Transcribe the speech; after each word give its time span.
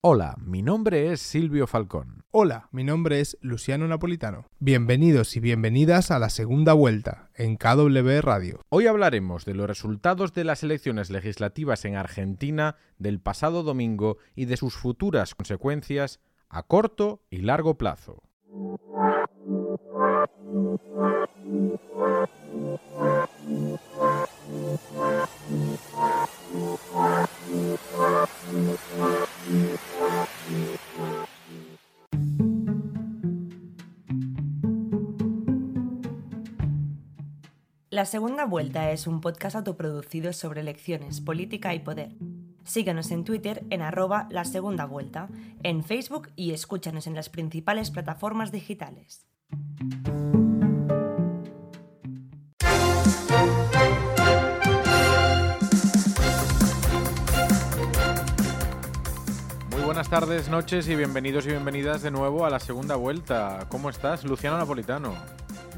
Hola, 0.00 0.36
mi 0.38 0.62
nombre 0.62 1.10
es 1.10 1.20
Silvio 1.20 1.66
Falcón. 1.66 2.22
Hola, 2.30 2.68
mi 2.70 2.84
nombre 2.84 3.18
es 3.18 3.36
Luciano 3.40 3.88
Napolitano. 3.88 4.46
Bienvenidos 4.60 5.36
y 5.36 5.40
bienvenidas 5.40 6.12
a 6.12 6.20
la 6.20 6.30
segunda 6.30 6.72
vuelta 6.72 7.30
en 7.34 7.56
KW 7.56 8.20
Radio. 8.20 8.60
Hoy 8.68 8.86
hablaremos 8.86 9.44
de 9.44 9.54
los 9.54 9.66
resultados 9.66 10.32
de 10.34 10.44
las 10.44 10.62
elecciones 10.62 11.10
legislativas 11.10 11.84
en 11.84 11.96
Argentina 11.96 12.76
del 12.98 13.18
pasado 13.18 13.64
domingo 13.64 14.18
y 14.36 14.44
de 14.44 14.56
sus 14.56 14.74
futuras 14.76 15.34
consecuencias 15.34 16.20
a 16.48 16.62
corto 16.62 17.24
y 17.28 17.38
largo 17.38 17.76
plazo. 17.76 18.22
La 37.90 38.04
segunda 38.04 38.46
vuelta 38.46 38.90
es 38.92 39.06
un 39.06 39.20
podcast 39.20 39.56
autoproducido 39.56 40.32
sobre 40.32 40.60
elecciones, 40.60 41.20
política 41.20 41.74
y 41.74 41.80
poder. 41.80 42.14
Síguenos 42.64 43.10
en 43.10 43.24
Twitter 43.24 43.64
en 43.70 43.82
arroba 43.82 44.28
la 44.30 44.44
segunda 44.44 44.86
vuelta, 44.86 45.28
en 45.62 45.82
Facebook 45.82 46.28
y 46.36 46.52
escúchanos 46.52 47.06
en 47.06 47.14
las 47.14 47.28
principales 47.28 47.90
plataformas 47.90 48.52
digitales. 48.52 49.26
Buenas 59.98 60.10
tardes, 60.10 60.48
noches 60.48 60.88
y 60.88 60.94
bienvenidos 60.94 61.44
y 61.46 61.48
bienvenidas 61.48 62.02
de 62.02 62.12
nuevo 62.12 62.46
a 62.46 62.50
la 62.50 62.60
segunda 62.60 62.94
vuelta. 62.94 63.66
¿Cómo 63.68 63.90
estás, 63.90 64.22
Luciano 64.22 64.56
Napolitano? 64.56 65.12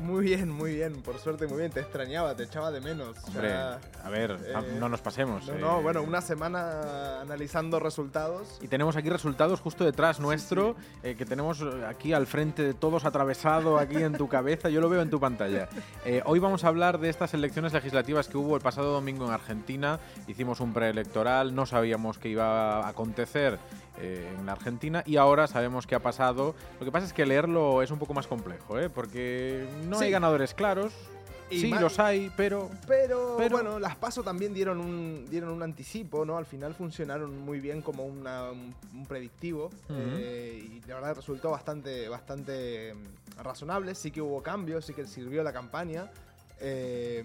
Muy 0.03 0.25
bien, 0.25 0.51
muy 0.51 0.75
bien, 0.75 1.01
por 1.03 1.19
suerte 1.19 1.47
muy 1.47 1.59
bien. 1.59 1.71
Te 1.71 1.81
extrañaba, 1.81 2.35
te 2.35 2.43
echaba 2.45 2.71
de 2.71 2.83
menos. 2.83 3.17
Hombre, 3.27 3.53
a 3.53 4.11
ver, 4.11 4.39
no- 4.39 4.61
eh, 4.61 4.77
no 4.79 4.89
nos 4.91 5.01
pasemos. 5.01 5.47
no, 5.47 5.55
eh. 5.55 5.59
no, 5.59 5.81
bueno, 5.83 6.03
una 6.03 6.21
semana 6.21 7.21
analizando 7.23 7.81
resultados. 7.81 8.59
Y 8.61 8.69
tenemos 8.69 8.97
aquí 8.97 9.09
resultados 9.09 9.61
justo 9.61 9.85
detrás 9.85 10.21
nuestro, 10.21 10.77
eh, 11.03 11.15
que 11.17 11.25
tenemos 11.25 11.63
eh, 11.63 11.87
aquí 11.89 12.13
al 12.13 12.27
frente 12.27 12.63
de 12.63 12.75
todos 12.75 13.07
atravesado 13.07 13.79
aquí 13.79 14.03
en 14.03 14.15
tu 14.15 14.29
cabeza, 14.29 14.69
yo 14.69 14.83
lo 14.83 14.91
veo 14.91 15.01
en 15.01 15.09
tu 15.11 15.19
pantalla. 15.21 15.69
Eh, 16.05 16.23
hoy 16.27 16.39
vamos 16.41 16.65
a 16.65 16.69
hablar 16.69 16.99
de 16.99 17.09
estas 17.09 17.33
elecciones 17.33 17.73
legislativas 17.73 18.29
que 18.29 18.37
hubo 18.37 18.55
el 18.57 18.63
pasado 18.63 18.93
domingo 18.93 19.27
en 19.27 19.33
Argentina. 19.33 19.99
Hicimos 20.27 20.61
un 20.61 20.75
preelectoral, 20.75 21.55
no 21.55 21.65
sabíamos 21.65 22.19
qué 22.19 22.29
iba 22.31 22.81
a 22.85 22.89
acontecer 22.89 23.59
eh, 24.01 24.35
en 24.39 24.47
la 24.47 24.53
Argentina 24.53 25.03
y 25.07 25.17
ahora 25.17 25.47
sabemos 25.47 25.87
qué 25.87 25.95
ha 25.95 26.01
pasado. 26.01 26.55
Lo 26.79 26.85
que 26.87 26.93
pasa 26.93 27.07
es 27.07 27.13
que 27.13 27.27
leerlo 27.27 27.83
es 27.83 27.91
un 27.91 27.99
poco 27.99 28.15
más 28.15 28.27
complejo, 28.27 28.79
¿eh? 28.79 28.89
porque 28.91 29.67
no 29.89 29.99
Sí. 29.99 30.05
hay 30.07 30.11
ganadores 30.11 30.55
claros. 30.55 30.93
Y 31.53 31.63
sí, 31.63 31.67
más- 31.69 31.81
los 31.81 31.99
hay, 31.99 32.31
pero 32.37 32.71
Pero, 32.87 33.35
Pero- 33.37 33.57
bueno, 33.57 33.81
las 33.81 33.97
pasos 33.97 34.25
también 34.25 34.55
dieron 34.55 34.79
un, 34.79 35.27
dieron 35.29 35.51
un 35.51 35.65
anticipo, 35.65 36.25
¿no? 36.25 36.37
Al 36.39 36.47
final 36.47 36.75
funcionaron 36.75 37.41
muy 37.41 37.59
bien 37.59 37.83
como 37.83 38.05
una- 38.07 38.53
un, 38.53 38.73
un 38.95 39.07
predictivo. 39.07 39.69
eh, 39.91 40.63
y 40.65 40.81
la 40.89 40.95
verdad 40.95 41.17
resultó 41.17 41.51
bastante, 41.51 42.09
bastante 42.09 42.95
mm, 42.95 43.41
razonable. 43.43 43.97
Sí 43.97 44.13
que 44.13 44.23
hubo 44.23 44.41
cambios, 44.45 44.85
sí 44.85 44.95
que 44.95 45.07
sirvió 45.07 45.43
la 45.43 45.53
campaña. 45.53 46.11
eh, 46.63 47.25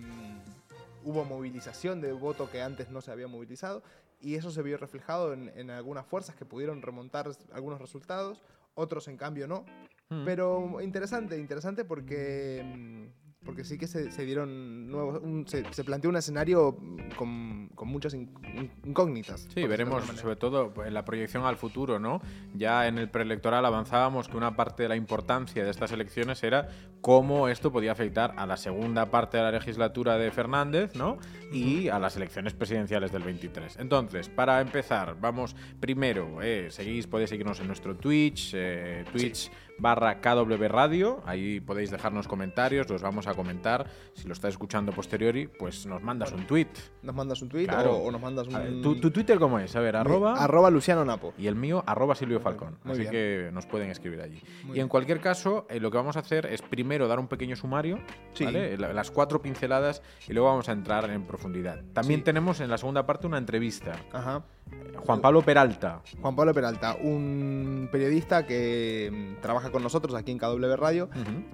hubo 1.04 1.24
movilización 1.26 2.02
de 2.02 2.12
voto 2.14 2.50
que 2.50 2.62
antes 2.62 2.90
no 2.90 3.02
se 3.02 3.12
había 3.12 3.28
movilizado. 3.28 3.84
Y 4.20 4.36
eso 4.36 4.52
se 4.52 4.62
vio 4.62 4.78
reflejado 4.78 5.34
en, 5.34 5.52
en 5.56 5.70
algunas 5.70 6.06
fuerzas 6.06 6.36
que 6.36 6.46
pudieron 6.46 6.82
remontar 6.82 7.30
algunos 7.52 7.80
resultados. 7.80 8.42
Otros, 8.74 9.08
en 9.08 9.18
cambio, 9.18 9.48
no. 9.48 9.66
Mm. 10.10 10.26
Pero 10.26 10.82
interesante, 10.82 11.38
interesante 11.38 11.86
porque, 11.86 12.62
mm, 12.64 13.25
porque 13.46 13.64
sí 13.64 13.78
que 13.78 13.88
se, 13.88 14.12
se 14.12 14.26
dieron 14.26 14.90
nuevos. 14.90 15.22
un- 15.22 15.48
se, 15.48 15.64
se 15.72 15.84
planteó 15.84 16.10
un 16.10 16.18
escenario 16.18 16.78
con, 17.16 17.70
con 17.76 17.88
muchas 17.88 18.14
in- 18.14 18.30
in- 18.56 18.72
incógnitas. 18.86 19.48
Sí, 19.54 19.64
veremos 19.68 20.04
sobre 20.20 20.36
todo 20.36 20.74
pues, 20.74 20.88
en 20.88 20.94
la 20.94 21.06
proyección 21.06 21.46
al 21.46 21.56
futuro, 21.58 22.00
¿no? 22.00 22.22
Ya 22.56 22.88
en 22.88 22.98
el 22.98 23.10
preelectoral 23.10 23.66
avanzábamos 23.66 24.28
que 24.28 24.38
una 24.38 24.56
parte 24.56 24.84
de 24.84 24.90
la 24.90 24.96
importancia 24.96 25.64
de 25.64 25.70
estas 25.70 25.92
elecciones 25.92 26.44
era 26.44 26.68
cómo 27.02 27.48
esto 27.48 27.72
podía 27.72 27.92
afectar 27.92 28.34
a 28.38 28.46
la 28.48 28.58
segunda 28.58 29.12
parte 29.12 29.38
de 29.38 29.44
la 29.44 29.52
legislatura 29.52 30.18
de 30.18 30.32
Fernández, 30.32 30.96
¿no? 30.96 31.18
Y 31.52 31.88
a 31.90 32.00
las 32.00 32.16
elecciones 32.18 32.54
presidenciales 32.54 33.12
del 33.12 33.24
23. 33.24 33.78
Entonces, 33.78 34.28
para 34.30 34.60
empezar, 34.62 35.16
vamos 35.22 35.56
primero, 35.80 36.42
eh, 36.42 36.68
seguís, 36.72 37.06
podéis 37.08 37.30
seguirnos 37.30 37.60
en 37.60 37.68
nuestro 37.68 37.96
Twitch, 37.96 38.52
eh, 38.56 39.06
Twitch 39.12 39.52
barra 39.78 40.22
KW 40.22 40.68
Radio, 40.68 41.22
ahí 41.26 41.60
podéis 41.60 41.92
dejarnos 41.92 42.28
comentarios, 42.28 42.90
los 42.90 43.02
vamos 43.02 43.28
a 43.28 43.34
comentar. 43.34 43.88
Si 44.14 44.28
lo 44.28 44.34
estás 44.34 44.50
escuchando 44.54 44.92
posteriori, 44.94 45.48
pues 45.48 45.86
nos 45.86 46.02
mandas 46.02 46.32
un 46.32 46.48
tweet. 46.48 46.68
Nos 47.04 47.14
mandas 47.16 47.42
un 47.42 47.50
tuit 47.50 47.68
Claro. 47.70 47.92
o, 47.98 48.08
o 48.08 48.12
nos 48.12 48.22
mandas 48.22 48.48
un. 48.48 48.56
A 48.56 48.60
ver, 48.60 48.82
¿Tu, 48.82 49.00
tu 49.00 49.12
Twitter 49.12 49.38
cómo 49.38 49.60
es? 49.60 49.76
A 49.76 49.80
ver, 49.82 49.96
arroba... 49.96 50.36
arroba 50.42 50.70
Luciano 50.70 51.04
Napo. 51.04 51.34
y 51.38 51.48
el 51.48 51.56
mío, 51.56 51.84
arroba 51.86 52.16
Silvio 52.16 52.40
Falcón. 52.40 52.78
Muy 52.84 52.94
Así 52.94 53.02
bien. 53.02 53.12
que 53.12 53.50
nos 53.54 53.66
pueden 53.66 53.90
escribir 53.90 54.22
allí. 54.22 54.42
Muy 54.64 54.70
y 54.72 54.74
bien. 54.74 54.84
en 54.84 54.90
cualquier 54.90 55.20
caso, 55.20 55.66
eh, 55.70 55.80
lo 55.80 55.92
que 55.92 55.98
vamos 55.98 56.16
a 56.16 56.20
hacer 56.20 56.46
es 56.46 56.62
primero 56.62 57.08
dar 57.08 57.20
un 57.20 57.28
pequeño 57.28 57.56
sumario, 57.56 58.00
Sí. 58.34 58.46
¿vale? 58.46 58.78
La- 58.78 58.94
las 58.94 59.12
cuatro 59.12 59.42
pinceladas, 59.42 60.02
y 60.28 60.34
luego 60.34 60.48
vamos 60.50 60.70
a 60.70 60.72
entrar 60.72 61.10
en 61.10 61.24
profundidad. 61.26 61.82
También 61.94 62.22
Sí. 62.22 62.24
tenemos 62.26 62.60
en 62.62 62.70
la 62.70 62.78
segunda 62.78 63.06
parte 63.06 63.28
una 63.28 63.38
entrevista. 63.38 63.94
Ajá. 64.14 64.44
Juan 65.06 65.22
Pablo 65.22 65.42
Peralta. 65.44 66.02
Juan 66.22 66.36
Pablo 66.36 66.54
Peralta, 66.54 66.96
un 67.02 67.88
periodista 67.92 68.46
que 68.46 69.12
mm, 69.38 69.42
trabaja 69.42 69.72
con 69.72 69.84
nosotros 69.84 70.16
aquí 70.16 70.32
en 70.32 70.40
KW 70.40 70.76
Radio 70.76 71.10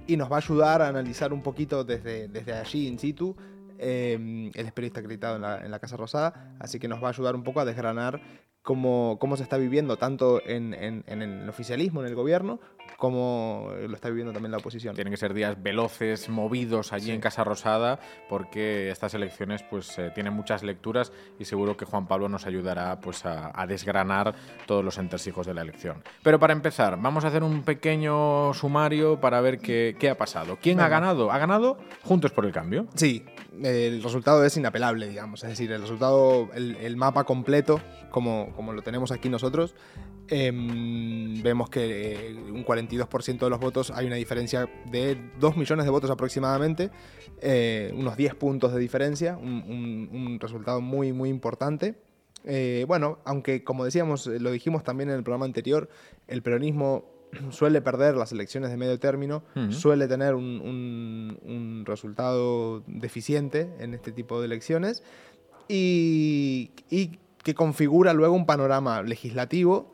y 0.07 0.15
nos 0.17 0.31
va 0.31 0.35
a 0.35 0.39
ayudar 0.39 0.81
a 0.81 0.87
analizar 0.87 1.33
un 1.33 1.41
poquito 1.41 1.83
desde, 1.83 2.27
desde 2.27 2.53
allí 2.53 2.87
in 2.87 2.97
situ. 2.99 3.35
Eh, 3.77 4.51
él 4.53 4.65
es 4.65 4.71
periodista 4.71 4.99
acreditado 4.99 5.35
en 5.37 5.41
la, 5.41 5.65
en 5.65 5.71
la 5.71 5.79
Casa 5.79 5.97
Rosada, 5.97 6.55
así 6.59 6.77
que 6.79 6.87
nos 6.87 7.01
va 7.03 7.07
a 7.07 7.11
ayudar 7.11 7.35
un 7.35 7.43
poco 7.43 7.59
a 7.59 7.65
desgranar 7.65 8.21
cómo, 8.61 9.17
cómo 9.19 9.35
se 9.37 9.43
está 9.43 9.57
viviendo 9.57 9.97
tanto 9.97 10.39
en, 10.45 10.73
en- 10.75 11.03
en 11.07 11.21
el 11.23 11.49
oficialismo, 11.49 12.01
en 12.01 12.07
el 12.07 12.13
gobierno, 12.15 12.59
como 13.01 13.71
lo 13.89 13.95
está 13.95 14.09
viviendo 14.09 14.31
también 14.31 14.51
la 14.51 14.59
oposición. 14.59 14.93
Tienen 14.93 15.09
que 15.11 15.17
ser 15.17 15.33
días 15.33 15.61
veloces, 15.61 16.29
movidos 16.29 16.93
allí 16.93 17.05
Sí. 17.07 17.11
en 17.13 17.19
Casa 17.19 17.43
Rosada, 17.43 17.99
porque 18.29 18.91
estas 18.91 19.15
elecciones 19.15 19.63
pues 19.63 19.97
eh, 19.97 20.11
tienen 20.13 20.33
muchas 20.33 20.61
lecturas 20.61 21.11
y 21.39 21.45
seguro 21.45 21.75
que 21.75 21.85
Juan 21.85 22.05
Pablo 22.05 22.29
nos 22.29 22.45
ayudará 22.45 22.99
pues 23.01 23.25
a, 23.25 23.51
a 23.59 23.65
desgranar 23.65 24.35
todos 24.67 24.85
los 24.85 24.99
entresijos 24.99 25.47
de 25.47 25.55
la 25.55 25.63
elección. 25.63 26.03
Pero 26.21 26.37
para 26.39 26.53
empezar, 26.53 26.95
vamos 27.01 27.25
a 27.25 27.29
hacer 27.29 27.41
un 27.41 27.63
pequeño 27.63 28.53
sumario 28.53 29.19
para 29.19 29.41
ver 29.41 29.57
qué, 29.57 29.95
qué 29.97 30.11
ha 30.11 30.17
pasado. 30.17 30.59
¿Quién 30.61 30.79
ha 30.79 30.83
Venga. 30.83 30.99
ganado? 30.99 31.31
Ha 31.31 31.39
ganado 31.39 31.79
Juntos 32.03 32.31
por 32.31 32.45
el 32.45 32.51
Cambio. 32.51 32.85
Sí, 32.93 33.25
el 33.63 34.03
resultado 34.03 34.45
es 34.45 34.55
inapelable, 34.57 35.07
digamos. 35.09 35.43
Es 35.43 35.49
decir, 35.49 35.71
el 35.71 35.81
resultado, 35.81 36.49
el, 36.53 36.75
el 36.75 36.97
mapa 36.97 37.23
completo, 37.23 37.81
como, 38.11 38.53
como 38.55 38.73
lo 38.73 38.83
tenemos 38.83 39.11
aquí 39.11 39.27
nosotros, 39.27 39.73
em, 40.27 41.41
vemos 41.43 41.69
que 41.69 42.29
eh, 42.29 42.33
un 42.51 42.63
42% 42.99 43.39
de 43.45 43.49
los 43.49 43.59
votos 43.59 43.91
hay 43.91 44.07
una 44.07 44.15
diferencia 44.15 44.69
de 44.91 45.17
2 45.39 45.57
millones 45.57 45.85
de 45.85 45.91
votos 45.91 46.09
aproximadamente, 46.11 46.89
eh, 47.41 47.91
unos 47.95 48.17
10 48.17 48.35
puntos 48.35 48.73
de 48.73 48.79
diferencia, 48.79 49.37
un, 49.37 49.63
un- 49.67 50.09
un 50.13 50.39
resultado 50.39 50.81
muy, 50.81 51.13
muy 51.13 51.29
importante. 51.29 51.95
Eh, 52.43 52.85
bueno, 52.87 53.19
aunque 53.25 53.63
como 53.63 53.85
decíamos, 53.85 54.25
eh, 54.27 54.39
lo 54.39 54.51
dijimos 54.51 54.83
también 54.83 55.09
en 55.09 55.15
el 55.17 55.23
programa 55.23 55.45
anterior, 55.45 55.89
el 56.27 56.41
peronismo 56.41 57.05
suele 57.51 57.81
perder 57.81 58.15
las 58.17 58.31
elecciones 58.31 58.71
de 58.71 58.77
medio 58.77 58.99
término, 58.99 59.43
suele 59.71 60.07
tener 60.07 60.33
un, 60.35 60.59
un- 60.61 61.39
un 61.43 61.83
resultado 61.85 62.83
deficiente 62.87 63.69
en 63.79 63.93
este 63.93 64.11
tipo 64.11 64.39
de 64.39 64.47
elecciones 64.47 65.03
y, 65.67 66.71
y 66.89 67.19
que 67.43 67.53
configura 67.55 68.13
luego 68.13 68.35
un 68.35 68.45
panorama 68.45 69.01
legislativo 69.03 69.93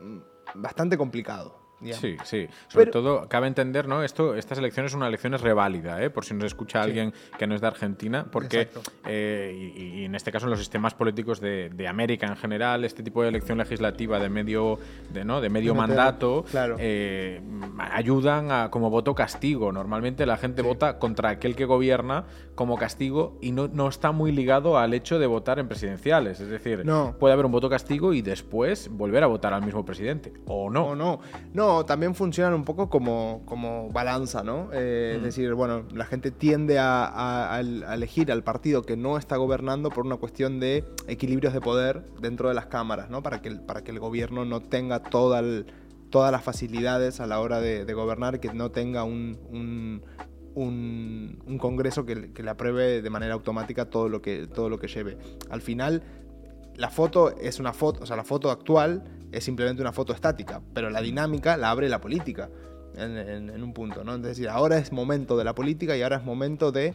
mm, 0.00 0.18
bastante 0.62 0.96
complicado. 0.98 1.58
Sí, 1.82 2.16
sí. 2.24 2.48
Sobre 2.68 2.86
Pero- 2.86 2.90
todo, 2.90 3.28
cabe 3.28 3.46
entender, 3.48 3.86
¿no? 3.86 4.02
Esto, 4.02 4.34
estas 4.34 4.58
elecciones 4.58 4.92
son 4.92 5.00
una 5.00 5.08
elección 5.08 5.34
es 5.34 5.42
reválida, 5.42 6.02
¿eh? 6.02 6.08
Por 6.08 6.24
si 6.24 6.32
nos 6.34 6.44
escucha 6.44 6.82
Sí. 6.82 6.88
alguien 6.88 7.12
que 7.38 7.46
no 7.46 7.54
es 7.54 7.60
de 7.60 7.66
Argentina, 7.66 8.26
porque, 8.32 8.68
eh, 9.06 9.72
y, 9.76 10.00
y 10.00 10.04
en 10.06 10.14
este 10.14 10.32
caso 10.32 10.46
en 10.46 10.50
los 10.50 10.58
sistemas 10.58 10.94
políticos 10.94 11.38
de, 11.40 11.68
de 11.68 11.86
América 11.86 12.26
en 12.26 12.36
general, 12.36 12.84
este 12.84 13.02
tipo 13.02 13.22
de 13.22 13.28
elección 13.28 13.58
legislativa 13.58 14.18
de 14.18 14.28
medio, 14.30 14.78
de, 15.12 15.24
¿no? 15.24 15.40
de 15.42 15.50
medio 15.50 15.74
mandato, 15.74 16.44
claro. 16.50 16.76
eh, 16.78 17.40
ayudan 17.78 18.50
a 18.50 18.70
como 18.70 18.90
voto 18.90 19.14
castigo. 19.14 19.72
Normalmente 19.72 20.26
la 20.26 20.36
gente 20.36 20.62
Sí. 20.62 20.68
vota 20.68 20.98
contra 20.98 21.30
aquel 21.30 21.54
que 21.56 21.64
gobierna 21.66 22.24
como 22.54 22.76
castigo 22.78 23.36
y 23.42 23.52
no, 23.52 23.68
no 23.68 23.88
está 23.88 24.12
muy 24.12 24.32
ligado 24.32 24.78
al 24.78 24.94
hecho 24.94 25.18
de 25.18 25.26
votar 25.26 25.58
en 25.58 25.68
presidenciales. 25.68 26.40
Es 26.40 26.48
decir, 26.48 26.84
No. 26.84 27.16
puede 27.18 27.34
haber 27.34 27.44
un 27.46 27.52
voto 27.52 27.68
castigo 27.68 28.12
y 28.14 28.22
después 28.22 28.88
volver 28.90 29.22
a 29.22 29.26
votar 29.26 29.52
al 29.52 29.62
mismo 29.62 29.84
presidente. 29.84 30.32
O 30.46 30.70
no. 30.70 30.86
O 30.86 30.94
no. 30.96 31.20
No, 31.52 31.75
No, 31.76 31.84
también 31.84 32.14
funcionan 32.14 32.54
un 32.54 32.64
poco 32.64 32.88
como, 32.88 33.42
como 33.44 33.90
balanza, 33.90 34.42
¿no? 34.42 34.70
Eh, 34.72 35.12
Es 35.16 35.20
Mm. 35.20 35.24
decir, 35.24 35.54
bueno, 35.54 35.82
la 35.94 36.06
gente 36.06 36.30
tiende 36.30 36.78
a, 36.78 37.04
a- 37.06 37.56
a 37.56 37.60
elegir 37.60 38.32
al 38.32 38.42
partido 38.42 38.82
que 38.82 38.96
no 38.96 39.18
está 39.18 39.36
gobernando 39.36 39.90
por 39.90 40.06
una 40.06 40.16
cuestión 40.16 40.58
de 40.58 40.84
equilibrios 41.06 41.52
de 41.52 41.60
poder 41.60 42.02
dentro 42.20 42.48
de 42.48 42.54
las 42.54 42.66
cámaras, 42.66 43.10
¿no? 43.10 43.22
Para 43.22 43.42
que 43.42 43.48
el, 43.48 43.60
para 43.60 43.82
que 43.84 43.90
el 43.90 43.98
gobierno 44.00 44.44
no 44.44 44.60
tenga 44.60 45.00
toda 45.02 45.40
el- 45.40 45.66
todas 46.10 46.32
las 46.32 46.42
facilidades 46.42 47.20
a 47.20 47.26
la 47.26 47.40
hora 47.40 47.60
de, 47.60 47.84
de 47.84 47.92
gobernar, 47.94 48.40
que 48.40 48.52
no 48.54 48.70
tenga 48.70 49.04
un, 49.04 49.38
un, 49.50 50.02
un- 50.54 51.42
un 51.46 51.58
congreso 51.58 52.06
que, 52.06 52.14
le- 52.16 52.32
que 52.32 52.42
le 52.42 52.50
apruebe 52.50 53.02
de 53.02 53.10
manera 53.10 53.34
automática 53.34 53.86
todo 53.90 54.08
lo 54.08 54.22
que, 54.22 54.46
todo 54.46 54.70
lo 54.70 54.78
que 54.78 54.88
lleve. 54.88 55.18
Al 55.50 55.60
final, 55.60 56.02
la 56.76 56.88
foto 56.90 57.36
es 57.36 57.58
una 57.60 57.72
foto, 57.72 58.02
o 58.02 58.06
sea, 58.06 58.16
la 58.16 58.24
foto 58.24 58.50
actual 58.50 59.02
es 59.36 59.44
simplemente 59.44 59.82
una 59.82 59.92
foto 59.92 60.12
estática, 60.12 60.60
pero 60.74 60.90
la 60.90 61.00
dinámica 61.00 61.56
la 61.56 61.70
abre 61.70 61.88
la 61.88 62.00
política 62.00 62.48
en, 62.96 63.16
en- 63.16 63.50
en 63.50 63.62
un 63.62 63.72
punto, 63.74 64.04
¿no? 64.04 64.14
Es 64.16 64.22
decir, 64.22 64.48
ahora 64.48 64.78
es 64.78 64.92
momento 64.92 65.36
de 65.36 65.44
la 65.44 65.54
política 65.54 65.96
y 65.96 66.02
ahora 66.02 66.16
es 66.16 66.24
momento 66.24 66.72
de, 66.72 66.94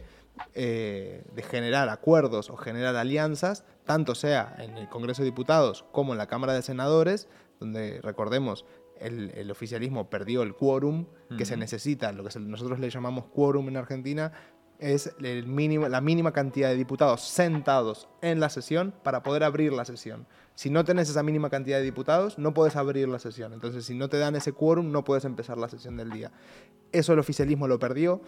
eh, 0.54 1.24
de 1.34 1.42
generar 1.42 1.88
acuerdos 1.88 2.50
o 2.50 2.56
generar 2.56 2.96
alianzas, 2.96 3.64
tanto 3.84 4.14
sea 4.14 4.56
en 4.58 4.76
el 4.76 4.88
Congreso 4.88 5.22
de 5.22 5.26
Diputados 5.26 5.84
como 5.92 6.12
en 6.12 6.18
la 6.18 6.26
Cámara 6.26 6.52
de 6.54 6.62
Senadores, 6.62 7.28
donde 7.60 8.00
recordemos 8.02 8.64
el, 9.00 9.30
el 9.34 9.50
oficialismo 9.50 10.10
perdió 10.10 10.42
el 10.42 10.54
quórum 10.54 11.06
que 11.36 11.44
se 11.44 11.56
necesita, 11.56 12.12
lo 12.12 12.24
que 12.24 12.38
nosotros 12.38 12.78
le 12.78 12.90
llamamos 12.90 13.26
quórum 13.26 13.68
en 13.68 13.76
Argentina, 13.76 14.32
es 14.82 15.14
el 15.22 15.46
mínimo, 15.46 15.88
la 15.88 16.00
mínima 16.00 16.32
cantidad 16.32 16.68
de 16.68 16.76
diputados 16.76 17.22
sentados 17.22 18.08
en 18.20 18.40
la 18.40 18.50
sesión 18.50 18.92
para 19.04 19.22
poder 19.22 19.44
abrir 19.44 19.72
la 19.72 19.84
sesión. 19.84 20.26
Si 20.56 20.70
no 20.70 20.84
tenés 20.84 21.08
esa 21.08 21.22
mínima 21.22 21.48
cantidad 21.50 21.78
de 21.78 21.84
diputados, 21.84 22.36
no 22.36 22.52
puedes 22.52 22.74
abrir 22.74 23.08
la 23.08 23.20
sesión. 23.20 23.52
Entonces, 23.52 23.84
si 23.84 23.94
no 23.94 24.08
te 24.08 24.18
dan 24.18 24.34
ese 24.34 24.52
quórum, 24.52 24.90
no 24.90 25.04
puedes 25.04 25.24
empezar 25.24 25.56
la 25.56 25.68
sesión 25.68 25.96
del 25.96 26.10
día. 26.10 26.32
Eso 26.90 27.12
el 27.12 27.20
oficialismo 27.20 27.68
lo 27.68 27.78
perdió. 27.78 28.20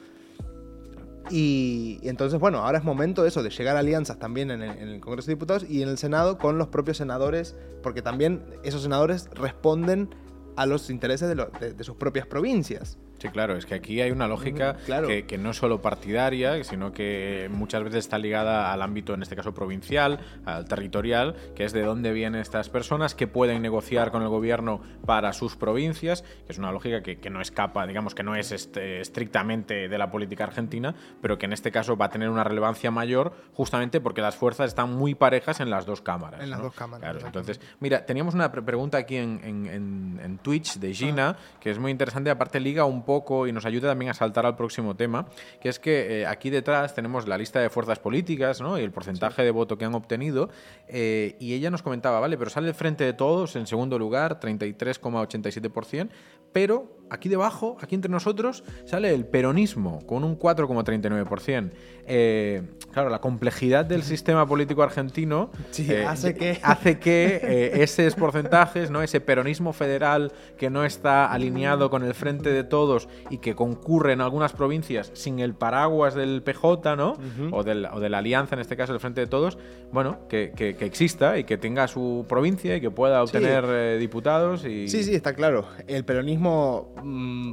Y, 1.28 1.98
entonces, 2.04 2.38
bueno, 2.38 2.58
ahora 2.58 2.78
es 2.78 2.84
momento 2.84 3.22
de 3.22 3.28
eso, 3.28 3.42
de 3.42 3.50
llegar 3.50 3.76
a 3.76 3.80
alianzas 3.80 4.18
también 4.18 4.50
en 4.50 4.62
el, 4.62 5.00
Congreso 5.00 5.26
de 5.26 5.34
Diputados 5.34 5.66
y 5.68 5.82
en 5.82 5.88
el 5.88 5.98
Senado 5.98 6.38
con 6.38 6.56
los 6.56 6.68
propios 6.68 6.98
senadores, 6.98 7.56
porque 7.82 8.00
también 8.00 8.44
esos 8.62 8.82
senadores 8.82 9.28
responden 9.34 10.14
a 10.56 10.66
los 10.66 10.88
intereses 10.88 11.28
de 11.28 11.84
sus 11.84 11.96
propias 11.96 12.26
provincias. 12.26 12.96
Sí, 13.19 13.28
claro, 13.28 13.56
es 13.56 13.64
que 13.64 13.75
aquí 13.75 14.00
hay 14.02 14.11
una 14.11 14.28
lógica 14.28 14.76
claro. 14.84 15.08
que, 15.08 15.25
que 15.25 15.38
no 15.38 15.50
es 15.50 15.56
solo 15.56 15.81
partidaria, 15.81 16.62
sino 16.64 16.93
que 16.93 17.49
muchas 17.50 17.82
veces 17.82 18.00
está 18.00 18.19
ligada 18.19 18.72
al 18.72 18.82
ámbito, 18.82 19.14
en 19.14 19.22
este 19.22 19.34
caso 19.37 19.55
provincial, 19.55 20.19
al 20.44 20.66
territorial, 20.66 21.34
que 21.55 21.64
es 21.64 21.72
de 21.72 21.82
dónde 21.82 22.12
vienen 22.12 22.40
estas 22.40 22.69
personas, 22.69 23.14
que 23.14 23.26
pueden 23.26 23.62
negociar 23.62 24.11
con 24.11 24.22
el 24.22 24.28
gobierno 24.28 24.82
para 25.06 25.32
sus 25.32 25.56
provincias, 25.56 26.22
que 26.22 26.52
es 26.52 26.58
una 26.58 26.70
lógica 26.72 27.02
que, 27.02 27.19
que 27.19 27.31
no 27.31 27.40
escapa, 27.40 27.87
digamos 27.87 28.14
que 28.14 28.22
no 28.22 28.34
es 28.37 28.52
este, 28.52 29.00
estrictamente 29.00 29.88
de 29.88 29.99
la 29.99 30.10
política 30.10 30.44
argentina, 30.44 30.94
pero 31.22 31.38
que 31.38 31.46
en 31.46 31.52
este 31.52 31.70
caso 31.72 31.96
va 31.96 32.06
a 32.06 32.10
tener 32.10 32.28
una 32.28 32.44
relevancia 32.44 32.90
mayor 32.90 33.32
justamente 33.55 34.00
porque 34.00 34.20
las 34.20 34.37
fuerzas 34.37 34.67
están 34.69 34.93
muy 34.94 35.14
parejas 35.14 35.60
en 35.60 35.70
las 35.70 35.87
dos 35.87 36.02
cámaras. 36.02 36.43
En 36.43 36.50
las 36.50 36.60
dos 36.60 36.75
cámaras, 36.75 37.00
Claro, 37.12 37.26
entonces, 37.26 37.60
Mira, 37.81 38.05
teníamos 38.05 38.34
una 38.34 38.50
pre- 38.52 38.62
pregunta 38.62 38.99
aquí 38.99 39.17
en, 39.17 39.40
en- 39.44 39.67
en- 39.67 40.20
en 40.22 40.38
Twitch 40.38 40.78
de 40.78 40.93
Gina, 40.93 41.37
que 41.60 41.70
es 41.70 41.78
muy 41.78 41.90
interesante, 41.90 42.28
aparte 42.31 42.60
liga 42.60 42.84
un 42.84 43.02
poco 43.04 43.46
y 43.46 43.52
nos 43.52 43.64
ayuda 43.66 43.88
también 43.90 44.10
a 44.10 44.14
saltar 44.14 44.46
al 44.46 44.56
próximo 44.56 44.96
tema, 44.96 45.26
que 45.60 45.68
es 45.68 45.78
que 45.78 46.22
eh, 46.22 46.26
aquí 46.26 46.50
detrás 46.50 46.94
tenemos 46.94 47.26
la 47.28 47.38
lista 47.38 47.60
de 47.60 47.70
fuerzas 47.70 47.98
políticas 47.98 48.60
¿no? 48.60 48.78
y 48.78 48.82
el 48.82 48.92
porcentaje 48.92 49.42
de 49.42 49.50
voto 49.50 49.78
que 49.78 49.84
han 49.84 49.94
obtenido, 49.94 50.50
eh, 50.88 51.36
y 51.38 51.54
ella 51.54 51.70
nos 51.70 51.82
comentaba, 51.82 52.20
vale, 52.20 52.38
pero 52.38 52.50
sale 52.50 52.68
el 52.68 52.74
Frente 52.74 53.04
de 53.04 53.12
Todos 53.12 53.56
en 53.56 53.66
segundo 53.66 53.98
lugar, 53.98 54.40
33,87%, 54.40 56.08
pero 56.52 56.94
aquí 57.10 57.28
debajo, 57.28 57.76
aquí 57.80 57.94
entre 57.94 58.10
nosotros, 58.10 58.64
sale 58.84 59.14
el 59.14 59.24
peronismo 59.26 60.00
con 60.06 60.24
un 60.24 60.38
4,39%. 60.38 61.70
Eh, 62.06 62.62
claro, 62.92 63.08
la 63.08 63.20
complejidad 63.22 63.86
del 63.86 64.02
sistema 64.02 64.46
político 64.46 64.82
argentino 64.82 65.50
Sí, 65.70 65.86
eh, 65.90 66.04
hace 66.04 66.34
que- 66.34 66.58
hace 66.62 66.98
que 66.98 67.40
eh, 67.42 67.82
esos 67.82 68.14
porcentajes, 68.14 68.90
¿no? 68.90 69.00
ese 69.02 69.22
peronismo 69.22 69.72
federal 69.72 70.30
que 70.58 70.68
no 70.68 70.84
está 70.84 71.32
alineado 71.32 71.88
con 71.88 72.04
el 72.04 72.12
frente 72.12 72.50
de 72.50 72.62
todos 72.62 73.08
y 73.30 73.38
que 73.38 73.54
concurre 73.54 74.12
en 74.12 74.20
algunas 74.20 74.52
provincias 74.52 75.10
sin 75.14 75.38
el 75.40 75.54
paraguas 75.54 76.14
del 76.14 76.42
PJ, 76.42 76.94
¿no? 76.96 77.14
o, 77.52 77.62
del- 77.62 77.86
o 77.86 78.00
de 78.00 78.10
la 78.10 78.18
alianza, 78.18 78.54
en 78.54 78.60
este 78.60 78.76
caso 78.76 78.92
el 78.92 79.00
frente 79.00 79.22
de 79.22 79.26
todos, 79.26 79.56
bueno, 79.90 80.18
que, 80.28 80.52
que- 80.54 80.76
que 80.76 80.84
exista 80.84 81.38
y 81.38 81.44
que 81.44 81.56
tenga 81.56 81.88
su 81.88 82.26
provincia 82.28 82.76
y 82.76 82.80
que 82.82 82.90
pueda 82.90 83.22
obtener 83.22 83.98
diputados. 83.98 84.66
Y... 84.66 84.88
Sí, 84.88 85.04
sí, 85.04 85.14
está 85.14 85.32
claro. 85.32 85.66
El 85.86 86.04
peronismo, 86.04 86.94
mm, 87.02 87.52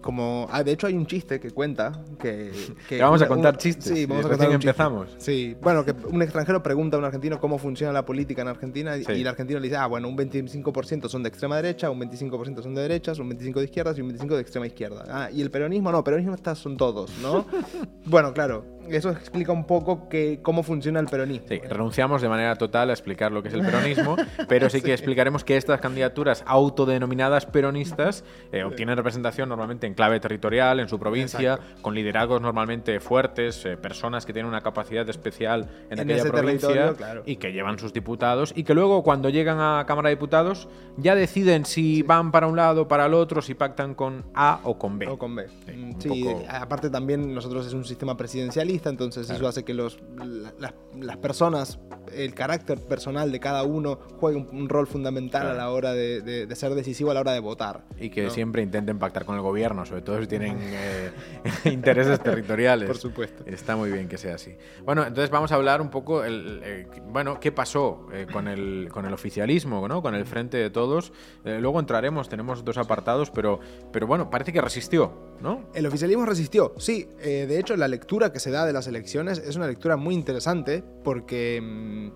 como... 0.00 0.46
ah, 0.50 0.62
de 0.62 0.72
hecho 0.72 0.86
hay 0.86 0.94
un 0.94 1.06
chiste 1.06 1.40
que 1.40 1.50
cuenta 1.50 2.04
que... 2.20 2.52
vamos 3.00 3.22
a 3.22 3.26
contar 3.28 3.54
un- 3.54 3.58
chistes. 3.58 3.84
Sí, 3.96 4.04
vamos 4.06 4.26
a 4.26 4.28
contar 4.28 4.48
un 4.48 4.54
chiste. 4.56 4.68
empezamos. 4.68 5.14
Sí, 5.18 5.56
bueno, 5.62 5.82
que 5.84 5.92
un 5.92 6.20
extranjero 6.20 6.62
pregunta 6.62 6.96
a 6.96 6.98
un 7.00 7.06
argentino 7.06 7.40
cómo 7.40 7.56
funciona 7.58 7.90
la 7.92 8.04
política 8.04 8.42
en 8.42 8.48
Argentina 8.48 8.96
y- 8.98 9.04
Sí. 9.04 9.12
y 9.12 9.20
el 9.22 9.28
argentino 9.28 9.58
le 9.60 9.68
dice, 9.68 9.76
ah, 9.78 9.86
bueno, 9.86 10.08
un 10.08 10.16
25% 10.16 11.08
son 11.08 11.22
de 11.22 11.30
extrema 11.30 11.56
derecha, 11.56 11.88
un 11.90 11.98
25% 12.00 12.62
son 12.62 12.74
de 12.74 12.82
derechas, 12.82 13.18
un 13.18 13.30
25% 13.30 13.54
de 13.60 13.64
izquierdas 13.64 13.96
y 13.98 14.02
un 14.02 14.10
25% 14.10 14.34
de 14.34 14.40
extrema 14.42 14.66
izquierda. 14.66 15.04
Ah, 15.08 15.30
y 15.32 15.40
el 15.40 15.50
peronismo, 15.50 15.90
no, 15.90 16.04
peronismo 16.04 16.34
está, 16.34 16.54
son 16.54 16.76
todos, 16.76 17.10
¿no? 17.22 17.46
bueno, 18.04 18.34
claro, 18.34 18.64
eso 18.90 19.10
explica 19.10 19.52
un 19.52 19.64
poco 19.66 20.08
que, 20.08 20.40
cómo 20.42 20.62
funciona 20.62 21.00
el 21.00 21.06
peronismo. 21.06 21.46
Sí, 21.48 21.58
renunciamos 21.68 22.22
de 22.22 22.28
manera 22.28 22.56
total 22.56 22.90
a 22.90 22.92
explicar 22.92 23.32
lo 23.32 23.42
que 23.42 23.48
es 23.48 23.54
el 23.54 23.62
peronismo, 23.64 24.16
pero 24.48 24.68
sí 24.70 24.80
que 24.82 24.92
explicaremos 24.92 25.44
que 25.44 25.56
estas 25.56 25.80
candidaturas 25.80 26.42
autodenominadas 26.46 27.46
peronistas 27.46 28.24
eh, 28.52 28.64
obtienen 28.64 28.96
representación 28.96 29.48
normalmente 29.48 29.86
en 29.86 29.94
clave 29.94 30.20
territorial, 30.20 30.80
en 30.80 30.88
su 30.88 30.98
provincia, 30.98 31.58
con 31.82 31.94
liderazgos 31.94 32.40
normalmente 32.42 33.00
fuertes, 33.00 33.64
eh, 33.64 33.76
personas 33.76 34.26
que 34.26 34.32
tienen 34.32 34.48
una 34.48 34.60
capacidad 34.60 35.08
especial 35.08 35.68
en, 35.90 35.98
En 35.98 36.10
aquella 36.10 36.30
provincia 36.30 36.94
claro. 36.94 37.22
y 37.26 37.36
que 37.36 37.52
llevan 37.52 37.78
sus 37.78 37.92
diputados 37.92 38.52
y 38.56 38.64
que 38.64 38.74
luego 38.74 39.02
cuando 39.02 39.28
llegan 39.28 39.58
a 39.60 39.84
Cámara 39.86 40.08
de 40.08 40.16
Diputados 40.16 40.68
ya 40.96 41.14
deciden 41.14 41.64
si 41.64 42.02
van 42.02 42.30
para 42.32 42.46
un 42.46 42.56
lado 42.56 42.82
o 42.82 42.88
para 42.88 43.06
el 43.06 43.14
otro, 43.14 43.40
si 43.42 43.54
pactan 43.54 43.94
con 43.94 44.24
A 44.34 44.60
o 44.64 44.78
con 44.78 44.98
B. 44.98 45.06
O 45.08 45.18
con 45.18 45.34
B. 45.34 45.46
Sí, 45.66 45.72
Mm, 45.74 45.94
un 45.94 46.00
Sí, 46.00 46.08
poco- 46.08 46.42
aparte 46.48 46.90
también 46.90 47.34
nosotros 47.34 47.66
es 47.66 47.72
un 47.72 47.84
sistema 47.84 48.16
presidencialista, 48.16 48.64
entonces 48.90 49.28
eso 49.30 49.46
hace 49.48 49.64
que 49.64 49.74
los, 49.74 49.98
la- 50.16 50.52
las, 50.58 50.74
las 50.98 51.16
personas, 51.18 51.78
el 52.12 52.34
carácter 52.34 52.78
personal 52.80 53.32
de 53.32 53.40
cada 53.40 53.62
uno 53.64 53.98
juegue 54.18 54.38
un, 54.38 54.48
un 54.52 54.68
rol 54.68 54.86
fundamental 54.86 55.42
Claro. 55.42 55.54
a 55.54 55.62
la 55.64 55.70
hora 55.70 55.92
de, 55.92 56.20
de- 56.22 56.46
de 56.46 56.56
ser 56.56 56.74
decisivo 56.74 57.10
a 57.10 57.14
la 57.14 57.20
hora 57.20 57.32
de 57.32 57.40
votar. 57.40 57.84
Y 57.98 58.10
que 58.10 58.24
¿no? 58.24 58.30
siempre 58.30 58.62
intenten 58.62 58.98
pactar 58.98 59.24
con 59.24 59.34
el 59.36 59.42
gobierno, 59.42 59.84
sobre 59.86 60.02
todo 60.02 60.20
si 60.20 60.26
tienen 60.26 60.56
eh, 60.60 61.10
intereses 61.64 62.20
territoriales. 62.20 62.86
Por 62.88 62.98
supuesto. 62.98 63.44
Está 63.46 63.76
muy 63.76 63.90
bien 63.90 64.08
que 64.08 64.18
sea 64.18 64.34
así. 64.36 64.56
Bueno, 64.84 65.02
entonces 65.06 65.30
vamos 65.30 65.52
a 65.52 65.56
hablar 65.56 65.80
un 65.80 65.90
poco, 65.90 66.24
el, 66.24 66.60
eh, 66.64 66.86
bueno, 67.08 67.40
qué 67.40 67.52
pasó 67.52 68.06
eh, 68.12 68.26
con, 68.32 68.48
el, 68.48 68.88
con 68.92 69.06
el 69.06 69.12
oficialismo, 69.12 69.86
¿no? 69.88 70.02
Con 70.02 70.14
el 70.14 70.24
frente 70.26 70.56
de 70.56 70.70
todos. 70.70 71.12
Luego 71.44 71.80
entraremos, 71.80 72.28
tenemos 72.28 72.64
dos 72.64 72.78
apartados, 72.78 73.30
pero, 73.30 73.60
pero 73.92 74.06
bueno, 74.06 74.30
parece 74.30 74.52
que 74.52 74.60
resistió, 74.60 75.12
¿no? 75.40 75.64
El 75.74 75.86
oficialismo 75.86 76.24
resistió, 76.26 76.72
sí. 76.78 77.08
eh, 77.20 77.46
de 77.48 77.58
hecho, 77.58 77.76
la 77.76 77.88
lectura 77.88 78.32
que 78.32 78.40
se 78.40 78.50
da 78.50 78.64
de 78.66 78.72
las 78.72 78.86
elecciones 78.86 79.38
es 79.38 79.56
una 79.56 79.66
lectura 79.66 79.96
muy 79.96 80.14
interesante 80.14 80.82
porque, 81.02 81.60
mm, 81.62 82.10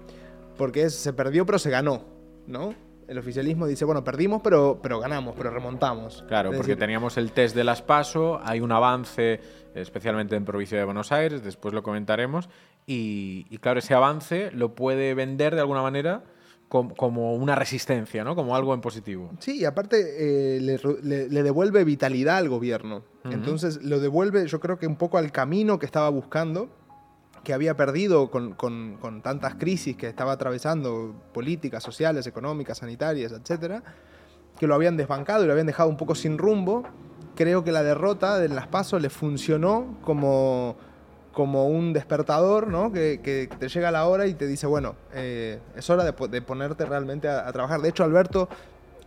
porque 0.57 0.83
es- 0.85 0.95
se 0.95 1.13
perdió 1.13 1.45
pero 1.47 1.59
se 1.59 1.71
ganó, 1.71 2.05
¿no? 2.47 2.75
El 3.07 3.17
oficialismo 3.19 3.67
dice, 3.67 3.85
bueno, 3.87 4.05
perdimos 4.05 4.43
pero, 4.43 4.81
pero 4.83 5.01
ganamos, 5.01 5.35
pero 5.37 5.51
remontamos. 5.51 6.25
Claro, 6.29 6.51
porque 6.55 6.77
teníamos 6.77 7.17
el 7.17 7.33
test 7.33 7.57
de 7.57 7.65
las 7.65 7.81
PASO, 7.81 8.39
hay 8.45 8.61
un 8.61 8.71
avance, 8.71 9.41
especialmente 9.75 10.37
en 10.37 10.45
provincia 10.45 10.77
de 10.79 10.85
Buenos 10.85 11.11
Aires, 11.11 11.43
después 11.43 11.73
lo 11.73 11.83
comentaremos, 11.83 12.51
y, 12.87 13.47
y 13.49 13.59
claro, 13.59 13.79
ese 13.79 13.95
avance 13.95 14.51
lo 14.53 14.75
puede 14.75 15.15
vender 15.15 15.55
de 15.55 15.61
alguna 15.63 15.81
manera 15.81 16.23
com- 16.69 16.91
como 16.95 17.35
una 17.35 17.55
resistencia, 17.55 18.25
¿no? 18.25 18.35
Como 18.35 18.55
algo 18.55 18.75
en 18.75 18.81
positivo. 18.81 19.31
Sí, 19.39 19.59
y 19.61 19.65
aparte 19.65 20.57
eh, 20.57 20.61
le, 20.61 20.79
le- 21.03 21.29
le 21.29 21.43
devuelve 21.43 21.85
vitalidad 21.85 22.37
al 22.39 22.49
gobierno. 22.49 23.03
Ujú. 23.25 23.33
Entonces 23.35 23.83
lo 23.83 24.01
devuelve, 24.01 24.47
yo 24.47 24.61
creo 24.61 24.79
que 24.79 24.87
un 24.87 24.97
poco 24.97 25.19
al 25.19 25.33
camino 25.33 25.79
que 25.79 25.87
estaba 25.87 26.09
buscando, 26.09 26.69
que 27.45 27.53
había 27.55 27.77
perdido 27.77 28.31
con, 28.31 28.53
con- 28.55 28.97
con 29.01 29.23
tantas 29.23 29.55
crisis 29.55 29.97
que 29.97 30.07
estaba 30.09 30.33
atravesando, 30.33 31.15
políticas, 31.33 31.83
sociales, 31.83 32.27
económicas, 32.27 32.79
sanitarias, 32.79 33.33
etcétera, 33.33 33.83
que 34.59 34.67
lo 34.67 34.75
habían 34.75 34.97
desbancado 34.97 35.45
y 35.45 35.47
lo 35.47 35.53
habían 35.53 35.67
dejado 35.69 35.89
un 35.89 35.97
poco 35.97 36.15
sin 36.15 36.37
rumbo. 36.37 36.83
Creo 37.37 37.63
que 37.63 37.71
la 37.71 37.85
derrota 37.85 38.39
de 38.39 38.49
las 38.49 38.67
pasos 38.67 39.01
le 39.01 39.09
funcionó 39.11 39.97
como, 40.03 40.77
como 41.39 41.69
un 41.69 41.93
despertador, 41.93 42.67
¿no? 42.67 42.91
Que, 42.91 43.21
que 43.23 43.49
te 43.61 43.69
llega 43.69 43.93
la 43.93 44.09
hora 44.09 44.27
y 44.27 44.35
te 44.35 44.45
dice, 44.49 44.67
bueno, 44.67 44.97
eh, 45.15 45.61
es 45.77 45.89
hora 45.89 46.03
de, 46.03 46.13
po- 46.13 46.27
de 46.27 46.43
ponerte 46.43 46.85
realmente 46.85 47.29
a, 47.29 47.47
a 47.47 47.53
trabajar. 47.53 47.81
De 47.81 47.91
hecho, 47.91 48.03
Alberto 48.03 48.49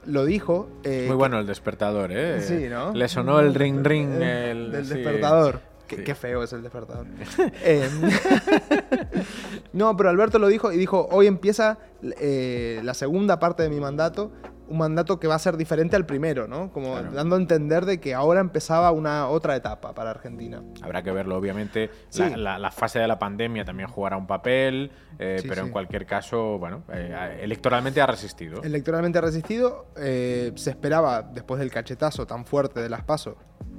lo 0.06 0.24
dijo. 0.24 0.70
eh, 0.86 1.04
Muy 1.08 1.18
bueno 1.18 1.40
el 1.40 1.46
despertador, 1.46 2.10
¿eh? 2.14 2.40
Sí, 2.42 2.68
¿no? 2.70 2.94
Le 2.94 3.10
sonó 3.10 3.42
el 3.42 3.54
ring 3.54 3.84
ring 3.86 4.14
el- 4.14 4.22
el- 4.24 4.72
del 4.72 4.86
sí. 4.86 4.94
despertador. 4.94 5.60
Qué, 5.90 5.98
Sí. 5.98 6.04
qué 6.06 6.16
feo 6.16 6.42
es 6.42 6.54
el 6.54 6.62
despertador. 6.64 7.06
Eh, 7.66 7.90
no, 9.74 9.96
pero 9.98 10.10
Alberto 10.10 10.40
lo 10.40 10.48
dijo 10.48 10.72
y 10.72 10.78
dijo, 10.78 11.08
hoy 11.12 11.28
empieza 11.28 11.80
eh, 12.02 12.80
la 12.84 12.94
segunda 12.94 13.40
parte 13.40 13.64
de 13.64 13.70
mi 13.70 13.82
mandato, 13.82 14.32
un 14.72 14.78
mandato 14.78 15.20
que 15.20 15.28
va 15.28 15.36
a 15.36 15.40
ser 15.40 15.58
diferente 15.58 15.98
al 15.98 16.06
primero, 16.06 16.48
¿no? 16.48 16.72
Como 16.72 17.02
dando 17.02 17.36
a 17.36 17.40
entender 17.40 17.86
de 17.86 18.00
que 18.00 18.14
ahora 18.14 18.40
empezaba 18.40 18.92
una 18.92 19.28
otra 19.28 19.56
etapa 19.58 19.94
para 19.94 20.12
Argentina. 20.12 20.64
Habrá 20.82 21.04
que 21.04 21.12
verlo, 21.12 21.38
obviamente. 21.38 21.90
La, 22.38 22.72
fase 22.72 23.00
de 23.00 23.08
la 23.08 23.20
pandemia 23.20 23.66
también 23.66 23.90
jugará 23.90 24.16
un 24.16 24.28
papel, 24.28 24.92
eh, 25.20 25.44
pero 25.48 25.62
en 25.62 25.72
cualquier 25.72 26.06
caso, 26.06 26.58
bueno, 26.58 26.84
eh, 26.94 27.40
electoralmente 27.42 28.00
ha 28.00 28.08
resistido. 28.08 28.64
Electoralmente 28.64 29.18
ha 29.18 29.22
resistido. 29.22 29.88
Eh, 29.98 30.54
se 30.56 30.70
esperaba, 30.70 31.22
después 31.22 31.60
del 31.60 31.70
cachetazo 31.70 32.26
tan 32.26 32.46
fuerte 32.46 32.80
de 32.80 32.90
las 32.90 33.04
PASO, 33.04 33.36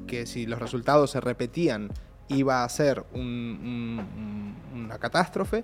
que 0.07 0.27
si 0.27 0.45
los 0.45 0.59
resultados 0.59 1.11
se 1.11 1.21
repetían 1.21 1.91
iba 2.29 2.65
a 2.65 2.69
ser 2.69 3.05
una 3.15 4.99
catástrofe. 5.01 5.63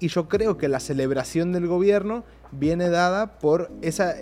Y 0.00 0.08
yo 0.08 0.28
creo 0.28 0.56
que 0.56 0.68
la 0.68 0.78
celebración 0.78 1.52
del 1.52 1.66
gobierno 1.66 2.24
viene 2.52 2.88
dada 2.88 3.38
por 3.40 3.72
esa 3.82 4.14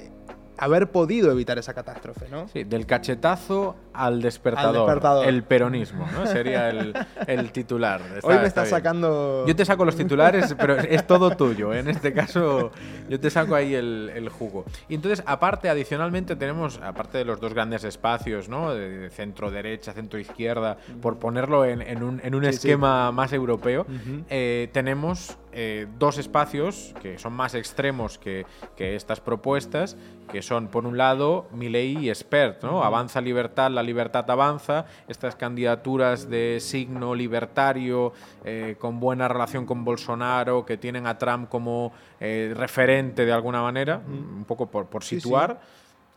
haber 0.58 0.90
podido 0.90 1.30
evitar 1.30 1.58
esa 1.58 1.75
catástrofe, 1.75 2.28
¿no? 2.28 2.48
Sí, 2.48 2.64
del 2.64 2.86
cachetazo 2.86 3.76
al 3.92 4.22
despertador. 4.22 5.26
El 5.26 5.42
peronismo, 5.42 6.06
¿no? 6.12 6.26
Sería 6.26 6.70
el, 6.70 7.52
titular. 7.52 8.00
Hoy 8.22 8.36
me 8.38 8.46
estás 8.46 8.68
sacando... 8.68 9.44
Yo 9.46 9.56
te 9.56 9.64
saco 9.64 9.84
los 9.84 9.96
titulares, 9.96 10.54
pero 10.58 10.76
es 10.76 11.06
todo 11.06 11.30
tuyo. 11.36 11.72
¿eh? 11.72 11.80
En 11.80 11.88
este 11.88 12.12
caso, 12.12 12.70
yo 13.08 13.20
te 13.20 13.30
saco 13.30 13.54
ahí 13.54 13.75
el, 13.75 14.28
jugo. 14.28 14.64
Y 14.88 14.94
entonces, 14.94 15.22
aparte, 15.26 15.68
adicionalmente, 15.68 16.36
tenemos, 16.36 16.80
aparte 16.82 17.18
de 17.18 17.25
los 17.25 17.40
dos 17.40 17.54
grandes 17.54 17.84
espacios, 17.84 18.48
¿no? 18.48 18.75
De, 18.75 19.08
centro-derecha, 19.10 19.92
centro-izquierda, 19.92 20.76
por 21.00 21.18
ponerlo 21.18 21.64
en, 21.64 22.02
un, 22.02 22.44
esquema 22.44 23.12
más 23.12 23.32
europeo, 23.32 23.86
eh, 24.28 24.68
tenemos 24.72 25.38
eh, 25.58 25.86
dos 25.98 26.18
espacios 26.18 26.92
que 27.00 27.18
son 27.18 27.32
más 27.32 27.54
extremos 27.54 28.18
que, 28.18 28.44
estas 28.76 29.22
propuestas, 29.22 29.96
que 30.30 30.42
son, 30.42 30.68
por 30.68 30.84
un 30.84 30.98
lado, 30.98 31.46
Milei 31.50 32.10
y 32.10 32.14
Spert, 32.14 32.62
¿no? 32.62 32.84
Avanza 32.84 33.22
Libertad, 33.22 33.70
la 33.70 33.82
libertad 33.82 34.30
avanza, 34.30 34.84
estas 35.08 35.34
candidaturas 35.34 36.28
de 36.28 36.58
signo 36.60 37.14
libertario, 37.14 38.12
eh, 38.44 38.76
con 38.78 39.00
buena 39.00 39.28
relación 39.28 39.64
con 39.64 39.82
Bolsonaro, 39.82 40.66
que 40.66 40.76
tienen 40.76 41.06
a 41.06 41.16
Trump 41.16 41.48
como 41.48 41.90
eh, 42.20 42.52
referente 42.54 43.25
de 43.25 43.32
alguna 43.32 43.62
manera, 43.62 44.02
un 44.06 44.44
poco 44.46 44.66
por, 44.70 45.02
situar, 45.02 45.58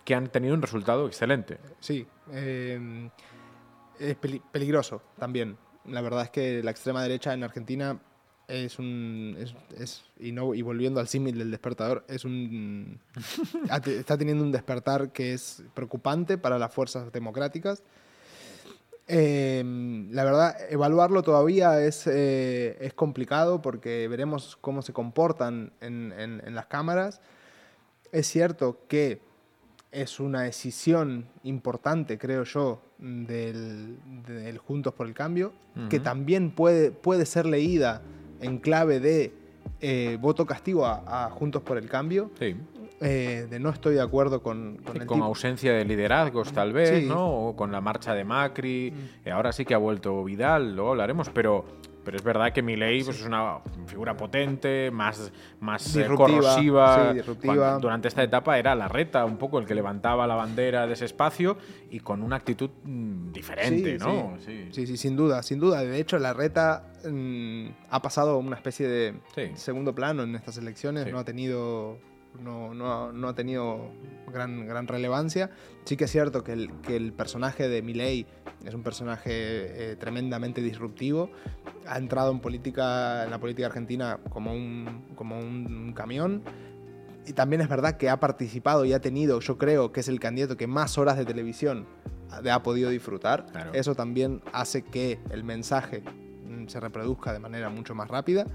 que 0.03 0.15
han 0.15 0.27
tenido 0.27 0.53
un 0.53 0.61
resultado 0.61 1.07
excelente. 1.07 1.59
Sí, 1.79 2.05
es 2.29 4.15
peligroso 4.51 5.01
también. 5.17 5.55
La 5.85 6.01
verdad 6.01 6.23
es 6.23 6.29
que 6.29 6.61
la 6.61 6.71
extrema 6.71 7.01
derecha 7.01 7.33
en 7.33 7.45
Argentina 7.45 7.97
es 8.49 8.79
un. 8.79 9.37
Es, 9.77 10.03
y, 10.19 10.31
no, 10.31 10.53
y 10.53 10.61
volviendo 10.61 10.99
al 10.99 11.07
símil 11.07 11.37
del 11.37 11.51
despertador, 11.51 12.03
es 12.07 12.25
un. 12.25 12.99
está 13.85 14.17
teniendo 14.17 14.43
un 14.43 14.51
despertar 14.51 15.11
que 15.11 15.33
es 15.33 15.63
preocupante 15.73 16.37
para 16.37 16.57
las 16.57 16.73
fuerzas 16.73 17.11
democráticas. 17.11 17.83
Em, 19.07 20.11
la 20.11 20.23
verdad, 20.23 20.55
evaluarlo 20.69 21.23
todavía 21.23 21.81
es, 21.81 22.05
eh, 22.05 22.77
es 22.79 22.93
complicado 22.93 23.61
porque 23.61 24.07
veremos 24.07 24.57
cómo 24.61 24.81
se 24.81 24.93
comportan 24.93 25.71
en, 25.81 26.13
en, 26.15 26.53
las 26.53 26.67
cámaras. 26.67 27.21
Es 28.11 28.27
cierto 28.27 28.81
que 28.87 29.19
es 29.91 30.19
una 30.19 30.43
decisión 30.43 31.25
importante, 31.43 32.19
creo 32.19 32.43
yo, 32.43 32.83
del, 32.99 33.97
del 34.27 34.59
Juntos 34.59 34.93
por 34.93 35.07
el 35.07 35.15
Cambio, 35.15 35.53
que 35.89 35.99
también 35.99 36.51
puede, 36.51 36.91
puede 36.91 37.25
ser 37.25 37.47
leída 37.47 38.03
en 38.41 38.59
clave 38.59 38.99
de 38.99 39.31
eh, 39.81 40.17
voto 40.19 40.45
castigo 40.45 40.85
a, 40.85 41.29
Juntos 41.31 41.61
por 41.61 41.77
el 41.77 41.87
Cambio. 41.87 42.31
Eh, 43.01 43.47
de 43.49 43.59
no 43.59 43.69
estoy 43.69 43.95
de 43.95 44.01
acuerdo 44.01 44.43
con, 44.43 44.77
con, 44.77 45.05
con 45.05 45.21
ausencia 45.21 45.71
de 45.71 45.85
liderazgos 45.85 46.51
tal 46.51 46.73
vez, 46.73 47.05
¿no? 47.05 47.47
O 47.47 47.55
con 47.55 47.71
la 47.71 47.79
marcha 47.79 48.13
de 48.13 48.25
Macri. 48.25 48.91
Mm. 48.91 49.27
Eh, 49.27 49.31
ahora 49.31 49.53
sí 49.53 49.63
que 49.63 49.73
ha 49.73 49.77
vuelto 49.77 50.21
Vidal, 50.25 50.75
lo 50.75 50.89
hablaremos, 50.89 51.29
pero 51.29 51.63
pero 52.09 52.17
es 52.17 52.23
verdad 52.23 52.51
que 52.51 52.63
Milei 52.63 53.03
pues, 53.03 53.19
es 53.19 53.23
una 53.23 53.59
figura 53.85 54.17
potente, 54.17 54.89
más, 54.89 55.31
más 55.59 55.95
eh, 55.95 56.07
corrosiva. 56.07 57.13
durante 57.79 58.07
esta 58.07 58.23
etapa 58.23 58.57
era 58.57 58.73
la 58.73 58.87
reta, 58.87 59.25
un 59.25 59.37
poco 59.37 59.59
el 59.59 59.67
que 59.67 59.75
levantaba 59.75 60.25
la 60.25 60.33
bandera 60.33 60.87
de 60.87 60.93
ese 60.93 61.05
espacio 61.05 61.55
y 61.91 61.99
con 61.99 62.23
una 62.23 62.37
actitud 62.37 62.71
mm, 62.83 63.31
diferente, 63.31 63.99
¿no? 63.99 64.39
Sí. 64.43 64.69
sí. 64.71 64.97
sin 64.97 65.15
duda, 65.15 65.43
sin 65.43 65.59
duda. 65.59 65.83
De 65.83 65.99
hecho, 65.99 66.17
la 66.17 66.33
reta 66.33 66.93
mm, 67.07 67.67
ha 67.91 68.01
pasado 68.01 68.39
una 68.39 68.55
especie 68.55 68.87
de 68.87 69.13
segundo 69.53 69.93
plano 69.93 70.23
en 70.23 70.33
estas 70.33 70.57
elecciones, 70.57 71.11
no 71.11 71.19
ha 71.19 71.25
tenido 71.25 71.99
no, 72.41 72.73
no, 72.73 73.11
no, 73.11 73.27
ha 73.27 73.35
tenido 73.35 73.91
gran, 74.31 74.65
gran 74.67 74.87
relevancia. 74.87 75.49
Sí 75.85 75.97
que 75.97 76.05
es 76.05 76.11
cierto 76.11 76.43
que 76.43 76.53
el, 76.53 76.71
que 76.81 76.95
el 76.95 77.13
personaje 77.13 77.67
de 77.67 77.81
Milley 77.81 78.25
es 78.65 78.73
un 78.73 78.83
personaje 78.83 79.31
eh, 79.31 79.95
tremendamente 79.95 80.61
disruptivo. 80.61 81.29
Ha 81.87 81.97
entrado 81.97 82.31
en, 82.31 82.39
política, 82.39 83.25
en 83.25 83.31
la 83.31 83.39
política 83.39 83.67
argentina 83.67 84.19
como 84.29 84.53
un, 84.53 85.05
como 85.15 85.39
un 85.39 85.93
camión. 85.93 86.43
Y 87.25 87.33
también 87.33 87.61
es 87.61 87.69
verdad 87.69 87.97
que 87.97 88.09
ha 88.09 88.19
participado 88.19 88.85
y 88.85 88.93
ha 88.93 89.01
tenido, 89.01 89.39
yo 89.39 89.57
creo 89.57 89.91
que 89.91 89.99
es 89.99 90.07
el 90.07 90.19
candidato 90.19 90.57
que 90.57 90.67
más 90.67 90.97
horas 90.97 91.17
de 91.17 91.25
televisión 91.25 91.85
ha 92.31 92.63
podido 92.63 92.89
disfrutar. 92.89 93.45
Eso 93.73 93.95
también 93.95 94.41
hace 94.53 94.83
que 94.83 95.19
el 95.29 95.43
mensaje 95.43 96.01
mm, 96.01 96.67
se 96.67 96.79
reproduzca 96.79 97.33
de 97.33 97.39
manera 97.39 97.69
mucho 97.69 97.95
más 97.95 98.07
rápida. 98.07 98.45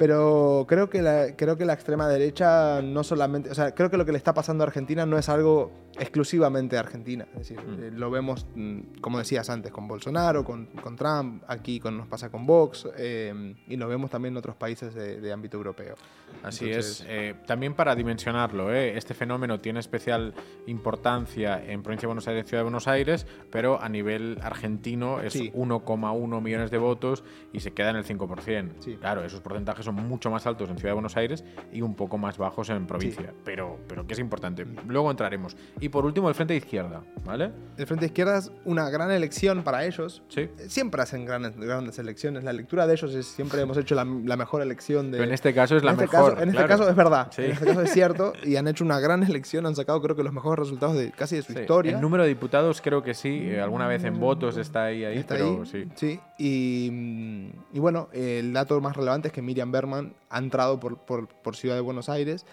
Pero 0.00 0.64
creo 0.66 0.88
que, 0.88 1.02
la, 1.02 1.36
creo 1.36 1.58
que 1.58 1.66
la 1.66 1.74
extrema 1.74 2.08
derecha 2.08 2.80
no 2.80 3.04
solamente. 3.04 3.50
O 3.50 3.54
sea, 3.54 3.74
creo 3.74 3.90
que 3.90 3.98
lo 3.98 4.06
que 4.06 4.12
le 4.12 4.16
está 4.16 4.32
pasando 4.32 4.64
a 4.64 4.66
Argentina 4.66 5.04
no 5.04 5.18
es 5.18 5.28
algo 5.28 5.72
exclusivamente 5.98 6.76
de 6.76 6.80
Argentina. 6.80 7.26
Es 7.32 7.48
decir, 7.48 7.60
mm. 7.60 7.82
eh, 7.82 7.90
lo 7.92 8.10
vemos, 8.10 8.46
mm, 8.54 9.00
como 9.00 9.18
decías 9.18 9.50
antes, 9.50 9.72
con 9.72 9.88
Bolsonaro, 9.88 10.44
con, 10.44 10.66
con 10.66 10.96
Trump, 10.96 11.42
aquí 11.46 11.80
con, 11.80 11.96
nos 11.96 12.06
pasa 12.06 12.30
con 12.30 12.46
Vox, 12.46 12.88
eh, 12.96 13.54
y 13.66 13.76
lo 13.76 13.88
vemos 13.88 14.10
también 14.10 14.34
en 14.34 14.38
otros 14.38 14.56
países 14.56 14.94
de, 14.94 15.30
ámbito 15.32 15.56
europeo. 15.56 15.94
Así 16.42 16.70
es. 16.70 17.04
Eh, 17.08 17.34
también 17.46 17.74
para 17.74 17.94
dimensionarlo, 17.94 18.72
este 18.72 19.14
fenómeno 19.14 19.60
tiene 19.60 19.78
especial 19.80 20.34
importancia 20.66 21.62
en 21.64 21.82
Provincia 21.82 22.06
de 22.06 22.08
Buenos 22.08 22.26
Aires 22.28 22.44
y 22.44 22.48
Ciudad 22.48 22.60
de 22.60 22.64
Buenos 22.64 22.88
Aires, 22.88 23.26
pero 23.50 23.80
a 23.80 23.88
nivel 23.88 24.38
argentino 24.42 25.20
es 25.20 25.36
1,1 25.36 26.42
millones 26.42 26.70
de 26.70 26.78
votos 26.78 27.22
y 27.52 27.60
se 27.60 27.72
queda 27.72 27.90
en 27.90 27.96
el 27.96 28.04
5%. 28.04 28.98
Claro, 28.98 29.24
esos 29.24 29.40
porcentajes 29.40 29.84
son 29.84 29.94
mucho 29.94 30.30
más 30.30 30.46
altos 30.46 30.68
en 30.70 30.76
Ciudad 30.78 30.90
de 30.90 30.94
Buenos 30.94 31.16
Aires 31.16 31.44
y 31.72 31.82
un 31.82 31.94
poco 31.94 32.18
más 32.18 32.38
bajos 32.38 32.70
en 32.70 32.86
provincia, 32.86 33.32
pero, 33.44 33.78
pero 33.86 34.06
que 34.06 34.14
es 34.14 34.18
importante. 34.18 34.66
Luego 34.86 35.10
entraremos. 35.10 35.56
Y 35.80 35.89
por 35.90 36.04
último, 36.04 36.28
el 36.28 36.34
Frente 36.34 36.54
de 36.54 36.58
Izquierda, 36.58 37.02
¿vale? 37.24 37.50
El 37.76 37.86
Frente 37.86 38.00
de 38.00 38.06
Izquierda 38.06 38.38
es 38.38 38.50
una 38.64 38.88
gran 38.90 39.10
elección 39.10 39.62
para 39.62 39.84
ellos. 39.84 40.22
Sí. 40.28 40.48
Siempre 40.68 41.02
hacen 41.02 41.24
grandes, 41.24 41.56
grandes 41.56 41.98
elecciones. 41.98 42.44
La 42.44 42.52
lectura 42.52 42.86
de 42.86 42.94
ellos 42.94 43.14
es 43.14 43.26
siempre 43.26 43.60
hemos 43.60 43.76
hecho 43.76 43.94
la, 43.94 44.04
mejor 44.04 44.62
elección 44.62 45.10
de. 45.10 45.18
Pero 45.18 45.28
en 45.28 45.34
este 45.34 45.52
caso 45.52 45.76
es 45.76 45.84
la 45.84 45.92
este 45.92 46.04
mejor. 46.04 46.40
en 46.40 46.48
este 46.50 46.66
caso 46.66 46.88
es 46.88 46.96
verdad. 46.96 47.30
En 47.36 47.50
este 47.50 47.66
caso 47.66 47.82
es 47.82 47.92
cierto. 47.92 48.32
Y 48.44 48.56
han 48.56 48.68
hecho 48.68 48.84
una 48.84 49.00
gran 49.00 49.22
elección. 49.22 49.66
Han 49.66 49.76
sacado, 49.76 50.00
creo 50.00 50.16
que, 50.16 50.22
los 50.22 50.32
mejores 50.32 50.58
resultados 50.58 50.96
de 50.96 51.10
casi 51.10 51.36
de 51.36 51.42
su 51.42 51.52
historia. 51.52 51.92
El 51.92 52.00
número 52.00 52.22
de 52.22 52.28
diputados, 52.28 52.80
creo 52.80 53.02
que 53.02 53.14
sí. 53.14 53.40
Eh, 53.42 53.60
alguna 53.60 53.86
vez 53.86 54.04
en 54.04 54.18
votos 54.18 54.56
está 54.56 54.84
ahí, 54.84 55.04
ahí 55.04 55.18
está 55.18 55.34
pero 55.34 55.60
ahí, 55.60 55.66
sí. 55.66 55.88
Sí. 55.94 56.20
Y, 56.38 57.52
y, 57.72 57.78
bueno, 57.78 58.08
el 58.12 58.52
dato 58.52 58.80
más 58.80 58.96
relevante 58.96 59.28
es 59.28 59.34
que 59.34 59.42
Miriam 59.42 59.70
Berman 59.72 60.14
ha 60.28 60.38
entrado 60.38 60.80
por, 60.80 60.98
por, 60.98 61.28
por 61.28 61.56
Ciudad 61.56 61.74
de 61.74 61.80
Buenos 61.80 62.08
Aires. 62.08 62.46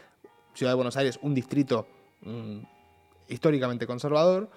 Ciudad 0.54 0.72
de 0.72 0.76
Buenos 0.76 0.98
Aires, 0.98 1.20
un 1.22 1.36
distrito 1.36 1.88
mm, 2.22 2.77
históricamente 3.28 3.88
conservador, 3.88 4.50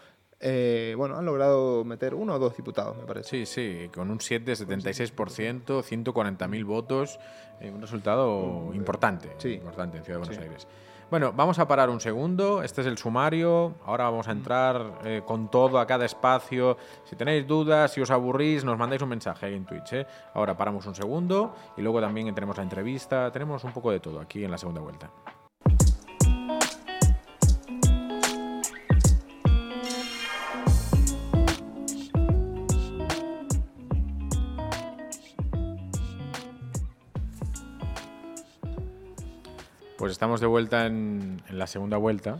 eh, 0.42 0.94
bueno, 0.96 1.16
han 1.18 1.26
logrado 1.26 1.84
meter 1.84 2.14
uno 2.14 2.34
o 2.34 2.38
dos 2.38 2.56
diputados, 2.56 2.96
me 2.96 3.04
parece. 3.04 3.44
Sí, 3.44 3.46
sí, 3.46 3.90
con 3.94 4.10
un 4.10 4.18
7,76%, 4.18 5.82
140.000 5.82 6.64
votos, 6.64 7.20
eh, 7.60 7.70
un 7.70 7.80
resultado 7.82 8.70
importante, 8.72 9.34
sí. 9.36 9.54
importante 9.54 9.98
en 9.98 10.04
Ciudad 10.04 10.20
de 10.20 10.26
Buenos 10.26 10.42
Aires. 10.42 10.66
Bueno, 11.10 11.32
vamos 11.32 11.58
a 11.58 11.66
parar 11.66 11.90
un 11.90 12.00
segundo. 12.00 12.62
Este 12.62 12.82
es 12.82 12.86
el 12.86 12.96
sumario. 12.96 13.74
Ahora 13.84 14.04
vamos 14.04 14.28
a 14.28 14.30
entrar 14.30 15.00
eh, 15.04 15.22
con 15.26 15.50
todo 15.50 15.80
a 15.80 15.86
cada 15.86 16.04
espacio. 16.04 16.78
Si 17.02 17.16
tenéis 17.16 17.48
dudas, 17.48 17.92
si 17.92 18.00
os 18.00 18.12
aburrís, 18.12 18.64
nos 18.64 18.78
mandáis 18.78 19.02
un 19.02 19.08
mensaje 19.08 19.46
ahí 19.46 19.54
en 19.54 19.64
Twitch. 19.64 20.06
Ahora 20.34 20.56
paramos 20.56 20.86
un 20.86 20.94
segundo 20.94 21.52
y 21.76 21.82
luego 21.82 22.00
también 22.00 22.32
tenemos 22.32 22.56
la 22.56 22.62
entrevista. 22.62 23.32
Tenemos 23.32 23.64
un 23.64 23.72
poco 23.72 23.90
de 23.90 23.98
todo 23.98 24.20
aquí 24.20 24.44
en 24.44 24.52
la 24.52 24.58
segunda 24.58 24.80
vuelta. 24.82 25.10
Pues 40.00 40.12
estamos 40.12 40.40
de 40.40 40.46
vuelta 40.46 40.86
en, 40.86 41.42
la 41.50 41.66
segunda 41.66 41.98
vuelta. 41.98 42.38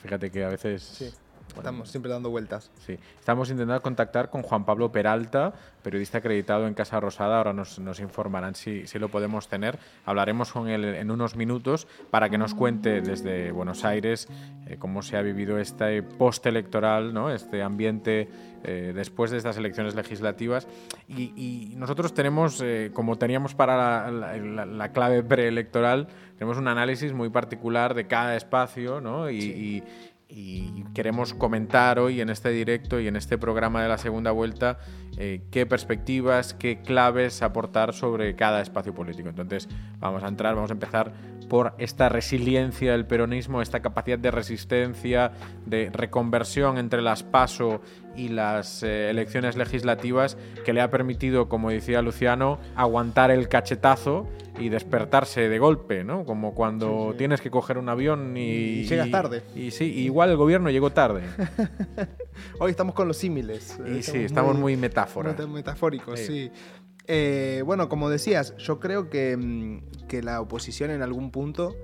Fíjate 0.00 0.30
que 0.30 0.44
a 0.44 0.48
veces 0.48 1.12
Estamos 1.56 1.90
siempre 1.90 2.10
dando 2.10 2.30
vueltas. 2.30 2.70
Sí, 2.86 2.98
estamos 3.18 3.50
intentando 3.50 3.80
contactar 3.82 4.30
con 4.30 4.42
Juan 4.42 4.64
Pablo 4.64 4.90
Peralta, 4.92 5.52
periodista 5.82 6.18
acreditado 6.18 6.66
en 6.66 6.74
Casa 6.74 7.00
Rosada. 7.00 7.38
Ahora 7.38 7.52
nos, 7.52 7.78
nos 7.78 8.00
informarán 8.00 8.54
si, 8.54 8.86
si, 8.86 8.98
lo 8.98 9.08
podemos 9.08 9.48
tener. 9.48 9.78
Hablaremos 10.04 10.52
con 10.52 10.68
él 10.68 10.84
en 10.84 11.10
unos 11.10 11.36
minutos 11.36 11.86
para 12.10 12.28
que 12.28 12.38
nos 12.38 12.54
cuente 12.54 13.00
desde 13.00 13.50
Buenos 13.52 13.84
Aires 13.84 14.28
eh, 14.66 14.76
cómo 14.78 15.02
se 15.02 15.16
ha 15.16 15.22
vivido 15.22 15.58
este 15.58 16.02
postelectoral, 16.02 17.12
¿no? 17.12 17.30
este 17.30 17.62
ambiente 17.62 18.28
eh, 18.62 18.92
después 18.94 19.30
de 19.30 19.38
estas 19.38 19.56
elecciones 19.56 19.94
legislativas. 19.94 20.68
Y, 21.08 21.32
y 21.36 21.74
nosotros 21.76 22.12
tenemos, 22.12 22.60
eh, 22.62 22.90
como 22.92 23.16
teníamos 23.16 23.54
para 23.54 24.10
la, 24.10 24.36
la, 24.36 24.66
la, 24.66 24.92
clave 24.92 25.22
preelectoral, 25.22 26.08
tenemos 26.36 26.58
un 26.58 26.68
análisis 26.68 27.12
muy 27.12 27.30
particular 27.30 27.94
de 27.94 28.06
cada 28.06 28.36
espacio 28.36 29.00
¿no? 29.00 29.30
y, 29.30 29.40
sí. 29.40 29.82
Y 30.30 30.84
queremos 30.94 31.34
comentar 31.34 31.98
hoy 31.98 32.20
en 32.20 32.30
este 32.30 32.50
directo 32.50 33.00
y 33.00 33.08
en 33.08 33.16
este 33.16 33.38
programa 33.38 33.82
de 33.82 33.88
la 33.88 33.98
segunda 33.98 34.30
vuelta 34.30 34.78
eh, 35.16 35.42
qué 35.50 35.66
perspectivas, 35.66 36.54
qué 36.54 36.80
claves 36.82 37.42
aportar 37.42 37.92
sobre 37.92 38.36
cada 38.36 38.62
espacio 38.62 38.94
político. 38.94 39.28
Entonces 39.28 39.68
vamos 39.98 40.22
a 40.22 40.28
entrar, 40.28 40.54
vamos 40.54 40.70
a 40.70 40.74
empezar 40.74 41.12
por 41.48 41.74
esta 41.78 42.08
resiliencia 42.08 42.92
del 42.92 43.06
peronismo, 43.06 43.60
esta 43.60 43.80
capacidad 43.80 44.18
de 44.18 44.30
resistencia, 44.30 45.32
de 45.66 45.90
reconversión 45.92 46.78
entre 46.78 47.02
las 47.02 47.22
PASO 47.24 47.80
y 48.16 48.28
las 48.28 48.82
eh, 48.82 49.10
elecciones 49.10 49.56
legislativas 49.56 50.36
que 50.64 50.72
le 50.72 50.80
ha 50.80 50.90
permitido, 50.90 51.48
como 51.48 51.70
decía 51.70 52.02
Luciano, 52.02 52.58
aguantar 52.76 53.30
el 53.30 53.48
cachetazo 53.48 54.28
y 54.60 54.68
despertarse 54.68 55.48
de 55.48 55.58
golpe, 55.58 56.04
¿no? 56.04 56.24
Como 56.24 56.54
cuando 56.54 57.06
sí, 57.06 57.12
sí. 57.12 57.18
tienes 57.18 57.40
que 57.40 57.50
coger 57.50 57.78
un 57.78 57.88
avión 57.88 58.36
y, 58.36 58.40
y 58.40 58.84
llegas 58.84 59.10
tarde. 59.10 59.42
Y, 59.54 59.66
y, 59.66 59.70
sí, 59.70 59.84
igual 59.84 60.30
el 60.30 60.36
gobierno 60.36 60.70
llegó 60.70 60.90
tarde. 60.90 61.22
Hoy 62.60 62.70
estamos 62.70 62.94
con 62.94 63.08
los 63.08 63.16
símiles. 63.16 63.78
Y 63.78 63.98
estamos 63.98 64.04
sí, 64.04 64.18
estamos 64.18 64.54
muy, 64.54 64.62
muy 64.62 64.76
metáfora. 64.76 65.34
Metafóricos, 65.46 66.20
sí. 66.20 66.50
Eh, 67.06 67.62
bueno, 67.64 67.88
como 67.88 68.08
decías, 68.08 68.56
yo 68.56 68.78
creo 68.78 69.10
que, 69.10 69.36
mm, 69.36 70.06
que, 70.06 70.22
la 70.22 70.40
oposición 70.40 70.90
en 70.90 71.02
algún 71.02 71.30
punto 71.30 71.74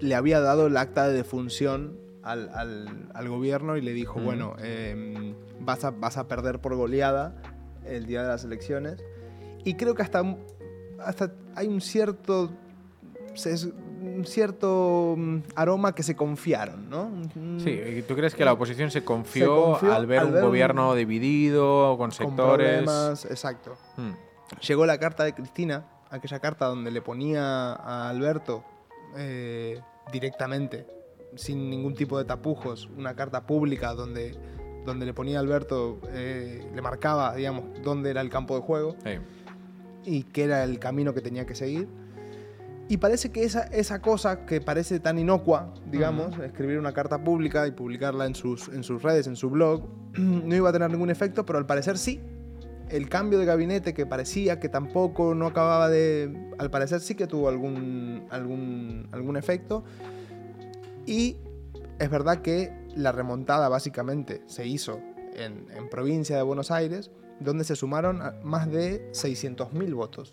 le 0.00 0.14
había 0.14 0.40
dado 0.40 0.66
el 0.66 0.76
acta 0.76 1.08
de 1.08 1.14
defunción 1.14 1.98
al, 2.22 2.50
al, 2.54 3.10
al 3.14 3.28
gobierno 3.28 3.76
y 3.76 3.80
le 3.80 3.92
dijo, 3.92 4.18
mm. 4.18 4.24
bueno, 4.24 4.56
eh, 4.60 5.34
vas, 5.60 5.84
a, 5.84 5.90
vas 5.90 6.16
a 6.16 6.28
perder 6.28 6.60
por 6.60 6.74
goleada 6.74 7.34
el 7.86 8.06
día 8.06 8.22
de 8.22 8.28
las 8.28 8.44
elecciones. 8.44 9.02
Y 9.64 9.74
creo 9.74 9.94
que 9.94 10.02
hasta, 10.02 10.22
hasta 11.00 11.32
hay 11.54 11.68
un 11.68 11.80
cierto, 11.80 12.50
un 14.02 14.24
cierto 14.24 15.14
mm, 15.16 15.38
aroma 15.54 15.94
que 15.94 16.02
se 16.02 16.16
confiaron, 16.16 16.88
¿no? 16.90 17.10
Sí, 17.58 18.04
¿tú 18.06 18.14
crees 18.14 18.34
que 18.34 18.44
la 18.44 18.52
oposición 18.52 18.90
se 18.90 19.04
confió, 19.04 19.44
se 19.44 19.70
confió 19.70 19.94
al 19.94 20.06
ver 20.06 20.20
al 20.20 20.26
un 20.26 20.32
ver 20.34 20.42
gobierno 20.42 20.90
un, 20.90 20.96
dividido, 20.96 21.96
con 21.98 22.12
sectores? 22.12 22.36
Con 22.36 22.86
problemas, 22.86 23.24
exacto. 23.26 23.76
Hmm 23.96 24.12
llegó 24.60 24.86
la 24.86 24.98
carta 24.98 25.24
de 25.24 25.32
Cristina, 25.32 25.84
aquella 26.10 26.40
carta 26.40 26.66
donde 26.66 26.90
le 26.90 27.02
ponía 27.02 27.72
a 27.72 28.08
Alberto 28.08 28.64
eh, 29.16 29.80
directamente, 30.12 30.86
sin 31.36 31.70
ningún 31.70 31.94
tipo 31.94 32.18
de 32.18 32.24
tapujos, 32.24 32.88
una 32.96 33.14
carta 33.14 33.46
pública 33.46 33.94
donde, 33.94 34.36
donde 34.84 35.06
le 35.06 35.14
ponía 35.14 35.38
a 35.38 35.40
Alberto, 35.40 36.00
eh, 36.10 36.64
le 36.74 36.82
marcaba, 36.82 37.34
digamos, 37.34 37.64
dónde 37.82 38.10
era 38.10 38.20
el 38.20 38.30
campo 38.30 38.56
de 38.56 38.62
juego 38.62 38.96
sí. 39.02 39.18
Y 40.04 40.24
qué 40.24 40.44
era 40.44 40.64
el 40.64 40.78
camino 40.78 41.14
que 41.14 41.20
tenía 41.20 41.46
que 41.46 41.54
seguir. 41.54 41.88
Y 42.86 42.98
parece 42.98 43.30
que 43.30 43.44
esa, 43.44 43.62
esa 43.64 44.02
cosa 44.02 44.44
que 44.44 44.60
parece 44.60 45.00
tan 45.00 45.18
inocua, 45.18 45.72
digamos, 45.90 46.36
uh 46.36 46.40
-huh. 46.40 46.44
escribir 46.44 46.78
una 46.78 46.92
carta 46.92 47.24
pública 47.24 47.66
y 47.66 47.70
publicarla 47.70 48.26
en 48.26 48.34
sus, 48.34 48.68
en 48.68 48.82
sus 48.82 49.02
redes, 49.02 49.26
en 49.26 49.36
su 49.36 49.48
blog, 49.48 49.88
no 50.18 50.54
iba 50.54 50.68
a 50.68 50.72
tener 50.72 50.90
ningún 50.90 51.08
efecto, 51.10 51.46
pero 51.46 51.58
al 51.58 51.64
parecer 51.64 51.96
sí, 51.96 52.20
el 52.90 53.08
cambio 53.08 53.38
de 53.38 53.46
gabinete 53.46 53.94
que 53.94 54.04
parecía 54.04 54.60
que 54.60 54.68
tampoco 54.68 55.34
no 55.34 55.46
acababa 55.46 55.88
de... 55.88 56.52
Al 56.58 56.70
parecer 56.70 57.00
sí 57.00 57.14
que 57.14 57.26
tuvo 57.26 57.48
algún, 57.48 58.26
algún, 58.30 59.08
algún 59.12 59.36
efecto. 59.38 59.84
Y 61.06 61.38
es 61.98 62.10
verdad 62.10 62.42
que 62.42 62.72
la 62.94 63.12
remontada 63.12 63.70
básicamente 63.70 64.42
se 64.46 64.66
hizo 64.66 65.00
en, 65.34 65.66
en 65.74 65.88
provincia 65.88 66.36
de 66.36 66.42
Buenos 66.42 66.70
Aires, 66.70 67.10
donde 67.40 67.64
se 67.64 67.76
sumaron 67.76 68.22
más 68.42 68.70
de 68.70 69.10
600.000 69.12 69.94
votos. 69.94 70.32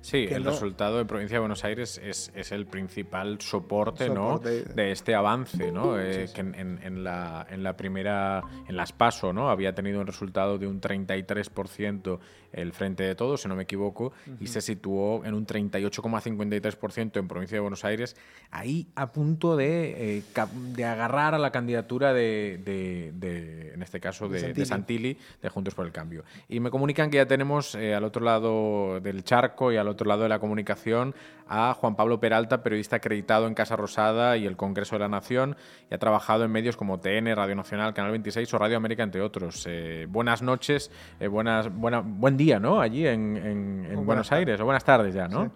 Sí, 0.00 0.26
el 0.30 0.44
no... 0.44 0.50
resultado 0.50 0.98
de 0.98 1.04
provincia 1.04 1.36
de 1.36 1.40
Buenos 1.40 1.64
Aires 1.64 2.00
es, 2.02 2.32
es 2.34 2.52
el 2.52 2.66
principal 2.66 3.40
soporte, 3.40 4.06
soporte, 4.06 4.64
¿no? 4.66 4.74
de 4.74 4.92
este 4.92 5.14
avance, 5.14 5.72
¿no? 5.72 5.98
Eh, 5.98 6.22
sí, 6.22 6.26
sí. 6.28 6.34
que 6.34 6.40
en, 6.40 6.80
en, 6.82 7.04
la, 7.04 7.46
en 7.50 7.62
la 7.62 7.76
primera, 7.76 8.42
en 8.68 8.76
las 8.76 8.92
PASO, 8.92 9.32
¿no? 9.32 9.50
Había 9.50 9.74
tenido 9.74 10.00
un 10.00 10.06
resultado 10.06 10.58
de 10.58 10.66
un 10.66 10.80
33% 10.80 12.18
el 12.52 12.72
Frente 12.72 13.02
de 13.02 13.14
Todos, 13.14 13.42
si 13.42 13.48
no 13.48 13.56
me 13.56 13.64
equivoco, 13.64 14.06
uh 14.06 14.30
-huh. 14.30 14.36
y 14.40 14.46
se 14.46 14.60
situó 14.60 15.24
en 15.24 15.34
un 15.34 15.46
38,53% 15.46 17.18
en 17.18 17.28
provincia 17.28 17.56
de 17.56 17.60
Buenos 17.60 17.84
Aires, 17.84 18.16
ahí 18.50 18.88
a 18.94 19.12
punto 19.12 19.56
de, 19.56 20.18
eh, 20.18 20.22
de 20.74 20.84
agarrar 20.84 21.34
a 21.34 21.38
la 21.38 21.50
candidatura 21.50 22.12
de, 22.12 22.60
de, 22.64 23.12
de 23.14 23.74
en 23.74 23.82
este 23.82 24.00
caso, 24.00 24.28
de, 24.28 24.52
de, 24.52 24.66
Santilli, 24.66 25.18
de 25.42 25.48
Juntos 25.48 25.74
por 25.74 25.86
el 25.86 25.92
Cambio. 25.92 26.24
Y 26.48 26.60
me 26.60 26.70
comunican 26.70 27.10
que 27.10 27.16
ya 27.18 27.26
tenemos 27.26 27.74
eh, 27.74 27.94
al 27.94 28.04
otro 28.04 28.24
lado 28.24 29.00
del 29.00 29.24
charco 29.24 29.72
y 29.72 29.76
al 29.76 29.87
otro 29.88 30.06
lado 30.06 30.22
de 30.22 30.28
la 30.28 30.38
comunicación 30.38 31.14
a 31.48 31.74
Juan 31.74 31.96
Pablo 31.96 32.20
Peralta, 32.20 32.62
periodista 32.62 32.96
acreditado 32.96 33.46
en 33.46 33.54
Casa 33.54 33.76
Rosada 33.76 34.36
y 34.36 34.46
el 34.46 34.56
Congreso 34.56 34.96
de 34.96 35.00
la 35.00 35.08
Nación, 35.08 35.56
y 35.90 35.94
ha 35.94 35.98
trabajado 35.98 36.44
en 36.44 36.50
medios 36.50 36.76
como 36.76 36.98
TN, 36.98 37.34
Radio 37.34 37.54
Nacional, 37.54 37.94
Canal 37.94 38.12
26 38.12 38.52
o 38.54 38.58
Radio 38.58 38.76
América, 38.76 39.02
entre 39.02 39.20
otros. 39.20 39.64
Eh, 39.68 40.06
buenas 40.08 40.42
noches, 40.42 40.90
eh, 41.20 41.28
buenas, 41.28 41.72
buena, 41.72 42.00
buen 42.00 42.36
día, 42.36 42.58
¿no? 42.60 42.80
Allí 42.80 43.06
en, 43.06 43.36
en, 43.36 43.88
en 43.90 44.06
Buenos 44.06 44.30
Aires, 44.32 44.60
o 44.60 44.64
buenas 44.64 44.84
tardes 44.84 45.14
ya, 45.14 45.28
¿no? 45.28 45.44
Sí. 45.44 45.50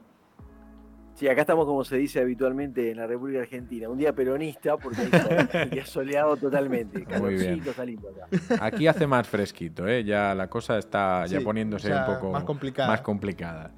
Sí, 1.22 1.28
acá 1.28 1.42
estamos 1.42 1.66
como 1.66 1.84
se 1.84 1.98
dice 1.98 2.18
habitualmente 2.18 2.90
en 2.90 2.96
la 2.96 3.06
República 3.06 3.42
Argentina, 3.42 3.88
un 3.88 3.96
día 3.96 4.12
peronista 4.12 4.76
porque 4.76 5.02
hay 5.02 5.68
día 5.68 5.86
soleado 5.86 6.36
totalmente, 6.36 7.04
calorcito 7.04 7.72
saliendo 7.72 8.08
acá. 8.08 8.26
Aquí 8.60 8.88
hace 8.88 9.06
más 9.06 9.28
fresquito, 9.28 9.86
¿eh? 9.86 10.02
ya 10.02 10.34
la 10.34 10.50
cosa 10.50 10.78
está 10.78 11.22
sí, 11.28 11.34
ya 11.34 11.40
poniéndose 11.40 11.90
ya 11.90 12.08
un 12.08 12.14
poco 12.16 12.32
más 12.32 12.42
complicada. 12.42 12.88
Más 12.88 13.02
complicada. 13.02 13.70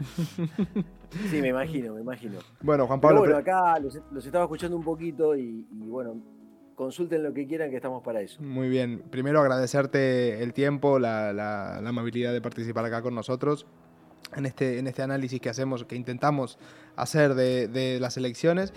sí, 1.31 1.43
me 1.43 1.49
imagino, 1.49 1.93
me 1.93 2.01
imagino. 2.01 2.39
Bueno, 2.63 2.87
Juan 2.87 2.99
Pablo. 2.99 3.21
Pero 3.21 3.35
bueno, 3.35 3.53
acá 3.53 3.79
los, 3.79 4.01
los, 4.11 4.25
estaba 4.25 4.45
escuchando 4.45 4.79
un 4.79 4.85
poquito 4.85 5.37
y, 5.37 5.67
y 5.71 5.87
bueno, 5.87 6.23
consulten 6.75 7.23
lo 7.23 7.35
que 7.35 7.47
quieran 7.47 7.69
que 7.69 7.77
estamos 7.77 8.03
para 8.03 8.23
eso. 8.23 8.41
Muy 8.43 8.71
bien, 8.71 9.03
primero 9.11 9.43
agradecerte 9.43 10.43
el 10.43 10.55
tiempo, 10.55 10.99
la, 10.99 11.35
la, 11.35 11.79
la 11.83 11.89
amabilidad 11.91 12.33
de 12.33 12.41
participar 12.41 12.87
acá 12.87 13.03
con 13.03 13.15
nosotros 13.15 13.67
en 14.37 14.47
este, 14.47 14.79
en 14.79 14.87
este 14.87 15.03
análisis 15.03 15.41
que 15.41 15.49
hacemos, 15.49 15.85
que 15.85 15.97
intentamos 15.97 16.59
hacer 16.97 17.35
de, 17.35 17.99
las 18.01 18.17
elecciones. 18.17 18.73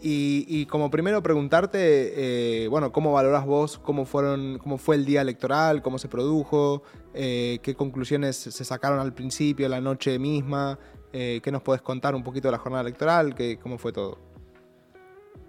Y, 0.00 0.66
como 0.66 0.90
primero 0.92 1.24
preguntarte, 1.24 2.62
eh, 2.64 2.68
bueno, 2.68 2.92
¿cómo 2.92 3.12
valoras 3.12 3.44
vos 3.44 3.78
cómo, 3.78 4.04
fueron, 4.04 4.58
cómo 4.58 4.78
fue 4.78 4.94
el 4.94 5.04
día 5.04 5.22
electoral, 5.22 5.82
cómo 5.82 5.98
se 5.98 6.06
produjo, 6.06 6.82
eh, 7.14 7.58
qué 7.62 7.74
conclusiones 7.74 8.36
se 8.36 8.64
sacaron 8.64 9.00
al 9.00 9.12
principio, 9.12 9.68
la 9.68 9.80
noche 9.80 10.16
misma? 10.20 10.78
Eh, 11.12 11.40
¿Qué 11.42 11.50
nos 11.50 11.62
podés 11.62 11.82
contar 11.82 12.14
un 12.14 12.22
poquito 12.22 12.46
de 12.46 12.52
la 12.52 12.58
jornada 12.58 12.82
electoral? 12.82 13.34
¿Qué, 13.34 13.58
¿Cómo 13.58 13.76
fue 13.76 13.92
todo? 13.92 14.18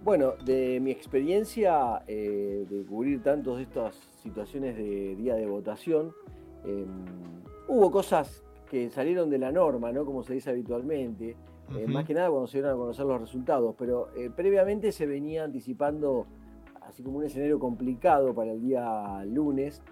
Bueno, 0.02 0.32
de 0.44 0.80
mi 0.80 0.90
experiencia 0.90 2.02
de 2.08 2.84
cubrir 2.88 3.22
tantas 3.22 3.56
de 3.56 3.62
estas 3.62 3.94
situaciones 4.20 4.76
de 4.76 5.14
día 5.14 5.34
de 5.34 5.46
votación, 5.46 6.12
em, 6.64 6.88
hubo 7.68 7.90
cosas 7.92 8.42
que 8.70 8.88
salieron 8.88 9.28
de 9.28 9.38
la 9.38 9.50
norma, 9.50 9.90
¿no? 9.90 10.04
Como 10.04 10.22
se 10.22 10.32
dice 10.34 10.48
habitualmente, 10.50 11.36
uh 11.68 11.72
-huh. 11.72 11.78
eh, 11.80 11.86
más 11.88 12.04
que 12.04 12.14
nada 12.14 12.30
cuando 12.30 12.46
se 12.46 12.58
dieron 12.58 12.74
a 12.74 12.76
conocer 12.76 13.04
los 13.04 13.20
resultados, 13.20 13.74
pero 13.76 14.10
eh, 14.16 14.30
previamente 14.30 14.92
se 14.92 15.06
venía 15.06 15.42
anticipando 15.42 16.26
así 16.82 17.02
como 17.02 17.18
un 17.18 17.24
escenario 17.24 17.58
complicado 17.58 18.32
para 18.32 18.52
el 18.52 18.60
día 18.60 19.24
lunes. 19.24 19.82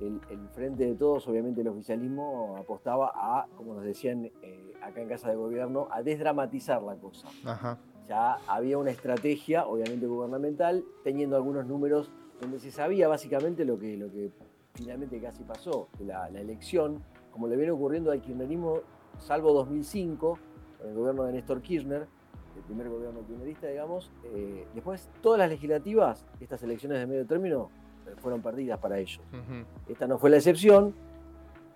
El, 0.00 0.20
el, 0.30 0.48
frente 0.50 0.86
de 0.86 0.94
todos, 0.94 1.26
obviamente 1.26 1.62
el 1.62 1.66
oficialismo 1.66 2.54
apostaba 2.56 3.10
a, 3.12 3.48
como 3.56 3.74
nos 3.74 3.82
decían 3.82 4.26
eh, 4.42 4.72
acá 4.80 5.00
en 5.00 5.08
Casa 5.08 5.30
de 5.30 5.34
Gobierno, 5.34 5.88
a 5.90 6.04
desdramatizar 6.04 6.80
la 6.80 6.94
cosa. 6.94 7.26
Ajá. 7.44 7.78
Ya 8.06 8.36
había 8.46 8.78
una 8.78 8.92
estrategia, 8.92 9.66
obviamente 9.66 10.06
gubernamental, 10.06 10.84
teniendo 11.02 11.34
algunos 11.34 11.66
números 11.66 12.12
donde 12.40 12.60
se 12.60 12.70
sabía 12.70 13.08
básicamente 13.08 13.64
lo 13.64 13.76
que, 13.76 13.96
lo 13.96 14.08
que 14.08 14.30
finalmente 14.74 15.20
casi 15.20 15.42
pasó, 15.42 15.88
la, 15.98 16.30
la 16.30 16.40
elección 16.40 17.02
como 17.38 17.46
le 17.46 17.56
viene 17.56 17.70
ocurriendo 17.70 18.10
al 18.10 18.20
kirchnerismo, 18.20 18.80
salvo 19.18 19.52
2005, 19.52 20.38
con 20.76 20.88
el 20.88 20.94
gobierno 20.96 21.22
de 21.22 21.34
Néstor 21.34 21.62
Kirchner, 21.62 22.08
el 22.56 22.62
primer 22.64 22.88
gobierno 22.88 23.24
kirchnerista, 23.24 23.68
digamos, 23.68 24.10
eh, 24.24 24.66
después 24.74 25.08
todas 25.22 25.38
las 25.38 25.48
legislativas, 25.48 26.26
estas 26.40 26.60
elecciones 26.64 26.98
de 26.98 27.06
medio 27.06 27.24
término, 27.26 27.70
eh, 28.08 28.14
fueron 28.16 28.42
perdidas 28.42 28.80
para 28.80 28.98
ellos. 28.98 29.20
Uh 29.32 29.36
-huh. 29.36 29.64
Esta 29.86 30.08
no 30.08 30.18
fue 30.18 30.30
la 30.30 30.38
excepción, 30.38 30.94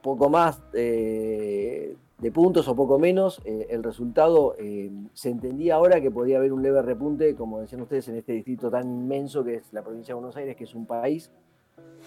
poco 0.03 0.29
más 0.29 0.61
eh, 0.73 1.95
de 2.19 2.33
puntos 2.33 2.67
o 2.67 2.75
poco 2.75 2.99
menos, 2.99 3.41
eh, 3.45 3.69
el 3.71 3.85
resultado 3.85 4.57
eh, 4.59 4.91
se 5.13 5.31
entendía 5.31 5.77
ahora 5.77 6.01
que 6.01 6.11
podía 6.11 6.39
haber 6.39 6.53
un 6.53 6.65
leve 6.65 6.83
repunte, 6.83 7.37
como 7.37 7.61
decían 7.61 7.83
ustedes, 7.83 8.09
en 8.09 8.17
este 8.17 8.33
distrito 8.33 8.69
tan 8.69 8.91
inmenso 8.91 9.45
que 9.45 9.55
es 9.55 9.73
la 9.73 9.85
provincia 9.85 10.13
de 10.13 10.15
Buenos 10.21 10.37
Aires, 10.37 10.57
que 10.57 10.65
es 10.65 10.75
un 10.75 10.87
país 10.87 11.31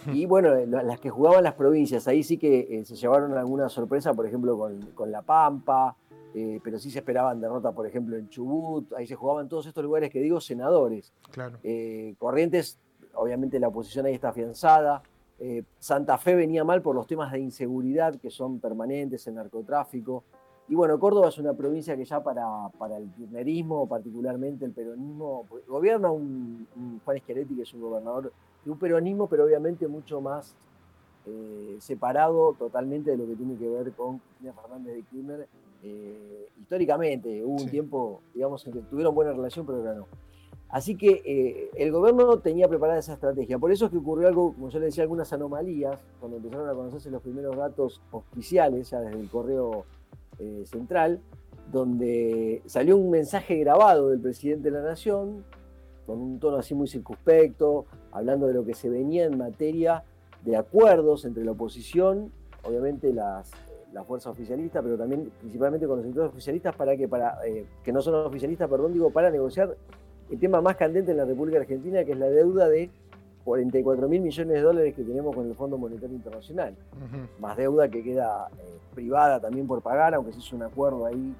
Y 0.08 0.26
bueno, 0.26 0.54
las 0.66 1.00
que 1.00 1.10
jugaban 1.10 1.44
las 1.44 1.56
provincias, 1.56 2.08
ahí 2.08 2.24
sí 2.24 2.38
que 2.38 2.84
se 2.86 2.96
llevaron 2.96 3.34
alguna 3.34 3.70
sorpresa, 3.70 4.14
por 4.14 4.28
ejemplo, 4.28 4.58
con, 4.94 5.12
La 5.12 5.22
Pampa, 5.22 5.96
pero 6.64 6.78
sí 6.78 6.92
se 6.92 7.00
esperaban 7.00 7.42
derrota, 7.42 7.72
por 7.72 7.88
ejemplo, 7.88 8.16
en 8.16 8.30
Chubut, 8.30 8.94
ahí 8.94 9.08
se 9.08 9.16
jugaban 9.16 9.50
todos 9.50 9.66
estos 9.66 9.84
lugares 9.84 10.12
que 10.12 10.20
digo 10.20 10.40
senadores. 10.40 11.12
Claro. 11.32 11.58
Corrientes, 12.20 12.78
obviamente 13.16 13.60
la 13.60 13.70
oposición 13.70 14.06
ahí 14.06 14.14
está 14.14 14.30
afianzada. 14.30 15.02
Santa 15.80 16.18
Fe 16.20 16.36
venía 16.36 16.64
mal 16.64 16.82
por 16.84 16.96
los 16.96 17.08
temas 17.08 17.32
de 17.32 17.40
inseguridad 17.40 18.16
que 18.20 18.30
son 18.30 18.60
permanentes, 18.60 19.26
el 19.26 19.36
narcotráfico. 19.36 20.24
Y 20.68 20.74
bueno, 20.74 21.00
Córdoba 21.00 21.30
es 21.30 21.38
una 21.38 21.54
provincia 21.54 21.96
que 21.96 22.06
ya 22.06 22.24
para, 22.24 22.70
para 22.80 22.98
el 22.98 23.12
kirchnerismo, 23.12 23.88
particularmente 23.88 24.66
el 24.66 24.72
peronismo, 24.72 25.46
gobierna 25.68 26.10
un, 26.10 26.68
Juan 27.06 27.20
Schiaretti, 27.20 27.56
que 27.56 27.62
es 27.62 27.74
un 27.74 27.82
gobernador 27.82 28.34
de 28.66 28.72
un 28.72 28.80
peronismo, 28.80 29.28
pero 29.28 29.46
obviamente 29.46 29.88
mucho 29.88 30.20
más 30.20 30.56
eh, 31.28 31.78
separado 31.80 32.54
totalmente 32.54 33.12
de 33.12 33.18
lo 33.18 33.28
que 33.28 33.36
tiene 33.36 33.56
que 33.58 33.70
ver 33.70 33.92
con 33.94 34.20
Cristina 34.20 34.54
Fernández 34.54 34.96
de 34.96 35.04
Kirchner. 35.04 35.48
Eh, 35.84 36.50
históricamente, 36.60 37.44
hubo 37.44 37.62
un 37.62 37.70
tiempo, 37.70 38.22
digamos, 38.34 38.66
en 38.66 38.74
que 38.74 38.80
tuvieron 38.82 39.14
buena 39.14 39.32
relación, 39.32 39.66
pero 39.66 39.80
ahora 39.80 39.94
no. 39.94 40.08
Así 40.70 40.96
que 40.98 41.22
eh, 41.26 41.70
el 41.76 41.92
gobierno 41.92 42.40
tenía 42.40 42.68
preparada 42.68 43.00
esa 43.00 43.14
estrategia. 43.14 43.60
Por 43.60 43.72
eso 43.72 43.86
es 43.86 43.92
que 43.92 43.98
ocurrió 43.98 44.28
algo, 44.28 44.54
como 44.54 44.70
yo 44.70 44.80
le 44.80 44.86
decía, 44.86 45.04
algunas 45.04 45.32
anomalías, 45.32 46.00
cuando 46.20 46.38
empezaron 46.38 46.68
a 46.68 46.74
conocerse 46.74 47.12
los 47.12 47.22
primeros 47.22 47.56
datos 47.56 48.02
oficiales, 48.12 48.90
ya 48.90 49.00
desde 49.00 49.20
el 49.20 49.30
correo 49.30 49.86
central, 50.66 51.22
donde 51.72 52.62
salió 52.66 52.98
un 52.98 53.10
mensaje 53.10 53.56
grabado 53.58 54.10
del 54.10 54.20
presidente 54.20 54.70
de 54.70 54.78
la 54.78 54.84
Nación, 54.84 55.46
con 56.06 56.20
un 56.20 56.40
tono 56.40 56.58
así 56.58 56.74
muy 56.76 56.88
circunspecto, 56.88 57.86
hablando 58.12 58.48
de 58.48 58.54
lo 58.54 58.66
que 58.66 58.74
se 58.74 58.90
venía 58.90 59.26
en 59.26 59.38
materia 59.38 60.04
de 60.44 60.56
acuerdos 60.56 61.26
entre 61.26 61.44
la 61.44 61.52
oposición, 61.52 62.32
obviamente 62.64 63.12
las, 63.14 63.52
las 63.92 64.06
fuerzas 64.06 64.32
oficialistas, 64.34 64.84
pero 64.84 64.98
también 64.98 65.32
principalmente 65.40 65.88
con 65.88 65.98
los 65.98 66.06
sectores 66.06 66.32
oficialistas, 66.32 66.76
para 66.76 66.96
que, 66.96 67.08
para, 67.08 67.40
eh, 67.48 67.66
que 67.84 67.92
no 67.92 68.02
son 68.02 68.16
oficialistas, 68.26 68.70
perdón, 68.70 68.94
digo, 68.94 69.10
para 69.10 69.32
negociar 69.32 69.76
el 70.30 70.40
tema 70.40 70.62
más 70.62 70.76
candente 70.76 71.12
en 71.12 71.18
la 71.18 71.26
República 71.26 71.60
Argentina, 71.60 72.04
que 72.04 72.12
es 72.12 72.18
la 72.18 72.30
deuda 72.30 72.68
de 72.68 72.90
44 73.46 74.10
mil 74.10 74.22
millones 74.22 74.54
de 74.54 74.62
dólares 74.62 74.96
que 74.96 75.04
tenemos 75.04 75.34
con 75.36 75.48
el 75.48 75.56
Fondo 75.56 75.78
Monetario 75.78 76.16
Internacional, 76.16 76.76
más 77.40 77.56
deuda 77.56 77.88
que 77.88 78.04
queda 78.04 78.50
eh, 78.58 78.80
privada 78.94 79.40
también 79.40 79.68
por 79.68 79.82
pagar, 79.82 80.16
aunque 80.16 80.34
se 80.34 80.40
hizo 80.40 80.56
un 80.56 80.64
acuerdo 80.64 81.06
ahí 81.06 81.34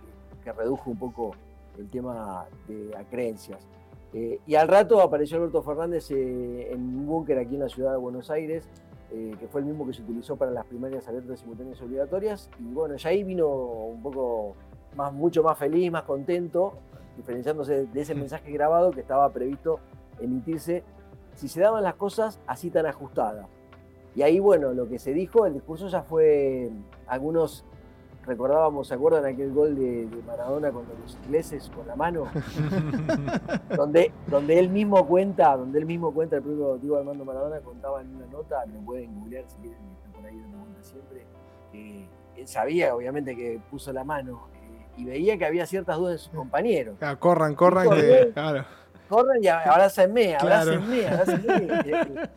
que, 0.44 0.52
redujo 0.54 0.92
un 0.92 0.98
poco 0.98 1.32
el 1.80 1.90
tema 1.90 2.46
de 2.68 2.96
acreencias. 2.96 3.68
Eh, 4.16 4.40
y 4.48 4.56
al 4.56 4.70
rato 4.70 5.02
apareció 5.02 5.36
Alberto 5.36 5.62
Fernández 5.62 6.10
eh, 6.10 6.72
en 6.72 6.80
un 6.80 7.06
búnker 7.06 7.38
aquí 7.38 7.56
en 7.56 7.60
la 7.60 7.68
ciudad 7.70 7.92
de 7.92 7.98
Buenos 7.98 8.32
Aires, 8.32 8.68
que 9.40 9.48
fue 9.48 9.62
el 9.62 9.68
mismo 9.68 9.88
que 9.88 9.94
se 9.94 10.02
utilizó 10.02 10.36
para 10.36 10.52
las 10.52 10.66
primarias 10.66 11.08
abiertas 11.08 11.40
simultáneas 11.40 11.82
obligatorias, 11.82 12.50
y 12.60 12.74
bueno, 12.74 12.98
ya 12.98 13.10
ahí 13.12 13.24
vino 13.24 13.48
un 13.48 14.02
poco 14.02 14.56
más, 14.94 15.14
mucho 15.14 15.42
más 15.42 15.58
feliz, 15.58 15.90
más 15.90 16.04
contento, 16.04 16.74
diferenciándose 17.16 17.86
de 17.86 18.02
ese 18.02 18.14
mensaje 18.14 18.52
grabado 18.52 18.92
que 18.92 19.00
estaba 19.00 19.30
previsto 19.32 19.80
emitirse. 20.20 20.84
Si 21.36 21.48
se 21.48 21.62
daban 21.62 21.84
las 21.84 21.96
cosas 21.96 22.40
así 22.48 22.70
tan 22.70 22.86
ajustadas. 22.86 23.48
Y 24.16 24.22
ahí, 24.22 24.40
bueno, 24.40 24.74
lo 24.74 24.88
que 24.88 25.00
se 25.00 25.14
dijo, 25.14 25.46
el 25.46 25.54
discurso 25.54 25.88
ya 25.88 26.02
fue, 26.02 26.72
algunos 27.08 27.66
recordábamos, 28.26 28.88
¿se 28.88 28.94
acuerdan 28.94 29.26
aquel 29.26 29.52
gol 29.54 29.76
de, 29.76 30.08
Maradona 30.26 30.72
contra 30.72 30.96
los 31.00 31.16
ingleses 31.24 31.72
con 31.76 31.88
la 31.88 31.96
mano? 31.96 32.28
donde, 33.76 34.12
donde 34.28 34.60
él 34.60 34.70
mismo 34.70 35.06
cuenta, 35.08 35.56
donde 35.56 35.80
él 35.80 35.86
mismo 35.86 36.14
cuenta, 36.14 36.38
el 36.38 36.44
propio 36.44 36.78
Diego 36.78 36.98
Armando 36.98 37.26
Maradona 37.26 37.60
contaba 37.60 38.02
en 38.02 38.16
una 38.16 38.26
nota, 38.28 38.66
lo 38.66 38.80
pueden 38.82 39.14
googlear 39.20 39.46
si 39.48 39.58
quieren, 39.58 39.80
está 39.96 40.18
por 40.18 40.26
ahí 40.26 40.40
dando 40.40 40.58
vuelta 40.58 40.84
siempre, 40.84 41.26
que 41.72 42.10
él 42.36 42.48
sabía 42.48 42.96
obviamente 42.96 43.36
que 43.36 43.62
puso 43.70 43.94
la 43.94 44.04
mano 44.04 44.48
eh, 44.56 44.86
y 44.98 45.06
veía 45.06 45.38
que 45.38 45.46
había 45.46 45.66
ciertas 45.66 45.98
dudas 45.98 46.14
de 46.14 46.18
sus 46.20 46.34
compañeros. 46.34 46.98
Ah, 47.02 47.16
corran, 47.16 47.56
corran, 47.56 47.90
que, 47.90 48.32
claro 48.34 48.66
corren 49.08 49.44
y 49.44 49.48
abrácenme, 49.48 50.36
abrácenme, 50.36 51.08
abrácenme. 51.08 52.30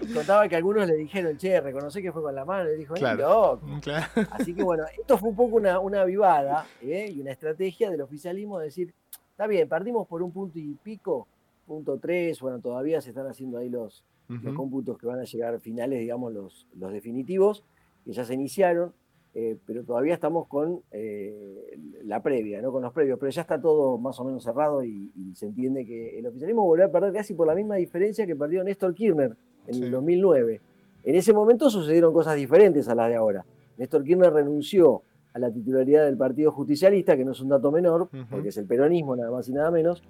Y, 0.00 0.12
contaba 0.12 0.48
que 0.48 0.56
algunos 0.56 0.86
le 0.86 0.94
dijeron, 0.94 1.36
che, 1.36 1.60
reconocí 1.60 2.02
que 2.02 2.12
fue 2.12 2.22
con 2.22 2.34
la 2.34 2.44
mano, 2.44 2.70
y 2.70 2.76
dijo, 2.76 2.94
claro, 2.94 3.60
loco. 3.62 3.66
Así 4.30 4.54
que 4.54 4.62
bueno, 4.62 4.84
esto 4.98 5.18
fue 5.18 5.30
un 5.30 5.36
poco 5.36 5.56
una, 5.56 5.80
una 5.80 6.02
avivada 6.02 6.66
¿eh? 6.82 7.10
y 7.14 7.20
una 7.20 7.32
estrategia 7.32 7.90
del 7.90 8.00
oficialismo 8.00 8.58
de 8.58 8.66
decir, 8.66 8.94
está 9.30 9.46
bien, 9.46 9.68
partimos 9.68 10.06
por 10.06 10.22
un 10.22 10.32
punto 10.32 10.58
y 10.58 10.74
pico, 10.82 11.26
punto 11.66 11.98
tres, 11.98 12.40
bueno, 12.40 12.60
todavía 12.60 13.00
se 13.00 13.10
están 13.10 13.26
haciendo 13.26 13.58
ahí 13.58 13.68
los, 13.68 14.04
los 14.28 14.54
cómputos 14.54 14.98
que 14.98 15.06
van 15.06 15.20
a 15.20 15.24
llegar 15.24 15.60
finales, 15.60 16.00
digamos, 16.00 16.32
los, 16.32 16.66
los 16.74 16.92
definitivos, 16.92 17.64
que 18.04 18.12
ya 18.12 18.24
se 18.24 18.34
iniciaron. 18.34 18.92
Eh, 19.38 19.58
pero 19.66 19.84
todavía 19.84 20.14
estamos 20.14 20.48
con 20.48 20.80
eh, 20.92 21.78
la 22.04 22.22
previa, 22.22 22.62
¿no? 22.62 22.72
con 22.72 22.82
los 22.82 22.90
previos, 22.94 23.18
pero 23.18 23.28
ya 23.30 23.42
está 23.42 23.60
todo 23.60 23.98
más 23.98 24.18
o 24.18 24.24
menos 24.24 24.42
cerrado 24.42 24.82
y, 24.82 25.12
se 25.34 25.44
entiende 25.44 25.84
que 25.84 26.18
el 26.18 26.26
oficialismo 26.26 26.64
volvió 26.64 26.86
a 26.86 26.88
perder 26.90 27.12
casi 27.12 27.34
por 27.34 27.46
la 27.46 27.54
misma 27.54 27.74
diferencia 27.74 28.26
que 28.26 28.34
perdió 28.34 28.64
Néstor 28.64 28.94
Kirchner 28.94 29.36
en 29.66 29.82
el 29.82 29.90
2009. 29.90 30.60
En 31.04 31.14
ese 31.14 31.32
momento 31.32 31.70
sucedieron 31.70 32.12
cosas 32.12 32.36
diferentes 32.36 32.88
a 32.88 32.94
las 32.94 33.08
de 33.08 33.16
ahora. 33.16 33.44
Néstor 33.78 34.04
Kirchner 34.04 34.32
renunció 34.32 35.02
a 35.32 35.38
la 35.38 35.50
titularidad 35.50 36.06
del 36.06 36.16
Partido 36.16 36.50
Justicialista, 36.50 37.16
que 37.16 37.24
no 37.24 37.32
es 37.32 37.40
un 37.40 37.50
dato 37.50 37.70
menor, 37.70 38.08
porque 38.30 38.48
es 38.48 38.56
el 38.56 38.66
peronismo 38.66 39.14
nada 39.14 39.30
más 39.30 39.48
y 39.48 39.52
nada 39.52 39.70
menos, 39.70 40.02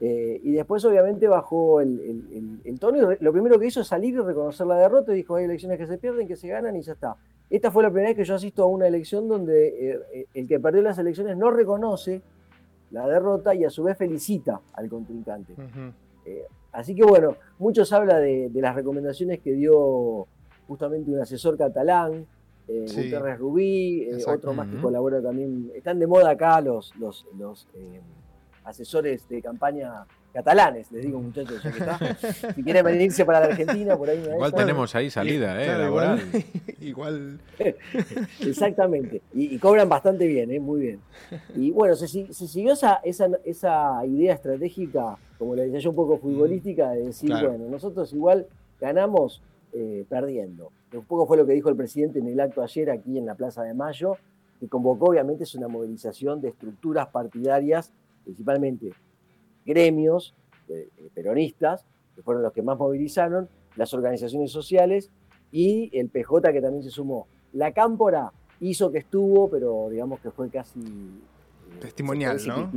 eh, 0.00 0.40
y 0.42 0.52
después 0.52 0.84
obviamente 0.84 1.26
bajó 1.26 1.80
el, 1.80 2.60
el, 2.64 2.78
tono 2.78 3.12
y 3.12 3.16
lo 3.18 3.32
primero 3.32 3.58
que 3.58 3.66
hizo 3.66 3.80
es 3.80 3.86
salir 3.86 4.14
y 4.14 4.18
reconocer 4.18 4.66
la 4.66 4.76
derrota 4.76 5.12
y 5.12 5.16
dijo 5.16 5.36
hay 5.36 5.46
elecciones 5.46 5.78
que 5.78 5.86
se 5.86 5.96
pierden, 5.96 6.28
que 6.28 6.36
se 6.36 6.48
ganan 6.48 6.76
y 6.76 6.82
ya 6.82 6.92
está. 6.92 7.16
Esta 7.48 7.70
fue 7.70 7.82
la 7.82 7.90
primera 7.90 8.10
vez 8.10 8.16
que 8.16 8.24
yo 8.24 8.34
asisto 8.34 8.64
a 8.64 8.66
una 8.66 8.86
elección 8.86 9.28
donde 9.28 9.68
eh, 9.68 10.00
eh, 10.12 10.26
el 10.34 10.48
que 10.48 10.58
perdió 10.58 10.82
las 10.82 10.98
elecciones 10.98 11.36
no 11.36 11.50
reconoce 11.50 12.20
la 12.90 13.06
derrota 13.06 13.54
y 13.54 13.64
a 13.64 13.70
su 13.70 13.84
vez 13.84 13.96
felicita 13.96 14.60
al 14.72 14.88
contrincante. 14.88 15.54
Eh, 16.24 16.44
así 16.76 16.94
que 16.94 17.04
bueno, 17.04 17.36
muchos 17.58 17.92
habla 17.92 18.18
de, 18.18 18.50
las 18.54 18.74
recomendaciones 18.74 19.40
que 19.40 19.52
dio 19.52 20.26
justamente 20.68 21.10
un 21.10 21.20
asesor 21.20 21.56
catalán, 21.56 22.26
Gutiérrez 22.68 23.38
Rubí, 23.38 24.08
otro 24.26 24.52
más 24.52 24.68
que 24.68 24.80
colabora 24.80 25.22
también. 25.22 25.70
Están 25.74 25.98
de 26.00 26.06
moda 26.06 26.30
acá 26.30 26.60
los, 26.60 26.94
los, 26.96 27.26
los 27.38 27.68
asesores 28.64 29.28
de 29.28 29.40
campaña 29.40 30.04
catalanes, 30.36 30.92
les 30.92 31.02
digo 31.02 31.18
muchachos, 31.18 31.62
ya 31.62 31.72
que 31.72 31.78
está. 31.78 32.52
Si 32.54 32.62
quieren 32.62 32.84
venirse 32.84 33.24
para 33.24 33.40
la 33.40 33.46
Argentina, 33.46 33.96
por 33.96 34.10
ahí 34.10 34.22
Igual 34.22 34.52
tenemos 34.52 34.94
ahí 34.94 35.08
salida, 35.08 35.62
¿eh? 35.62 35.78
laboral. 35.78 36.20
Igual. 36.78 37.40
Exactamente. 38.40 39.22
Y, 39.32 39.58
cobran 39.58 39.88
bastante 39.88 40.26
bien, 40.26 40.50
¿eh? 40.50 40.60
Muy 40.60 40.80
bien. 40.80 41.00
Y 41.54 41.70
bueno, 41.70 41.96
se, 41.96 42.06
siguió 42.06 42.74
esa, 42.74 43.00
esa, 43.02 44.04
idea 44.04 44.34
estratégica, 44.34 45.16
como 45.38 45.54
le 45.54 45.64
decía 45.64 45.80
yo, 45.80 45.90
un 45.90 45.96
poco 45.96 46.18
futbolística, 46.18 46.90
de 46.90 47.06
decir, 47.06 47.30
bueno, 47.30 47.68
nosotros 47.68 48.12
igual 48.12 48.46
ganamos 48.80 49.42
eh, 49.72 50.04
perdiendo. 50.08 50.72
Un 50.92 51.04
poco 51.04 51.26
fue 51.26 51.36
lo 51.36 51.46
que 51.46 51.52
dijo 51.52 51.68
el 51.68 51.76
presidente 51.76 52.18
en 52.18 52.28
el 52.28 52.40
acto 52.40 52.62
ayer 52.62 52.90
aquí 52.90 53.18
en 53.18 53.26
la 53.26 53.34
Plaza 53.34 53.62
de 53.62 53.74
Mayo, 53.74 54.16
que 54.58 54.68
convocó 54.68 55.10
obviamente 55.10 55.44
es 55.44 55.54
una 55.54 55.68
movilización 55.68 56.40
de 56.40 56.48
estructuras 56.48 57.08
partidarias, 57.08 57.92
principalmente 58.24 58.92
gremios 59.64 60.34
eh, 60.68 60.88
eh, 60.96 61.10
peronistas, 61.14 61.84
que 62.14 62.22
fueron 62.22 62.42
los 62.42 62.52
que 62.52 62.62
más 62.62 62.78
movilizaron, 62.78 63.48
las 63.76 63.92
organizaciones 63.92 64.50
sociales 64.50 65.10
y 65.52 65.90
el 65.98 66.08
PJ 66.08 66.52
que 66.52 66.62
también 66.62 66.82
se 66.82 66.90
sumó. 66.90 67.26
La 67.52 67.72
Cámpora 67.72 68.32
hizo 68.60 68.90
que 68.90 68.98
estuvo, 68.98 69.48
pero 69.50 69.88
digamos 69.90 70.20
que 70.20 70.30
fue 70.30 70.48
casi... 70.48 70.80
Testimonial, 71.80 72.38
¿no? 72.46 72.70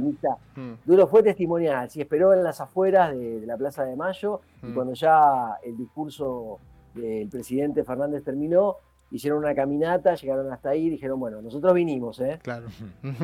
Mm. 0.55 0.73
Duro 0.85 1.07
fue 1.07 1.23
testimonial, 1.23 1.89
sí, 1.89 2.01
esperó 2.01 2.33
en 2.33 2.43
las 2.43 2.61
afueras 2.61 3.15
de, 3.15 3.45
la 3.45 3.57
Plaza 3.57 3.83
de 3.83 3.95
Mayo 3.95 4.41
y 4.61 4.67
mm. 4.67 4.73
cuando 4.73 4.93
ya 4.93 5.55
el 5.63 5.77
discurso 5.77 6.59
del 6.93 7.29
presidente 7.29 7.83
Fernández 7.83 8.23
terminó, 8.23 8.77
hicieron 9.11 9.39
una 9.39 9.55
caminata, 9.55 10.15
llegaron 10.15 10.51
hasta 10.51 10.69
ahí 10.69 10.87
y 10.87 10.89
dijeron, 10.91 11.19
bueno, 11.19 11.41
nosotros 11.41 11.73
vinimos, 11.73 12.19
¿eh? 12.19 12.39
Claro. 12.43 12.67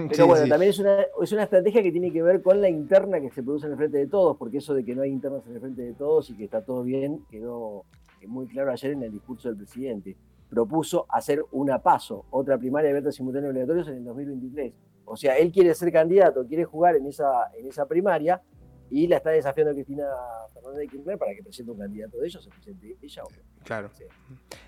Pero 0.09 0.27
bueno, 0.27 0.47
también 0.47 0.71
es 0.71 0.79
una, 0.79 1.01
es 1.21 1.31
una 1.31 1.43
estrategia 1.43 1.83
que 1.83 1.91
tiene 1.91 2.11
que 2.11 2.23
ver 2.23 2.41
con 2.41 2.61
la 2.61 2.69
interna 2.69 3.19
que 3.19 3.29
se 3.29 3.43
produce 3.43 3.67
en 3.67 3.73
el 3.73 3.77
frente 3.77 3.97
de 3.97 4.07
todos, 4.07 4.37
porque 4.37 4.57
eso 4.57 4.73
de 4.73 4.83
que 4.83 4.95
no 4.95 5.03
hay 5.03 5.11
internas 5.11 5.45
en 5.47 5.53
el 5.53 5.61
frente 5.61 5.81
de 5.81 5.93
todos 5.93 6.29
y 6.29 6.35
que 6.35 6.45
está 6.45 6.63
todo 6.63 6.83
bien 6.83 7.25
quedó 7.29 7.85
muy 8.27 8.47
claro 8.47 8.71
ayer 8.71 8.91
en 8.91 9.03
el 9.03 9.11
discurso 9.11 9.49
del 9.49 9.57
presidente. 9.57 10.15
Propuso 10.49 11.05
hacer 11.09 11.43
una 11.51 11.79
paso, 11.79 12.25
otra 12.31 12.57
primaria 12.57 12.89
abierta 12.89 13.11
simultánea 13.11 13.49
obligatorios 13.49 13.87
en 13.87 13.97
el 13.97 14.03
2023. 14.05 14.73
O 15.05 15.15
sea, 15.15 15.37
él 15.37 15.51
quiere 15.51 15.73
ser 15.73 15.91
candidato, 15.91 16.45
quiere 16.45 16.65
jugar 16.65 16.95
en 16.95 17.05
esa, 17.07 17.51
en 17.57 17.67
esa 17.67 17.85
primaria, 17.85 18.41
y 18.89 19.07
la 19.07 19.17
está 19.17 19.31
desafiando 19.31 19.73
Cristina 19.73 20.05
Fernández 20.53 20.79
de 20.79 20.87
Kirchner 20.87 21.17
para 21.17 21.33
que 21.33 21.43
presente 21.43 21.71
un 21.71 21.79
candidato 21.79 22.17
de 22.17 22.27
ellos, 22.27 22.43
se 22.43 22.49
presente 22.49 22.97
ella 23.01 23.23
o 23.23 23.27
Claro. 23.63 23.89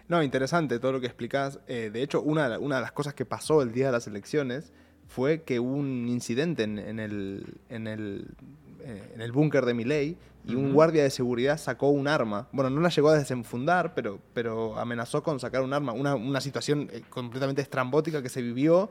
No, 0.07 0.23
interesante 0.23 0.79
todo 0.79 0.91
lo 0.91 0.99
que 0.99 1.05
explicás. 1.05 1.59
Eh, 1.67 1.91
de 1.93 2.01
hecho, 2.01 2.21
una, 2.21 2.57
una 2.57 2.77
de 2.77 2.81
las 2.81 2.91
cosas 2.91 3.13
que 3.13 3.25
pasó 3.25 3.61
el 3.61 3.71
día 3.71 3.87
de 3.87 3.91
las 3.91 4.07
elecciones 4.07 4.73
fue 5.07 5.43
que 5.43 5.59
hubo 5.59 5.75
un 5.75 6.07
incidente 6.07 6.63
en, 6.63 6.77
el, 6.99 7.45
en, 7.69 7.87
el, 7.87 8.27
eh, 8.81 9.11
en 9.13 9.21
el 9.21 9.31
búnker 9.31 9.65
de 9.65 9.73
Milei 9.73 10.17
y 10.45 10.55
un 10.55 10.73
guardia 10.73 11.03
de 11.03 11.09
seguridad 11.09 11.57
sacó 11.57 11.89
un 11.89 12.07
arma. 12.07 12.47
Bueno, 12.53 12.69
no 12.69 12.79
la 12.79 12.89
llegó 12.89 13.09
a 13.09 13.17
desenfundar, 13.17 13.93
pero, 13.93 14.19
pero 14.33 14.79
amenazó 14.79 15.21
con 15.21 15.39
sacar 15.39 15.61
un 15.61 15.73
arma. 15.73 15.91
Una, 15.91 16.15
una 16.15 16.39
situación 16.39 16.89
eh, 16.91 17.03
completamente 17.09 17.61
estrambótica 17.61 18.21
que 18.21 18.29
se 18.29 18.41
vivió. 18.41 18.89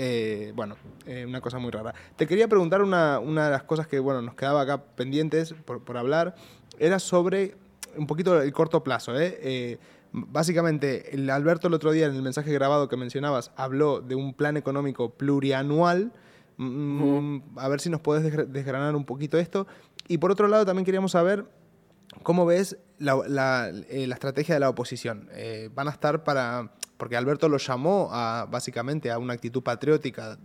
Eh, 0.00 0.52
bueno, 0.54 0.76
eh, 1.06 1.26
una 1.26 1.40
cosa 1.40 1.58
muy 1.58 1.72
rara. 1.72 1.92
Te 2.14 2.28
quería 2.28 2.46
preguntar 2.46 2.82
una, 2.82 3.18
una, 3.18 3.46
de 3.46 3.50
las 3.50 3.64
cosas 3.64 3.88
que 3.88 3.98
bueno, 3.98 4.22
nos 4.22 4.36
quedaba 4.36 4.60
acá 4.60 4.80
pendientes 4.80 5.54
por, 5.64 5.82
por 5.82 5.96
hablar. 5.96 6.36
Era 6.78 7.00
sobre 7.00 7.56
un 7.96 8.06
poquito 8.06 8.40
el 8.40 8.52
corto 8.52 8.84
plazo. 8.84 9.18
¿eh? 9.18 9.76
básicamente, 10.12 11.14
el 11.16 11.28
Alberto 11.28 11.66
el 11.66 11.74
otro 11.74 11.90
día 11.90 12.06
en 12.06 12.14
el 12.14 12.22
mensaje 12.22 12.52
grabado 12.52 12.88
que 12.88 12.96
mencionabas 12.96 13.50
habló 13.56 14.00
de 14.00 14.14
un 14.14 14.34
plan 14.34 14.56
económico 14.56 15.10
plurianual. 15.10 16.12
Mm, 16.58 17.40
a 17.56 17.68
ver 17.68 17.80
si 17.80 17.90
nos 17.90 18.00
podés 18.00 18.22
desgranar 18.52 18.94
un 18.94 19.04
poquito 19.04 19.36
esto. 19.36 19.66
Y 20.06 20.18
por 20.18 20.30
otro 20.30 20.46
lado, 20.46 20.64
también 20.64 20.84
queríamos 20.84 21.10
saber 21.12 21.44
cómo 22.22 22.46
ves 22.46 22.78
la, 22.98 23.16
la, 23.26 23.70
eh, 23.88 24.06
la 24.06 24.14
estrategia 24.14 24.54
de 24.54 24.60
la 24.60 24.68
oposición. 24.68 25.28
Eh, 25.32 25.70
van 25.74 25.88
a 25.88 25.90
estar 25.90 26.24
para. 26.24 26.72
Porque 26.98 27.16
Alberto 27.16 27.48
lo 27.48 27.56
llamó 27.56 28.08
básicamente 28.50 29.10
a 29.10 29.18
una 29.18 29.32
actitud 29.32 29.62
patriótica 29.62 30.36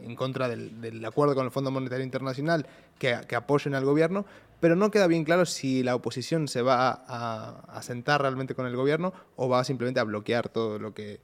en, 0.00 0.16
contra 0.16 0.48
del, 0.48 1.04
acuerdo 1.04 1.34
con 1.36 1.44
el 1.44 1.52
Fondo 1.52 1.70
Monetario 1.70 2.04
Internacional 2.04 2.66
que, 2.98 3.14
apoyen 3.14 3.74
al 3.74 3.84
gobierno, 3.84 4.24
pero 4.58 4.74
no 4.74 4.90
queda 4.90 5.06
bien 5.06 5.24
claro 5.24 5.46
si 5.46 5.82
la 5.84 5.94
oposición 5.94 6.48
se 6.48 6.62
va 6.62 6.90
a, 7.06 7.60
a, 7.68 7.82
sentar 7.82 8.22
realmente 8.22 8.54
con 8.54 8.66
el 8.66 8.74
gobierno 8.74 9.12
o 9.36 9.48
va 9.48 9.62
simplemente 9.62 10.00
a 10.00 10.04
bloquear 10.04 10.48
todo 10.48 10.78
lo 10.78 10.94
que, 10.94 11.20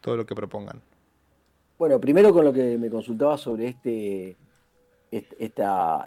todo 0.00 0.16
lo 0.16 0.24
que 0.24 0.34
propongan. 0.34 0.80
Bueno, 1.78 2.00
primero 2.00 2.32
con 2.32 2.44
lo 2.44 2.52
que 2.52 2.78
me 2.78 2.88
consultaba 2.88 3.36
sobre 3.36 3.68
este, 3.68 4.36
esta, 5.10 6.06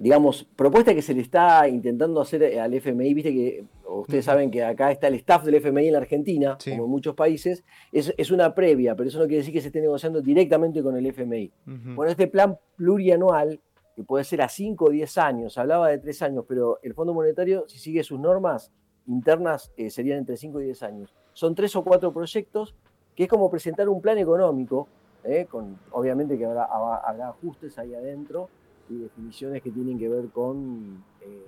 digamos, 0.00 0.44
propuesta 0.56 0.94
que 0.94 1.02
se 1.02 1.12
le 1.12 1.20
está 1.20 1.68
intentando 1.68 2.22
hacer 2.22 2.58
al 2.58 2.72
FMI, 2.72 3.12
viste 3.12 3.32
que 3.34 3.64
ustedes 3.86 4.24
saben 4.24 4.50
que 4.50 4.64
acá 4.64 4.90
está 4.90 5.08
el 5.08 5.14
staff 5.16 5.44
del 5.44 5.56
FMI 5.56 5.88
en 5.88 5.92
la 5.92 5.98
Argentina, 5.98 6.56
sí. 6.58 6.70
como 6.70 6.84
en 6.84 6.90
muchos 6.90 7.14
países, 7.14 7.62
es, 7.92 8.14
es, 8.16 8.30
una 8.30 8.54
previa, 8.54 8.96
pero 8.96 9.10
eso 9.10 9.18
no 9.18 9.26
quiere 9.26 9.38
decir 9.38 9.52
que 9.52 9.60
se 9.60 9.66
esté 9.66 9.82
negociando 9.82 10.22
directamente 10.22 10.82
con 10.82 10.96
el 10.96 11.04
FMI. 11.04 11.52
Uh 11.66 11.70
-huh. 11.70 11.94
Bueno, 11.96 12.10
este 12.10 12.28
plan 12.28 12.58
plurianual, 12.76 13.60
que 13.94 14.02
puede 14.02 14.24
ser 14.24 14.40
a 14.40 14.48
5 14.48 14.86
o 14.86 14.88
10 14.88 15.18
años, 15.18 15.58
hablaba 15.58 15.88
de 15.88 15.98
3 15.98 16.22
años, 16.22 16.46
pero 16.48 16.78
el 16.82 16.94
Fondo 16.94 17.12
Monetario, 17.12 17.68
si 17.68 17.78
sigue 17.78 18.02
sus 18.02 18.18
normas 18.18 18.72
internas, 19.06 19.70
eh, 19.76 19.90
serían 19.90 20.16
entre 20.16 20.38
5 20.38 20.62
y 20.62 20.64
10 20.64 20.82
años. 20.82 21.14
Son 21.34 21.54
3 21.54 21.76
o 21.76 21.84
4 21.84 22.10
proyectos, 22.10 22.74
que 23.14 23.24
es 23.24 23.28
como 23.28 23.50
presentar 23.50 23.86
un 23.90 24.00
plan 24.00 24.16
económico, 24.16 24.88
eh, 25.24 25.44
con, 25.44 25.78
obviamente 25.90 26.38
que 26.38 26.46
habrá, 26.46 26.64
habrá 26.64 27.28
ajustes 27.28 27.78
ahí 27.78 27.94
adentro, 27.94 28.48
y 28.90 28.98
definiciones 28.98 29.62
que 29.62 29.70
tienen 29.70 29.98
que 29.98 30.08
ver 30.08 30.28
con 30.28 31.02
eh, 31.20 31.46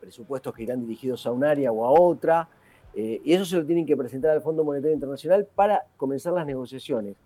presupuestos 0.00 0.54
que 0.54 0.62
irán 0.62 0.80
dirigidos 0.80 1.26
a 1.26 1.32
un 1.32 1.44
área 1.44 1.70
o 1.70 1.84
a 1.84 2.00
otra, 2.00 2.48
eh, 2.94 3.20
y 3.24 3.32
eso 3.32 3.44
se 3.44 3.56
lo 3.56 3.66
tienen 3.66 3.86
que 3.86 3.96
presentar 3.96 4.30
al 4.30 4.40
Fondo 4.40 4.64
Monetario 4.64 4.94
Internacional 4.94 5.46
para 5.54 5.84
comenzar 5.96 6.32
las 6.32 6.46
negociaciones. 6.46 7.16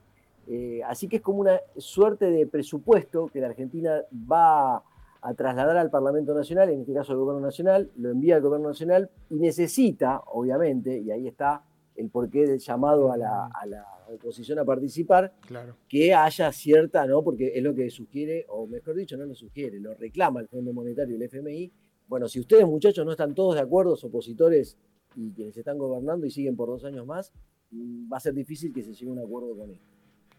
Eh, 0.47 0.81
así 0.87 1.09
que 1.09 1.17
es 1.17 1.23
como 1.23 1.41
una 1.41 1.61
suerte 1.77 2.31
de 2.31 2.47
presupuesto 2.47 3.29
que 3.29 3.41
la 3.41 3.49
Argentina 3.49 4.03
va 4.31 4.83
a 5.21 5.35
trasladar 5.35 5.77
al 5.77 5.91
Parlamento 5.91 6.33
Nacional, 6.33 6.71
en 6.71 6.81
este 6.81 6.95
caso 6.95 7.13
al 7.13 7.19
Gobierno 7.19 7.41
Nacional, 7.41 7.91
lo 7.97 8.11
envía 8.11 8.37
al 8.37 8.43
Gobierno 8.43 8.69
Nacional 8.69 9.11
y 9.29 9.37
necesita, 9.37 10.23
obviamente, 10.27 10.99
y 10.99 11.11
ahí 11.11 11.27
está 11.27 11.63
el 11.97 12.09
porqué 12.09 12.47
del 12.47 12.61
llamado 12.61 13.13
a 13.13 13.17
la, 13.17 13.47
a 13.47 13.67
la 13.67 13.98
oposición 14.09 14.59
a 14.59 14.65
participar, 14.65 15.35
claro. 15.47 15.77
que 15.89 16.15
haya 16.15 16.53
cierta, 16.53 17.07
¿no? 17.07 17.23
Porque 17.23 17.53
es 17.55 17.63
lo 17.63 17.75
que 17.75 17.91
sugiere, 17.91 18.47
o 18.49 18.67
mejor 18.67 18.95
dicho, 18.97 19.17
no 19.17 19.27
lo 19.27 19.35
sugiere, 19.35 19.81
lo 19.81 19.95
reclama 19.95 20.41
el 20.41 20.49
Fondo 20.49 20.73
Monetario 20.73 21.15
y 21.15 21.17
el 21.17 21.23
FMI. 21.23 21.73
Bueno, 22.07 22.29
si 22.29 22.41
ustedes, 22.41 22.67
muchachos, 22.67 23.05
no 23.05 23.13
están 23.13 23.35
todos 23.35 23.55
de 23.55 23.61
acuerdo, 23.61 23.95
opositores 24.03 24.79
y 25.15 25.33
quienes 25.33 25.57
están 25.57 25.79
gobernando 25.79 26.27
y 26.27 26.31
siguen 26.31 26.57
por 26.57 26.69
dos 26.69 26.85
años 26.85 27.07
más, 27.07 27.33
va 27.73 28.17
a 28.17 28.21
ser 28.21 28.35
difícil 28.35 28.73
que 28.73 28.83
se 28.83 28.93
llegue 28.93 29.11
a 29.11 29.13
un 29.13 29.19
acuerdo 29.19 29.57
con 29.57 29.71
esto. 29.71 29.87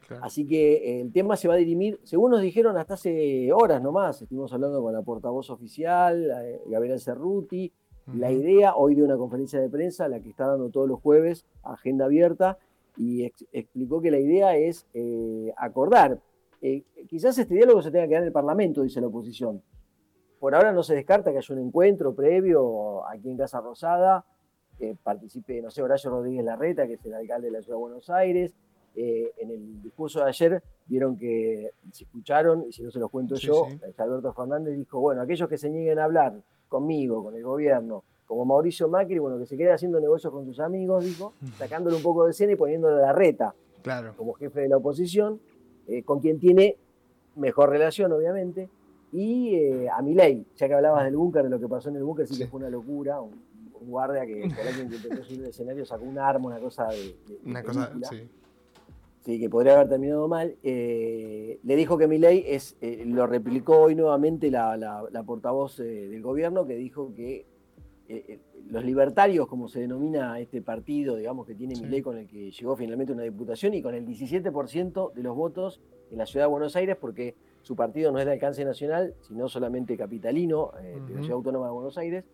Claro. 0.07 0.25
Así 0.25 0.47
que 0.47 0.73
eh, 0.73 1.01
el 1.01 1.11
tema 1.11 1.35
se 1.35 1.47
va 1.47 1.53
a 1.53 1.57
dirimir, 1.57 1.99
según 2.03 2.31
nos 2.31 2.41
dijeron 2.41 2.77
hasta 2.77 2.95
hace 2.95 3.51
horas 3.53 3.81
nomás, 3.81 4.21
estuvimos 4.21 4.51
hablando 4.53 4.81
con 4.81 4.93
la 4.93 5.03
portavoz 5.03 5.51
oficial, 5.51 6.31
eh, 6.43 6.61
Gabriel 6.65 6.99
Cerruti, 6.99 7.71
la 8.15 8.31
idea 8.31 8.75
hoy 8.75 8.95
de 8.95 9.03
una 9.03 9.17
conferencia 9.17 9.59
de 9.59 9.69
prensa, 9.69 10.07
la 10.07 10.19
que 10.19 10.29
está 10.29 10.47
dando 10.47 10.69
todos 10.69 10.87
los 10.87 10.99
jueves, 10.99 11.45
agenda 11.61 12.05
abierta, 12.05 12.57
y 12.99 13.23
ex 13.23 13.45
explicó 13.53 14.01
que 14.01 14.11
la 14.11 14.19
idea 14.19 14.55
es 14.57 14.85
eh, 14.93 15.53
acordar. 15.55 16.19
Eh, 16.61 16.83
quizás 17.07 17.37
este 17.37 17.55
diálogo 17.55 17.81
se 17.81 17.91
tenga 17.91 18.07
que 18.07 18.13
dar 18.13 18.23
en 18.23 18.27
el 18.27 18.33
Parlamento, 18.33 18.83
dice 18.83 18.99
la 18.99 19.07
oposición. 19.07 19.63
Por 20.37 20.53
ahora 20.53 20.73
no 20.73 20.83
se 20.83 20.95
descarta 20.95 21.31
que 21.31 21.37
haya 21.37 21.55
un 21.55 21.61
encuentro 21.61 22.13
previo 22.13 23.07
aquí 23.07 23.29
en 23.29 23.37
Casa 23.37 23.61
Rosada, 23.61 24.25
que 24.77 24.97
participe, 25.01 25.61
no 25.61 25.71
sé, 25.71 25.81
Horacio 25.81 26.09
Rodríguez 26.09 26.43
Larreta, 26.43 26.85
que 26.87 26.93
es 26.93 27.05
el 27.05 27.13
alcalde 27.13 27.47
de 27.47 27.53
la 27.53 27.61
Ciudad 27.61 27.77
de 27.77 27.81
Buenos 27.81 28.09
Aires. 28.09 28.53
Eh, 28.95 29.31
en 29.37 29.49
el 29.49 29.81
discurso 29.81 30.19
de 30.19 30.29
ayer 30.29 30.61
vieron 30.85 31.17
que, 31.17 31.71
si 31.93 32.03
escucharon, 32.03 32.65
y 32.67 32.73
si 32.73 32.83
no 32.83 32.91
se 32.91 32.99
los 32.99 33.09
cuento 33.09 33.37
sí, 33.37 33.47
yo, 33.47 33.67
sí. 33.69 33.79
Alberto 33.97 34.33
Fernández 34.33 34.75
dijo, 34.75 34.99
bueno, 34.99 35.21
aquellos 35.21 35.47
que 35.47 35.57
se 35.57 35.69
nieguen 35.69 35.99
a 35.99 36.03
hablar 36.03 36.41
conmigo, 36.67 37.23
con 37.23 37.35
el 37.35 37.43
gobierno, 37.43 38.03
como 38.29 38.45
Mauricio 38.45 38.87
Macri, 38.87 39.17
bueno, 39.17 39.39
que 39.39 39.47
se 39.47 39.57
quede 39.57 39.71
haciendo 39.71 39.99
negocios 39.99 40.31
con 40.31 40.45
sus 40.45 40.59
amigos, 40.59 41.03
dijo, 41.03 41.33
sacándole 41.57 41.95
un 41.95 42.03
poco 42.03 42.25
de 42.25 42.29
escena 42.29 42.53
y 42.53 42.55
poniéndole 42.55 43.01
la 43.01 43.11
reta 43.11 43.55
claro. 43.81 44.13
como 44.15 44.33
jefe 44.33 44.61
de 44.61 44.69
la 44.69 44.77
oposición, 44.77 45.39
eh, 45.87 46.03
con 46.03 46.19
quien 46.19 46.39
tiene 46.39 46.77
mejor 47.35 47.71
relación, 47.71 48.11
obviamente, 48.11 48.69
y 49.11 49.55
eh, 49.55 49.89
a 49.89 50.03
Milei, 50.03 50.45
ya 50.55 50.67
que 50.67 50.75
hablabas 50.75 51.05
del 51.05 51.17
búnker, 51.17 51.41
de 51.41 51.49
lo 51.49 51.59
que 51.59 51.67
pasó 51.67 51.89
en 51.89 51.95
el 51.95 52.03
búnker, 52.03 52.27
sí, 52.27 52.35
sí, 52.35 52.43
que 52.43 52.47
fue 52.47 52.59
una 52.59 52.69
locura, 52.69 53.19
un, 53.19 53.31
un 53.81 53.89
guardia 53.89 54.27
que 54.27 54.47
por 54.55 54.67
alguien 54.67 54.89
que 54.89 54.97
intentó 54.97 55.23
subir 55.23 55.39
el 55.39 55.47
escenario 55.47 55.83
sacó 55.83 56.05
un 56.05 56.19
arma, 56.19 56.49
una 56.49 56.59
cosa 56.59 56.87
de... 56.89 57.15
de 57.27 57.39
una 57.43 57.63
cosa, 57.63 57.91
sí. 58.11 58.29
Sí, 59.21 59.39
que 59.39 59.49
podría 59.49 59.73
haber 59.73 59.89
terminado 59.89 60.27
mal. 60.27 60.55
Eh, 60.63 61.59
le 61.63 61.75
dijo 61.75 61.97
que 61.97 62.07
Milei 62.07 62.45
es, 62.47 62.77
lo 63.05 63.25
replicó 63.27 63.79
hoy 63.79 63.95
nuevamente 63.95 64.49
la, 64.49 64.77
la, 64.77 65.03
la 65.11 65.23
portavoz 65.23 65.77
del 65.77 66.21
gobierno, 66.21 66.65
que 66.65 66.75
dijo 66.75 67.13
que 67.15 67.45
eh, 68.09 68.25
eh, 68.27 68.39
los 68.69 68.83
libertarios, 68.83 69.47
como 69.47 69.67
se 69.67 69.79
denomina 69.79 70.39
este 70.39 70.61
partido, 70.61 71.15
digamos, 71.15 71.45
que 71.45 71.55
tiene 71.55 71.75
sí. 71.75 71.83
Milei, 71.83 72.01
con 72.01 72.17
el 72.17 72.27
que 72.27 72.51
llegó 72.51 72.75
finalmente 72.75 73.13
una 73.13 73.23
diputación 73.23 73.73
y 73.75 73.81
con 73.81 73.93
el 73.93 74.05
17% 74.05 75.13
de 75.13 75.23
los 75.23 75.35
votos 75.35 75.79
en 76.11 76.17
la 76.17 76.25
ciudad 76.25 76.45
de 76.45 76.49
Buenos 76.51 76.75
Aires, 76.75 76.97
porque 76.99 77.35
su 77.61 77.75
partido 77.75 78.11
no 78.11 78.19
es 78.19 78.25
de 78.25 78.33
alcance 78.33 78.65
nacional, 78.65 79.13
sino 79.21 79.47
solamente 79.47 79.95
capitalino, 79.95 80.71
eh, 80.81 80.95
uh 80.95 80.99
-huh. 80.99 81.07
de 81.07 81.13
la 81.13 81.21
ciudad 81.21 81.35
autónoma 81.35 81.67
de 81.67 81.71
Buenos 81.71 81.97
Aires, 81.97 82.25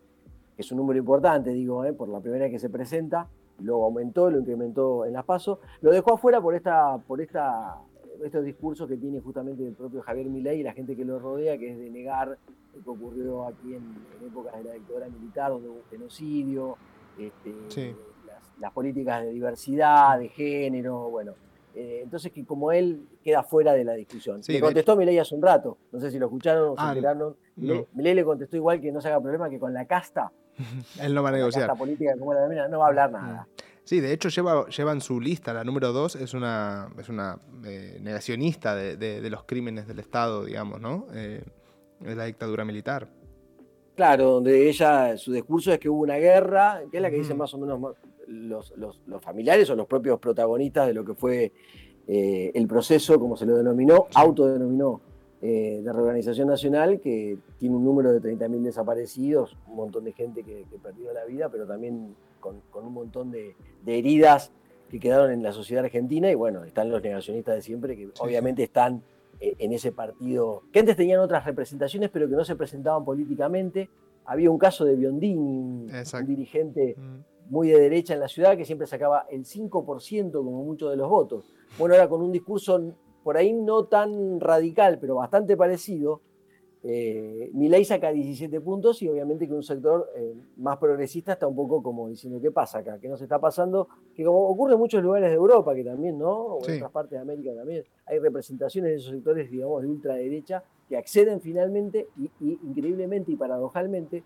es 0.56 0.72
un 0.72 0.78
número 0.78 0.98
importante, 0.98 1.50
digo, 1.50 1.84
eh, 1.84 1.92
por 1.92 2.08
la 2.08 2.20
primera 2.20 2.44
vez 2.44 2.52
que 2.52 2.58
se 2.58 2.70
presenta, 2.70 3.28
luego 3.58 3.84
aumentó, 3.84 4.30
lo 4.30 4.38
incrementó 4.38 5.04
en 5.04 5.12
las 5.12 5.24
pasos, 5.24 5.58
lo 5.82 5.90
dejó 5.90 6.14
afuera 6.14 6.40
por 6.40 6.54
esta, 6.54 6.98
por 7.06 7.20
esta 7.20 7.76
estos 8.24 8.44
discursos 8.44 8.88
que 8.88 8.96
tiene 8.96 9.20
justamente 9.20 9.66
el 9.66 9.74
propio 9.74 10.02
Javier 10.02 10.26
Milei 10.26 10.60
y 10.60 10.62
la 10.62 10.72
gente 10.72 10.96
que 10.96 11.04
lo 11.04 11.18
rodea, 11.18 11.58
que 11.58 11.70
es 11.70 11.78
de 11.78 11.90
negar 11.90 12.38
lo 12.74 12.82
que 12.82 12.90
ocurrió 12.90 13.46
aquí 13.46 13.74
en, 13.74 13.94
en 14.20 14.26
épocas 14.26 14.56
de 14.58 14.64
la 14.64 14.72
dictadura 14.74 15.08
militar, 15.08 15.50
donde 15.50 15.68
hubo 15.68 15.76
un 15.76 15.84
genocidio, 15.90 16.76
este, 17.18 17.54
sí. 17.68 17.94
las, 18.26 18.42
las, 18.58 18.72
políticas 18.72 19.22
de 19.22 19.32
diversidad, 19.32 20.18
de 20.18 20.28
género, 20.28 21.10
bueno. 21.10 21.34
Eh, 21.74 22.00
entonces, 22.02 22.32
que 22.32 22.44
como 22.44 22.72
él 22.72 23.06
queda 23.22 23.42
fuera 23.42 23.74
de 23.74 23.84
la 23.84 23.92
discusión. 23.92 24.42
Sí, 24.42 24.52
le 24.52 24.60
contestó 24.60 24.92
hecho... 24.92 24.98
Milei 24.98 25.18
hace 25.18 25.34
un 25.34 25.42
rato, 25.42 25.76
no 25.92 26.00
sé 26.00 26.10
si 26.10 26.18
lo 26.18 26.26
escucharon 26.26 26.70
o 26.70 26.74
ah, 26.78 26.84
se 26.84 26.98
enteraron. 26.98 27.36
No. 27.56 27.86
Milei 27.92 28.14
le 28.14 28.24
contestó 28.24 28.56
igual 28.56 28.80
que 28.80 28.90
no 28.90 29.00
se 29.02 29.08
haga 29.08 29.20
problema, 29.20 29.50
que 29.50 29.58
con 29.58 29.74
la 29.74 29.84
casta. 29.84 30.32
él 31.02 31.14
no 31.14 31.22
va 31.22 31.28
a 31.28 31.32
negociar. 31.32 31.62
La 31.62 31.68
casta 31.68 31.78
política, 31.78 32.16
como 32.18 32.32
la 32.32 32.48
mina, 32.48 32.66
no 32.68 32.78
va 32.78 32.86
a 32.86 32.88
hablar 32.88 33.12
nada. 33.12 33.46
Sí, 33.86 34.00
de 34.00 34.12
hecho 34.12 34.30
lleva, 34.30 34.66
lleva 34.66 34.90
en 34.90 35.00
su 35.00 35.20
lista, 35.20 35.54
la 35.54 35.62
número 35.62 35.92
dos, 35.92 36.16
es 36.16 36.34
una, 36.34 36.88
es 36.98 37.08
una 37.08 37.38
eh, 37.64 38.00
negacionista 38.02 38.74
de, 38.74 38.96
de, 38.96 39.20
de, 39.20 39.30
los 39.30 39.44
crímenes 39.44 39.86
del 39.86 40.00
Estado, 40.00 40.44
digamos, 40.44 40.80
¿no? 40.80 41.06
Eh, 41.14 41.40
de 42.00 42.16
la 42.16 42.24
dictadura 42.24 42.64
militar. 42.64 43.08
Claro, 43.94 44.32
donde 44.32 44.68
ella, 44.68 45.16
su 45.16 45.32
discurso 45.32 45.72
es 45.72 45.78
que 45.78 45.88
hubo 45.88 46.02
una 46.02 46.16
guerra, 46.16 46.82
que 46.90 46.96
es 46.96 47.02
la 47.02 47.10
que 47.10 47.18
dicen 47.18 47.36
más 47.36 47.54
o 47.54 47.58
menos 47.58 47.94
los, 48.26 48.76
los, 48.76 49.00
los, 49.06 49.22
familiares 49.22 49.70
o 49.70 49.76
los 49.76 49.86
propios 49.86 50.18
protagonistas 50.18 50.88
de 50.88 50.92
lo 50.92 51.04
que 51.04 51.14
fue 51.14 51.52
eh, 52.08 52.50
el 52.56 52.66
proceso, 52.66 53.20
como 53.20 53.36
se 53.36 53.46
lo 53.46 53.56
denominó, 53.56 54.06
sí. 54.10 54.14
autodenominó, 54.16 55.00
eh, 55.48 55.80
de 55.80 55.92
reorganización 55.92 56.48
nacional, 56.48 56.98
que 57.00 57.38
tiene 57.60 57.76
un 57.76 57.84
número 57.84 58.12
de 58.12 58.20
30.000 58.20 58.62
desaparecidos, 58.62 59.56
un 59.68 59.76
montón 59.76 60.02
de 60.02 60.10
gente 60.10 60.42
que, 60.42 60.64
que 60.68 60.76
perdió 60.76 61.12
la 61.12 61.24
vida, 61.24 61.48
pero 61.48 61.68
también 61.68 62.16
con, 62.40 62.62
con 62.68 62.84
un 62.84 62.92
montón 62.92 63.30
de, 63.30 63.54
de, 63.84 63.96
heridas 63.96 64.50
que 64.90 64.98
quedaron 64.98 65.30
en 65.30 65.44
la 65.44 65.52
sociedad 65.52 65.84
argentina 65.84 66.28
y 66.32 66.34
bueno, 66.34 66.64
están 66.64 66.90
los 66.90 67.00
negacionistas 67.00 67.54
de 67.54 67.62
siempre 67.62 67.96
que 67.96 68.06
sí, 68.06 68.12
obviamente 68.18 68.62
sí. 68.62 68.64
están 68.64 69.04
eh, 69.38 69.54
en 69.60 69.72
ese 69.72 69.92
partido, 69.92 70.64
que 70.72 70.80
antes 70.80 70.96
tenían 70.96 71.20
otras 71.20 71.44
representaciones 71.44 72.10
pero 72.10 72.28
que 72.28 72.34
no 72.34 72.44
se 72.44 72.56
presentaban 72.56 73.04
políticamente. 73.04 73.88
Había 74.24 74.50
un 74.50 74.58
caso 74.58 74.84
de 74.84 74.96
Biondini, 74.96 75.36
un, 75.36 75.92
un 75.92 76.26
dirigente 76.26 76.96
mm. 76.98 77.52
muy 77.52 77.68
de 77.68 77.78
derecha 77.78 78.14
en 78.14 78.20
la 78.20 78.26
ciudad 78.26 78.56
que 78.56 78.64
siempre 78.64 78.88
sacaba 78.88 79.26
el 79.30 79.44
5% 79.44 80.32
como 80.32 80.64
mucho 80.64 80.90
de 80.90 80.96
los 80.96 81.08
votos. 81.08 81.54
Bueno, 81.78 81.94
ahora 81.94 82.08
con 82.08 82.20
un 82.20 82.32
discurso 82.32 82.96
por 83.26 83.36
ahí 83.36 83.52
no 83.52 83.86
tan 83.86 84.38
radical, 84.38 85.00
pero 85.00 85.16
bastante 85.16 85.56
parecido, 85.56 86.20
Eh, 86.88 87.50
Milei 87.52 87.84
saca 87.84 88.12
17 88.12 88.60
puntos 88.60 89.02
y 89.02 89.08
obviamente 89.08 89.48
que 89.48 89.54
un 89.54 89.64
sector 89.64 90.08
eh, 90.14 90.36
más 90.58 90.76
progresista 90.78 91.32
está 91.32 91.48
un 91.48 91.56
poco 91.56 91.82
como 91.82 92.08
diciendo, 92.08 92.40
¿qué 92.40 92.52
pasa 92.52 92.78
acá? 92.78 93.00
¿Qué 93.00 93.08
nos 93.08 93.20
está 93.20 93.40
pasando? 93.40 93.88
Que 94.14 94.22
como 94.22 94.46
ocurre 94.46 94.74
en 94.74 94.78
muchos 94.78 95.02
lugares 95.02 95.30
de 95.30 95.34
Europa, 95.34 95.74
que 95.74 95.82
también, 95.82 96.16
¿no? 96.16 96.30
O 96.30 96.68
en 96.68 96.76
otras 96.76 96.92
partes 96.92 97.18
de 97.18 97.22
América 97.22 97.52
también, 97.56 97.82
hay 98.04 98.20
representaciones 98.20 98.90
de 98.92 98.96
esos 98.98 99.10
sectores, 99.10 99.50
digamos, 99.50 99.82
de 99.82 99.88
ultraderecha, 99.88 100.62
que 100.88 100.96
acceden 100.96 101.40
finalmente 101.40 102.06
y, 102.16 102.30
increíblemente 102.68 103.32
y 103.32 103.36
paradojalmente 103.36 104.22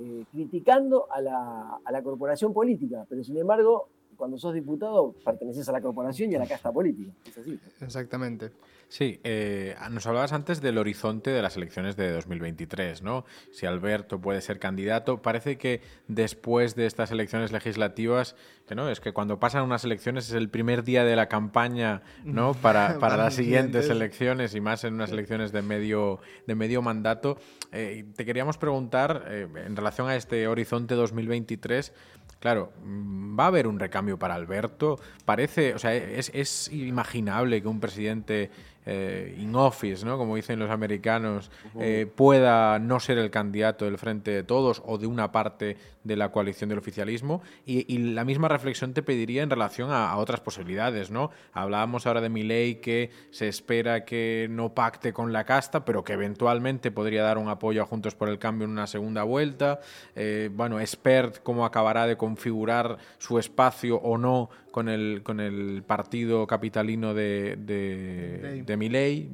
eh, 0.00 0.24
criticando 0.32 1.06
a 1.08 1.20
la, 1.20 1.78
a 1.84 1.92
la 1.92 2.02
corporación 2.02 2.52
política, 2.52 3.06
pero 3.08 3.22
sin 3.22 3.36
embargo 3.36 3.86
cuando 4.22 4.38
sos 4.38 4.54
diputado 4.54 5.16
perteneces 5.24 5.68
a 5.68 5.72
la 5.72 5.80
corporación 5.80 6.30
y 6.30 6.36
a 6.36 6.38
la 6.38 6.46
casta 6.46 6.70
política. 6.70 7.10
Es 7.26 7.38
así. 7.38 7.58
Exactamente. 7.80 8.52
Sí, 8.86 9.18
eh, 9.24 9.74
nos 9.90 10.06
hablabas 10.06 10.32
antes 10.32 10.60
del 10.60 10.78
horizonte 10.78 11.30
de 11.30 11.42
las 11.42 11.56
elecciones 11.56 11.96
de 11.96 12.12
2023, 12.12 13.02
¿no? 13.02 13.24
Si 13.50 13.66
Alberto 13.66 14.20
puede 14.20 14.40
ser 14.42 14.60
candidato, 14.60 15.22
parece 15.22 15.56
que 15.56 15.80
después 16.06 16.76
de 16.76 16.86
estas 16.86 17.10
elecciones 17.10 17.50
legislativas, 17.50 18.36
que 18.68 18.74
no, 18.74 18.90
es 18.90 19.00
que 19.00 19.12
cuando 19.12 19.40
pasan 19.40 19.64
unas 19.64 19.82
elecciones 19.84 20.28
es 20.28 20.34
el 20.34 20.50
primer 20.50 20.84
día 20.84 21.04
de 21.04 21.16
la 21.16 21.28
campaña, 21.28 22.02
¿no? 22.22 22.52
Para, 22.62 22.98
para 23.00 23.16
las 23.16 23.34
siguientes 23.34 23.88
elecciones 23.88 24.54
y 24.54 24.60
más 24.60 24.84
en 24.84 24.94
unas 24.94 25.10
elecciones 25.10 25.50
de 25.50 25.62
medio, 25.62 26.20
de 26.46 26.54
medio 26.54 26.80
mandato. 26.80 27.38
Eh, 27.72 28.04
te 28.14 28.24
queríamos 28.24 28.58
preguntar, 28.58 29.24
eh, 29.26 29.48
en 29.66 29.74
relación 29.74 30.08
a 30.08 30.16
este 30.16 30.46
horizonte 30.46 30.94
2023, 30.94 31.94
Claro, 32.42 32.72
mm, 32.84 33.38
va 33.38 33.44
a 33.44 33.46
haber 33.46 33.68
un 33.68 33.78
recambio 33.78 34.18
para 34.18 34.34
Alberto. 34.34 34.98
Parece, 35.24 35.74
o 35.74 35.78
sea, 35.78 35.94
es, 35.94 36.28
es 36.34 36.72
imaginable 36.72 37.62
que 37.62 37.68
un 37.68 37.78
presidente 37.78 38.50
eh, 38.84 39.36
in 39.38 39.54
office, 39.54 40.04
¿no? 40.04 40.18
como 40.18 40.34
dicen 40.34 40.58
los 40.58 40.68
americanos, 40.68 41.52
eh, 41.78 42.10
pueda 42.12 42.80
no 42.80 42.98
ser 42.98 43.18
el 43.18 43.30
candidato 43.30 43.84
del 43.84 43.96
Frente 43.96 44.32
de 44.32 44.42
Todos 44.42 44.82
o 44.84 44.98
de 44.98 45.06
una 45.06 45.30
parte 45.30 45.76
de 46.04 46.16
la 46.16 46.30
coalición 46.30 46.68
del 46.68 46.78
oficialismo. 46.78 47.42
Y, 47.66 47.82
la 48.12 48.24
misma 48.24 48.48
reflexión 48.48 48.94
te 48.94 49.02
pediría 49.02 49.42
en 49.42 49.50
relación 49.50 49.90
a, 49.90 50.16
otras 50.16 50.40
posibilidades. 50.40 51.10
¿no? 51.10 51.30
Hablábamos 51.52 52.06
ahora 52.06 52.20
de 52.20 52.28
ley 52.28 52.76
que 52.76 53.10
se 53.30 53.48
espera 53.48 54.04
que 54.04 54.48
no 54.50 54.74
pacte 54.74 55.12
con 55.12 55.32
la 55.32 55.44
casta, 55.44 55.84
pero 55.84 56.02
que 56.02 56.14
eventualmente 56.14 56.90
podría 56.90 57.22
dar 57.22 57.38
un 57.38 57.48
apoyo 57.48 57.82
a 57.82 57.86
Juntos 57.86 58.14
por 58.14 58.28
el 58.28 58.38
Cambio 58.38 58.64
en 58.64 58.72
una 58.72 58.86
segunda 58.86 59.22
vuelta. 59.22 59.80
Eh, 60.16 60.50
bueno, 60.52 60.80
Expert 60.80 61.42
cómo 61.42 61.64
acabará 61.64 62.06
de 62.06 62.16
configurar 62.16 62.98
su 63.18 63.38
espacio 63.38 63.96
o 63.96 64.18
no 64.18 64.50
con 64.72 64.88
el, 64.88 65.22
con 65.22 65.38
el 65.38 65.84
partido 65.86 66.46
capitalino 66.48 67.14
de, 67.14 67.56
de, 67.56 68.64
de 68.66 68.76
Milei. 68.76 69.30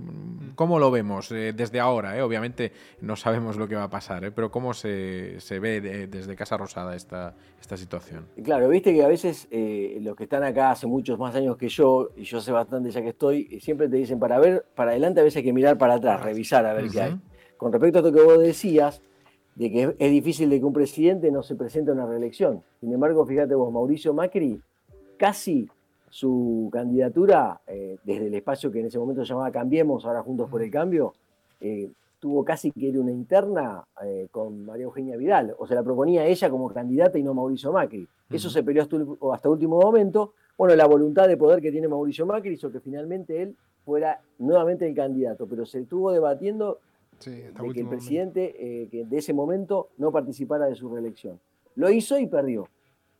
¿Cómo 0.54 0.78
lo 0.78 0.90
vemos 0.90 1.31
eh, 1.31 1.54
desde 1.54 1.81
ahora? 1.81 2.16
Eh? 2.18 2.22
Obviamente 2.22 2.72
no 3.00 3.16
sabemos 3.16 3.57
lo 3.57 3.68
que 3.68 3.76
va 3.76 3.85
a 3.85 3.90
pasar, 3.90 4.24
eh, 4.24 4.33
pero 4.33 4.50
¿cómo 4.50 4.74
se, 4.74 5.40
se 5.40 5.61
ve 5.61 5.81
desde 5.81 6.37
Casa 6.37 6.58
Rosada 6.59 6.94
esta, 6.94 7.35
esta 7.61 7.77
situación? 7.77 8.27
Claro, 8.42 8.68
viste 8.68 8.92
que 8.92 9.03
a 9.03 9.09
veces 9.09 9.49
los 10.01 10.16
que 10.16 10.25
están 10.25 10.42
acá 10.42 10.73
hace 10.73 10.87
muchos 10.87 11.18
más 11.18 11.35
años 11.35 11.57
que 11.57 11.68
yo, 11.68 12.11
y 12.16 12.25
yo 12.25 12.40
sé 12.40 12.53
bastante 12.53 12.90
ya 12.90 13.01
que 13.01 13.11
estoy, 13.11 13.61
siempre 13.61 13.88
te 13.88 13.97
dicen 13.97 14.18
para 14.18 14.38
ver 14.38 14.66
para 14.75 14.90
adelante 14.90 15.21
a 15.21 15.25
veces 15.25 15.38
hay 15.38 15.44
que 15.44 15.53
mirar 15.53 15.79
para 15.79 15.94
atrás, 15.94 16.23
revisar 16.23 16.66
a 16.66 16.75
ver 16.75 16.88
qué 16.90 17.01
hay. 17.01 17.21
Con 17.57 17.73
respecto 17.73 18.01
a 18.01 18.03
lo 18.03 18.12
que 18.12 18.23
vos 18.23 18.38
decías, 18.38 19.03
de 19.59 19.73
que 19.73 19.97
es 19.99 20.11
difícil 20.12 20.49
de 20.51 20.61
que 20.61 20.64
un 20.64 20.73
presidente 20.73 21.33
no 21.33 21.42
se 21.42 21.57
presente 21.57 21.90
a 21.90 21.94
una 21.94 22.07
reelección. 22.07 22.62
Sin 22.81 22.92
embargo, 22.92 23.27
fíjate 23.27 23.57
vos, 23.57 23.73
Mauricio 23.73 24.14
Macri 24.14 24.61
casi 25.16 25.68
su 26.09 26.71
candidatura, 26.73 27.61
eh, 27.66 27.99
desde 28.05 28.29
el 28.29 28.35
espacio 28.35 28.71
que 28.71 28.81
en 28.81 28.87
ese 28.87 29.01
momento 29.01 29.25
se 29.25 29.31
llamaba 29.31 29.51
Cambiemos, 29.51 30.05
ahora 30.05 30.23
Juntos 30.23 30.49
por 30.49 30.62
el 30.62 30.71
Cambio, 30.71 31.12
eh, 31.61 31.90
tuvo 32.18 32.44
casi 32.44 32.70
que 32.72 32.87
ir 32.87 32.98
una 32.98 33.12
interna 33.12 33.85
eh, 34.04 34.28
con 34.31 34.64
María 34.64 34.85
Eugenia 34.85 35.16
Vidal, 35.16 35.54
o 35.59 35.66
se 35.66 35.74
la 35.74 35.83
proponía 35.83 36.26
ella 36.26 36.50
como 36.50 36.68
candidata 36.68 37.18
y 37.18 37.22
no 37.22 37.35
Mauricio 37.35 37.72
Macri. 37.72 38.09
Eso 38.31 38.50
se 38.50 38.62
peleó 38.62 38.83
hasta, 38.83 38.96
hasta 39.33 39.48
último 39.48 39.81
momento. 39.81 40.35
Bueno, 40.57 40.74
la 40.74 40.87
voluntad 40.87 41.28
de 41.28 41.37
poder 41.37 41.61
que 41.61 41.70
tiene 41.70 41.88
Mauricio 41.88 42.26
Macri 42.26 42.54
hizo 42.54 42.70
que 42.70 42.81
finalmente 42.81 43.42
él 43.42 43.57
fuera 43.85 44.20
nuevamente 44.38 44.87
el 44.87 44.94
candidato, 44.94 45.46
pero 45.46 45.64
se 45.64 45.81
estuvo 45.81 46.12
debatiendo 46.12 46.81
de 47.24 47.72
que 47.72 47.81
el 47.81 47.88
presidente 47.88 48.88
que 48.90 49.04
de 49.04 49.16
ese 49.16 49.33
momento 49.33 49.88
no 49.96 50.12
participara 50.12 50.66
de 50.66 50.74
su 50.74 50.88
reelección. 50.88 51.40
Lo 51.74 51.90
hizo 51.90 52.18
y 52.18 52.26
perdió. 52.26 52.68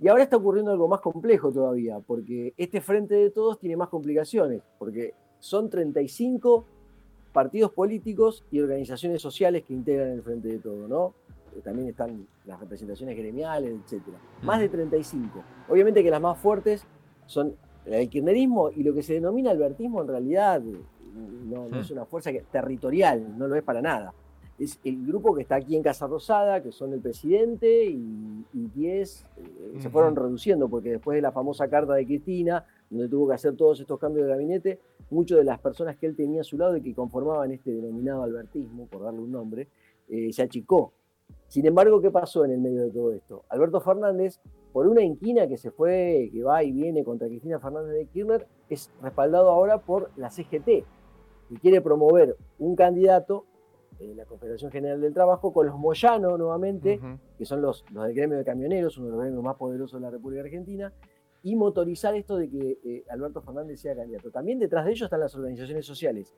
Y 0.01 0.07
ahora 0.09 0.23
está 0.23 0.37
ocurriendo 0.37 0.71
algo 0.71 0.87
más 0.87 1.01
complejo 1.01 1.53
todavía, 1.53 1.99
porque 2.01 2.55
este 2.57 2.81
frente 2.81 3.15
de 3.17 3.31
todos 3.31 3.59
tiene 3.59 3.77
más 3.77 3.89
complicaciones, 3.89 4.63
porque 4.79 5.15
son 5.41 5.69
35 5.69 6.65
partidos 7.39 7.71
políticos 7.71 8.45
y 8.51 8.59
organizaciones 8.59 9.23
sociales 9.23 9.63
que 9.63 9.73
integran 9.73 10.09
el 10.09 10.23
frente 10.23 10.49
de 10.49 10.59
todos, 10.59 10.89
¿no? 10.89 11.15
Eh, 11.57 11.61
también 11.63 11.87
están 11.87 12.27
las 12.45 12.59
representaciones 12.59 13.17
gremiales, 13.17 13.79
etc. 13.87 14.03
Más 14.43 14.59
de 14.59 14.69
35. 14.69 15.45
Obviamente 15.69 16.03
que 16.03 16.11
las 16.11 16.21
más 16.21 16.37
fuertes 16.37 16.85
son 17.27 17.55
el 17.87 18.09
kirchnerismo 18.09 18.71
y 18.71 18.83
lo 18.83 18.93
que 18.93 19.05
se 19.05 19.15
denomina 19.15 19.53
albertismo 19.53 20.03
en 20.03 20.09
realidad 20.09 20.61
eh, 20.67 20.81
no, 21.45 21.67
es 21.79 21.93
una 21.93 22.07
fuerza 22.07 22.33
territorial, 22.51 23.39
no 23.39 23.47
lo 23.47 23.55
es 23.55 23.63
para 23.63 23.81
nada 23.81 24.13
es 24.59 24.81
el 24.85 25.07
grupo 25.07 25.35
que 25.35 25.43
está 25.43 25.55
aquí 25.55 25.77
en 25.77 25.85
Casa 25.85 26.09
Rosada, 26.09 26.61
que 26.61 26.73
son 26.73 26.93
el 26.93 27.01
presidente 27.01 27.85
y, 27.85 28.45
10 28.53 29.25
eh, 29.37 29.77
se 29.79 29.89
fueron 29.89 30.17
reduciendo, 30.17 30.69
porque 30.69 30.91
después 30.91 31.15
de 31.15 31.23
la 31.23 31.31
famosa 31.31 31.69
carta 31.69 31.95
de 31.95 32.05
Cristina, 32.05 32.65
donde 32.91 33.09
tuvo 33.09 33.29
que 33.29 33.35
hacer 33.35 33.57
todos 33.57 33.81
estos 33.81 33.99
cambios 33.99 34.27
de 34.27 34.33
gabinete, 34.33 34.81
muchas 35.11 35.39
de 35.39 35.45
las 35.45 35.59
personas 35.59 35.97
que 35.97 36.07
él 36.07 36.17
tenía 36.17 36.41
a 36.41 36.45
su 36.45 36.57
lado 36.57 36.77
y 36.77 36.83
que 36.83 36.95
conformaban 36.95 37.53
este 37.53 37.71
denominado 37.71 38.23
albertismo, 38.23 38.87
por 38.87 39.03
darle 39.03 39.21
un 39.21 39.33
nombre, 39.33 39.69
eh, 40.09 40.33
se 40.33 40.43
achicó. 40.43 40.93
Sin 41.47 41.67
embargo, 41.67 42.01
¿qué 42.01 42.11
pasó 42.11 42.45
en 42.45 42.53
el 42.53 42.59
medio 42.59 42.83
de 42.83 42.91
todo 42.91 43.13
esto? 43.13 43.45
Alberto 43.49 43.81
Fernández, 43.81 44.41
por 44.73 44.87
una 44.87 45.03
inquina 45.03 45.47
que 45.47 45.59
se 45.59 45.71
fue, 45.71 46.31
que 46.33 46.43
va 46.43 46.63
y 46.63 46.73
viene 46.73 47.05
contra 47.05 47.27
Cristina 47.27 47.59
Fernández 47.59 47.95
de 47.95 48.07
Kirchner, 48.07 48.47
es 48.69 48.91
respaldado 49.03 49.51
ahora 49.51 49.79
por 49.79 50.11
la 50.17 50.31
CGT, 50.31 50.65
que 50.65 51.57
quiere 51.61 51.81
promover 51.81 52.37
un 52.59 52.77
candidato 52.77 53.47
eh, 54.01 54.15
la 54.15 54.25
Confederación 54.27 54.71
General 54.71 55.01
del 55.01 55.13
Trabajo, 55.13 55.53
con 55.53 55.67
los 55.67 55.77
Moyano 55.77 56.39
nuevamente, 56.39 57.01
que 57.37 57.45
son 57.45 57.61
los, 57.61 57.85
los 57.91 58.05
del 58.05 58.15
gremio 58.15 58.39
de 58.39 58.45
camioneros, 58.45 58.97
uno 58.97 59.07
de 59.07 59.13
los 59.13 59.21
gremios 59.23 59.43
más 59.43 59.57
poderosos 59.57 60.01
de 60.01 60.07
la 60.07 60.11
República 60.11 60.43
Argentina, 60.43 60.93
y 61.43 61.57
motorizar 61.57 62.15
esto 62.15 62.37
de 62.37 62.49
que 62.49 62.79
eh, 62.85 63.05
Alberto 63.11 63.43
Fernández 63.43 63.81
sea 63.81 63.95
candidato. 63.95 64.31
También 64.31 64.59
detrás 64.59 64.85
de 64.85 64.93
ellos 64.93 65.07
están 65.07 65.21
las 65.21 65.35
organizaciones 65.35 65.87
sociales, 65.87 66.35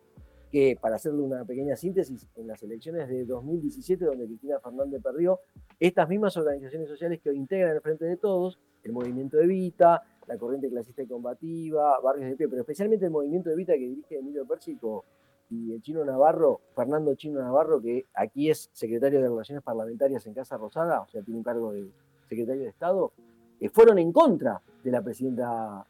que 0.50 0.76
para 0.80 0.96
hacerle 0.96 1.22
una 1.22 1.44
pequeña 1.44 1.76
síntesis, 1.76 2.28
en 2.36 2.46
las 2.46 2.62
elecciones 2.62 3.08
de 3.08 3.24
2017, 3.24 4.04
donde 4.04 4.26
Cristina 4.26 4.58
Fernández 4.60 5.02
perdió, 5.02 5.40
estas 5.78 6.08
mismas 6.08 6.36
organizaciones 6.36 6.88
sociales 6.88 7.20
que 7.22 7.32
integran 7.32 7.76
el 7.76 7.80
Frente 7.80 8.04
de 8.04 8.16
Todos, 8.16 8.58
el 8.82 8.92
Movimiento 8.92 9.38
Evita, 9.38 10.02
la 10.26 10.36
Corriente 10.36 10.68
Clasista 10.68 11.02
y 11.02 11.06
Combativa, 11.06 11.98
Barrios 12.00 12.30
de 12.30 12.36
Pie, 12.36 12.48
pero 12.48 12.62
especialmente 12.62 13.04
el 13.04 13.10
Movimiento 13.10 13.50
Evita 13.50 13.74
que 13.74 13.80
dirige 13.80 14.18
Emilio 14.18 14.46
Pérsico, 14.46 15.04
y 15.50 15.72
el 15.74 15.82
chino 15.82 16.04
Navarro, 16.04 16.60
Fernando 16.76 17.14
Chino 17.16 17.40
Navarro, 17.40 17.80
que 17.80 18.06
aquí 18.14 18.50
es 18.50 18.70
secretario 18.72 19.20
de 19.20 19.28
Relaciones 19.28 19.64
Parlamentarias 19.64 20.24
en 20.26 20.34
Casa 20.34 20.56
Rosada, 20.56 21.00
o 21.00 21.08
sea, 21.08 21.22
tiene 21.22 21.38
un 21.38 21.44
cargo 21.44 21.72
de 21.72 21.90
secretario 22.28 22.62
de 22.62 22.68
Estado, 22.68 23.12
eh, 23.60 23.68
fueron 23.68 23.98
en 23.98 24.12
contra 24.12 24.60
de 24.82 24.90
la 24.90 25.02
presidenta, 25.02 25.84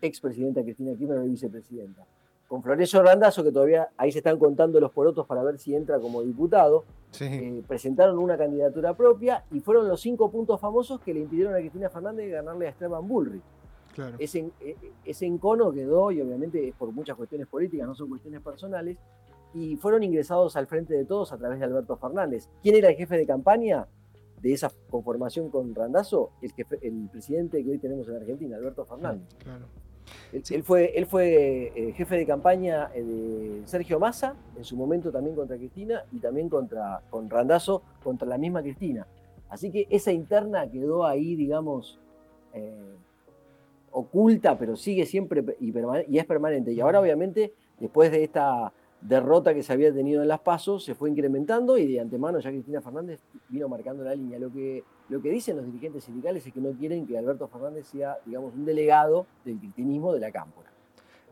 expresidenta 0.00 0.62
Cristina 0.62 0.96
Kirchner 0.96 1.24
y 1.24 1.28
vicepresidenta. 1.28 2.04
Con 2.48 2.62
Florencio 2.62 3.02
Randazo, 3.02 3.44
que 3.44 3.52
todavía 3.52 3.90
ahí 3.96 4.10
se 4.10 4.18
están 4.18 4.38
contando 4.38 4.80
los 4.80 4.90
porotos 4.90 5.24
para 5.26 5.42
ver 5.42 5.58
si 5.58 5.74
entra 5.74 6.00
como 6.00 6.22
diputado, 6.22 6.84
eh, 7.20 7.62
presentaron 7.68 8.18
una 8.18 8.36
candidatura 8.36 8.94
propia 8.94 9.44
y 9.52 9.60
fueron 9.60 9.86
los 9.86 10.00
cinco 10.00 10.30
puntos 10.30 10.60
famosos 10.60 11.00
que 11.00 11.14
le 11.14 11.20
impidieron 11.20 11.54
a 11.54 11.58
Cristina 11.58 11.90
Fernández 11.90 12.30
ganarle 12.30 12.66
a 12.66 12.70
Esteban 12.70 13.06
Bullrich. 13.06 13.42
Ese, 14.18 14.50
e, 14.60 14.76
ese, 15.04 15.26
encono 15.26 15.70
quedó, 15.72 16.10
y 16.10 16.20
obviamente 16.22 16.68
es 16.68 16.74
por 16.74 16.90
muchas 16.90 17.16
cuestiones 17.16 17.46
políticas, 17.46 17.86
no 17.86 17.94
son 17.94 18.08
cuestiones 18.08 18.40
personales, 18.40 18.96
y 19.52 19.76
fueron 19.76 20.02
ingresados 20.02 20.56
al 20.56 20.66
frente 20.66 20.94
de 20.94 21.04
todos 21.04 21.32
a 21.32 21.38
través 21.38 21.58
de 21.58 21.66
Alberto 21.66 21.96
Fernández. 21.96 22.48
¿Quién 22.62 22.76
era 22.76 22.88
el 22.88 22.96
jefe 22.96 23.16
de 23.16 23.26
campaña 23.26 23.86
de 24.42 24.52
esa 24.52 24.70
conformación 24.88 25.50
con 25.50 25.74
Randazo? 25.74 26.30
El, 26.42 26.52
el 26.82 27.08
presidente 27.10 27.62
que 27.62 27.70
hoy 27.70 27.78
tenemos 27.78 28.08
en 28.08 28.16
Argentina, 28.16 28.56
Alberto 28.56 28.84
Fernández. 28.84 29.26
Él, 30.32 30.62
fue, 30.62 30.92
él 30.96 31.06
fue 31.06 31.72
eh, 31.74 31.92
jefe 31.92 32.16
de 32.16 32.26
campaña 32.26 32.90
eh, 32.94 33.02
de 33.02 33.62
Sergio 33.66 33.98
Massa, 33.98 34.36
en 34.56 34.64
su 34.64 34.76
momento 34.76 35.10
también 35.10 35.34
contra 35.34 35.56
Cristina, 35.56 36.04
y 36.12 36.18
también 36.18 36.48
contra, 36.48 37.02
con 37.10 37.28
Randazo 37.28 37.82
contra 38.02 38.28
la 38.28 38.38
misma 38.38 38.62
Cristina. 38.62 39.06
Así 39.48 39.70
que 39.70 39.86
esa 39.90 40.12
interna 40.12 40.68
quedó 40.70 41.04
ahí, 41.04 41.34
digamos, 41.34 41.98
eh, 42.54 42.94
oculta, 43.90 44.56
pero 44.56 44.76
sigue 44.76 45.04
siempre 45.04 45.44
y, 45.58 45.72
y, 46.08 46.18
es 46.18 46.26
permanente. 46.26 46.72
Y 46.72 46.80
ahora, 46.80 47.00
obviamente, 47.00 47.52
después 47.80 48.12
de 48.12 48.22
esta 48.22 48.72
derrota 49.00 49.54
que 49.54 49.62
se 49.62 49.72
había 49.72 49.92
tenido 49.92 50.22
en 50.22 50.28
las 50.28 50.40
pasos, 50.40 50.84
se 50.84 50.94
fue 50.94 51.10
incrementando 51.10 51.78
y 51.78 51.86
de 51.86 52.00
antemano 52.00 52.38
ya 52.38 52.50
Cristina 52.50 52.80
Fernández 52.80 53.20
vino 53.48 53.68
marcando 53.68 54.04
la 54.04 54.14
línea. 54.14 54.38
Lo 54.38 54.52
que, 54.52 54.84
lo 55.08 55.20
que 55.20 55.30
dicen 55.30 55.56
los 55.56 55.66
dirigentes 55.66 56.04
sindicales 56.04 56.46
es 56.46 56.52
que 56.52 56.60
no 56.60 56.72
quieren 56.72 57.06
que 57.06 57.16
Alberto 57.16 57.48
Fernández 57.48 57.86
sea, 57.86 58.18
digamos, 58.24 58.54
un 58.54 58.64
delegado 58.64 59.26
del 59.44 59.58
cristinismo 59.58 60.12
de 60.12 60.20
la 60.20 60.30
cámpora. 60.30 60.70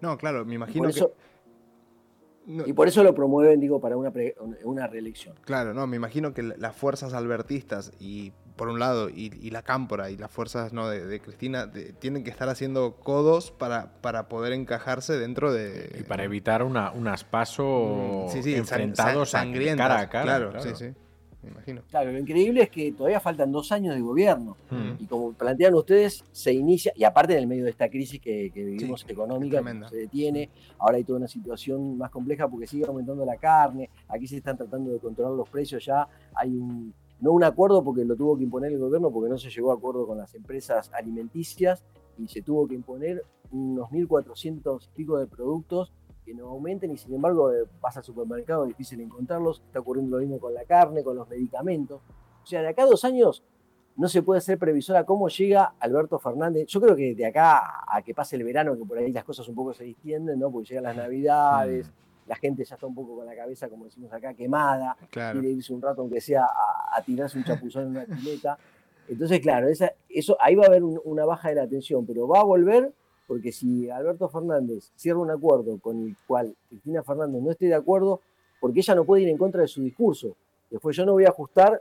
No, 0.01 0.17
claro, 0.17 0.45
me 0.45 0.55
imagino 0.55 0.89
que... 0.89 1.07
y 2.47 2.73
por 2.73 2.89
eso 2.89 3.03
lo 3.03 3.15
promueven, 3.15 3.61
digo, 3.61 3.81
para 3.81 3.97
una, 3.97 4.13
una 4.65 4.87
reelección. 4.87 5.35
Claro, 5.45 5.75
no, 5.75 5.87
me 5.87 5.97
imagino 5.97 6.33
que 6.33 6.43
las 6.43 6.75
fuerzas 6.75 7.13
albertistas 7.13 7.93
y 8.01 8.33
por 8.59 8.69
un 8.69 8.79
lado 8.79 9.09
y, 9.09 9.31
la 9.49 9.63
cámpora 9.63 10.11
y 10.11 10.19
las 10.19 10.31
fuerzas 10.31 10.75
no 10.75 10.91
de, 10.91 11.21
Cristina 11.21 11.73
tienen 11.99 12.23
que 12.25 12.31
estar 12.31 12.51
haciendo 12.51 12.97
codos 12.97 13.51
para, 13.51 13.93
para 14.03 14.29
poder 14.29 14.53
encajarse 14.53 15.19
dentro 15.19 15.51
de 15.51 15.97
y 15.99 16.03
para 16.03 16.25
evitar 16.25 16.63
una, 16.63 16.91
unas 16.91 17.25
pasos 17.25 18.35
mm, 18.35 18.49
enfrentados 18.49 19.33
cara 19.33 20.01
a 20.01 20.09
cara. 20.11 20.23
Claro, 20.25 20.61
sí, 20.61 20.71
sí 20.75 20.93
me 21.43 21.51
imagino. 21.51 21.83
Claro, 21.89 22.13
lo 22.13 22.19
increíble 22.19 22.63
es 22.63 22.71
que 22.71 22.93
todavía 22.93 23.21
faltan 23.21 23.53
dos 23.53 23.71
años 23.71 23.95
de 23.95 24.01
gobierno. 24.01 24.57
Mm. 24.71 25.03
Y 25.03 25.07
como 25.07 25.33
plantean 25.33 25.75
ustedes, 25.75 26.25
se 26.33 26.53
inicia, 26.53 26.93
y 26.97 27.05
aparte 27.05 27.35
en 27.35 27.41
el 27.41 27.47
medio 27.47 27.65
de 27.65 27.71
esta 27.71 27.89
crisis 27.89 28.21
que, 28.21 28.51
vivimos 28.55 29.05
económica, 29.09 29.63
se 29.89 29.97
detiene, 29.97 30.51
ahora 30.79 30.97
hay 30.97 31.05
toda 31.05 31.19
una 31.19 31.29
situación 31.29 31.97
más 31.97 32.11
compleja 32.11 32.49
porque 32.49 32.67
sigue 32.67 32.87
aumentando 32.87 33.25
la 33.25 33.37
carne, 33.37 33.89
aquí 34.09 34.27
se 34.27 34.39
están 34.39 34.57
tratando 34.57 34.91
de 34.91 34.99
controlar 34.99 35.35
los 35.35 35.49
precios 35.49 35.85
ya, 35.85 36.09
hay 36.35 36.51
un, 36.51 36.93
no 37.21 37.33
un 37.33 37.45
acuerdo 37.45 37.83
porque 37.83 38.05
lo 38.05 38.17
tuvo 38.17 38.37
que 38.37 38.45
imponer 38.45 38.73
el 38.73 38.79
gobierno 38.79 39.11
porque 39.11 39.29
no 39.29 39.39
se 39.39 39.51
llegó 39.51 39.73
a 39.73 39.75
acuerdo 39.75 40.07
con 40.07 40.19
las 40.19 40.35
empresas 40.35 40.91
alimenticias 40.93 41.85
y 42.19 42.29
se 42.29 42.43
tuvo 42.43 42.67
que 42.67 42.75
imponer 42.75 43.25
unos 43.51 43.89
1.400 43.91 44.85
y 44.85 44.97
pico 44.97 45.19
de 45.19 45.27
productos 45.27 45.93
que 46.25 46.35
no 46.35 46.49
aumenten 46.49 46.91
y 46.91 46.99
sin 46.99 47.15
embargo 47.15 47.53
eh, 47.53 47.65
pasa 47.81 48.01
al 48.01 48.05
supermercado, 48.05 48.65
es 48.65 48.69
difícil 48.69 49.01
encontrarlos, 49.01 49.63
está 49.67 49.81
ocurriendo 49.81 50.17
lo 50.17 50.23
mismo 50.23 50.39
con 50.39 50.53
la 50.53 50.65
carne, 50.65 51.03
con 51.03 51.17
los 51.17 51.29
medicamentos. 51.29 52.03
O 52.43 52.47
sea, 52.47 52.61
de 52.61 52.69
acá 52.69 52.83
a 52.83 52.87
dos 52.87 53.05
años 53.05 53.43
no 53.97 54.09
se 54.09 54.23
puede 54.23 54.41
ser 54.41 54.59
previsora 54.59 55.05
cómo 55.05 55.29
llega 55.29 55.75
Alberto 55.81 56.19
Fernández. 56.19 56.67
Yo 56.69 56.81
creo 56.81 56.95
que 56.95 57.15
de 57.17 57.27
acá 57.27 57.83
a 57.89 58.01
que 58.03 58.15
pase 58.15 58.37
el 58.37 58.45
verano, 58.45 58.77
que 58.77 58.85
por 58.85 58.99
ahí 58.99 59.11
las 59.11 59.25
cosas 59.25 59.49
un 59.49 59.57
poco 59.57 59.75
se 59.75 59.85
distienden, 59.85 60.39
¿no? 60.39 60.53
Porque 60.53 60.69
llegan 60.69 60.85
las 60.85 60.97
navidades, 60.97 61.89
mm. 61.89 62.08
La 62.29 62.37
gente 62.37 62.65
ya 62.65 62.75
está 62.75 62.87
un 62.87 62.95
poco 62.95 63.17
con 63.17 63.27
la 63.27 63.35
cabeza, 63.35 63.69
como 63.69 63.87
decimos 63.87 64.13
acá, 64.13 64.35
quemada, 64.35 64.97
quiere 65.11 65.49
irse 65.49 65.73
un 65.73 65.83
rato 65.83 66.03
aunque 66.03 66.21
sea 66.21 66.45
a, 66.45 67.03
tirarse 67.03 67.39
un 67.39 67.45
chapuzón 67.45 67.85
en 67.85 67.91
una 67.91 68.05
pileta. 68.05 68.59
Entonces, 69.09 69.41
claro, 69.41 69.69
esa, 69.69 69.93
eso, 70.09 70.37
ahí 70.41 70.55
va 70.55 70.65
a 70.65 70.67
haber 70.67 70.83
una 70.85 71.25
baja 71.25 71.49
de 71.49 71.55
la 71.57 71.63
atención, 71.63 72.05
pero 72.07 72.29
va 72.29 72.41
a 72.41 72.45
volver 72.45 72.93
porque 73.29 73.53
si 73.53 73.91
Alberto 73.91 74.29
Fernández 74.31 74.91
cierra 74.97 75.19
un 75.19 75.31
acuerdo 75.31 75.79
con 75.79 76.03
el 76.03 76.17
cual 76.27 76.57
Cristina 76.71 77.03
Fernández 77.03 77.43
no 77.43 77.51
esté 77.51 77.67
de 77.67 77.75
acuerdo, 77.75 78.23
porque 78.59 78.81
ella 78.81 78.95
no 78.95 79.05
puede 79.05 79.23
ir 79.23 79.29
en 79.29 79.37
contra 79.37 79.61
de 79.61 79.69
su 79.69 79.83
discurso. 79.83 80.35
Después 80.71 80.97
yo 80.97 81.05
no 81.05 81.13
voy 81.13 81.27
a 81.27 81.29
ajustar 81.29 81.81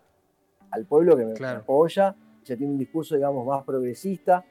al 0.69 0.85
pueblo 0.85 1.15
que 1.15 1.25
me 1.25 1.47
apoya, 1.47 2.13
ella 2.43 2.57
tiene 2.57 2.73
un 2.73 2.77
discurso, 2.77 3.15
digamos, 3.15 3.47
más 3.47 3.63
progresista. 3.63 4.43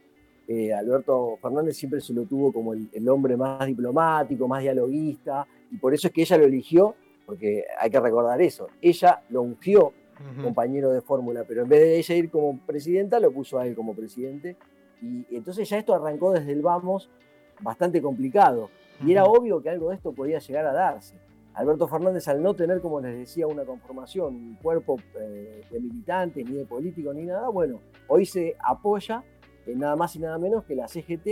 Eh, 0.49 0.73
Alberto 0.73 1.39
Fernández 1.43 1.77
siempre 1.77 2.01
se 2.01 2.15
lo 2.15 2.25
tuvo 2.25 2.51
como 2.51 2.73
el, 2.73 3.09
hombre 3.11 3.37
más 3.37 3.67
diplomático, 3.67 4.49
más 4.49 4.63
dialoguista, 4.63 5.47
y 5.71 5.79
por 5.79 5.95
eso 5.95 6.09
es 6.09 6.13
que 6.13 6.23
ella 6.23 6.39
lo 6.39 6.45
eligió, 6.45 6.95
porque 7.25 7.65
hay 7.79 7.91
que 7.91 8.01
recordar 8.01 8.41
eso, 8.41 8.69
ella 8.81 9.23
lo 9.29 9.43
ungió 9.43 9.93
compañero 10.43 10.93
de 10.93 11.03
fórmula, 11.03 11.45
pero 11.47 11.63
en 11.63 11.69
vez 11.69 11.81
de 11.81 11.99
ella 11.99 12.15
ir 12.15 12.31
como 12.31 12.59
presidenta, 12.65 13.21
lo 13.21 13.31
puso 13.33 13.59
a 13.59 13.67
él 13.67 13.75
como 13.75 13.95
presidente, 13.95 14.57
y 15.03 15.27
entonces 15.37 15.69
ya 15.69 15.79
esto 15.79 15.95
arrancó 15.95 16.33
desde 16.33 16.53
el 16.53 16.63
vamos 16.63 17.11
bastante 17.61 18.01
complicado. 18.01 18.71
Y 19.05 19.13
era 19.13 19.25
obvio 19.25 19.61
que 19.61 19.69
algo 19.69 19.91
de 19.91 19.97
esto 19.97 20.13
podía 20.13 20.39
llegar 20.39 20.67
a 20.67 20.73
darse. 20.73 21.17
Alberto 21.55 21.89
Fernández, 21.89 22.29
al 22.29 22.43
no 22.43 22.55
tener, 22.55 22.81
como 22.81 23.01
les 23.01 23.17
decía, 23.17 23.47
una 23.47 23.65
conformación, 23.65 24.35
un 24.35 24.55
cuerpo 24.57 24.97
eh, 25.19 25.63
de 25.71 25.81
militantes, 25.81 26.49
ni 26.49 26.57
de 26.57 26.67
político, 26.67 27.15
ni 27.15 27.25
nada, 27.25 27.49
bueno, 27.49 27.81
hoy 28.09 28.27
se 28.27 28.57
apoya 28.63 29.25
en 29.67 29.79
nada 29.79 29.97
más 29.97 30.15
y 30.17 30.19
nada 30.19 30.39
menos 30.39 30.65
que 30.65 30.75
la 30.75 30.87
CGT 30.87 31.27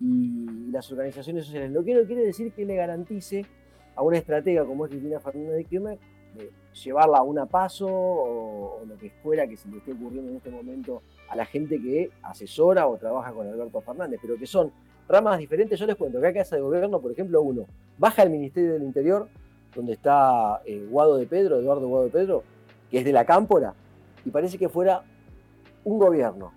y 0.00 0.70
las 0.70 0.90
organizaciones 0.92 1.46
sociales. 1.46 1.70
Lo 1.70 1.82
que 1.82 1.94
no 1.94 2.04
quiere 2.06 2.24
decir 2.24 2.52
que 2.52 2.64
le 2.66 2.76
garantice 2.76 3.46
a 3.96 4.02
una 4.02 4.18
estratega 4.18 4.64
como 4.64 4.84
es 4.84 4.90
Cristina 4.90 5.20
Fernández 5.20 5.56
de 5.56 5.64
Kirchner 5.64 5.98
llevarla 6.82 7.18
a 7.18 7.22
una 7.22 7.46
paso 7.46 7.86
o, 7.86 8.80
o, 8.80 8.84
lo 8.84 8.96
que 8.96 9.10
fuera 9.22 9.46
que 9.46 9.56
se 9.56 9.68
le 9.68 9.78
esté 9.78 9.92
ocurriendo 9.92 10.30
en 10.30 10.36
este 10.36 10.50
momento 10.50 11.02
a 11.28 11.36
la 11.36 11.44
gente 11.44 11.80
que 11.80 12.10
asesora 12.22 12.86
o 12.86 12.96
trabaja 12.96 13.32
con 13.32 13.46
Alberto 13.46 13.80
Fernández, 13.80 14.18
pero 14.20 14.36
que 14.36 14.46
son 14.46 14.72
ramas 15.08 15.38
diferentes. 15.38 15.78
Yo 15.78 15.86
les 15.86 15.96
cuento 15.96 16.20
que 16.20 16.26
acá 16.26 16.40
Casa 16.40 16.56
de 16.56 16.62
Gobierno, 16.62 17.00
por 17.00 17.12
ejemplo, 17.12 17.40
uno 17.42 17.66
baja 17.98 18.22
al 18.22 18.30
Ministerio 18.30 18.72
del 18.74 18.82
Interior, 18.82 19.28
donde 19.74 19.92
está 19.92 20.60
eh, 20.64 20.86
Guado 20.90 21.16
de 21.16 21.26
Pedro, 21.26 21.58
Eduardo 21.58 21.88
Guado 21.88 22.04
de 22.04 22.10
Pedro, 22.10 22.42
que 22.90 22.98
es 22.98 23.04
de 23.04 23.12
la 23.12 23.24
Cámpora, 23.24 23.74
y 24.24 24.30
parece 24.30 24.58
que 24.58 24.68
fuera 24.68 25.02
un 25.84 25.98
gobierno. 25.98 26.52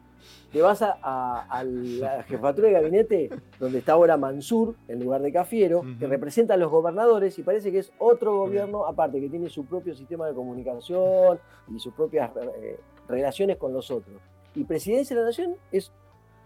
Te 0.51 0.61
vas 0.61 0.81
a, 0.81 1.63
la 1.63 2.23
jefatura 2.23 2.67
de 2.67 2.73
gabinete, 2.73 3.29
donde 3.59 3.79
está 3.79 3.93
ahora 3.93 4.17
Mansur, 4.17 4.75
en 4.87 4.99
lugar 4.99 5.21
de 5.21 5.31
Cafiero, 5.31 5.83
que 5.99 6.07
representa 6.07 6.53
a 6.53 6.57
los 6.57 6.71
gobernadores, 6.71 7.37
y 7.37 7.43
parece 7.43 7.71
que 7.71 7.79
es 7.79 7.91
otro 7.99 8.37
gobierno, 8.37 8.85
aparte 8.85 9.19
que 9.19 9.29
tiene 9.29 9.49
su 9.49 9.65
propio 9.65 9.93
sistema 9.93 10.27
de 10.27 10.33
comunicación 10.33 11.39
y 11.73 11.79
sus 11.79 11.93
propias 11.93 12.31
eh, 12.35 12.79
relaciones 13.07 13.57
con 13.57 13.73
los 13.73 13.91
otros. 13.91 14.15
Y 14.55 14.63
presidencia 14.63 15.15
de 15.15 15.21
la 15.21 15.27
nación 15.27 15.55
es 15.71 15.91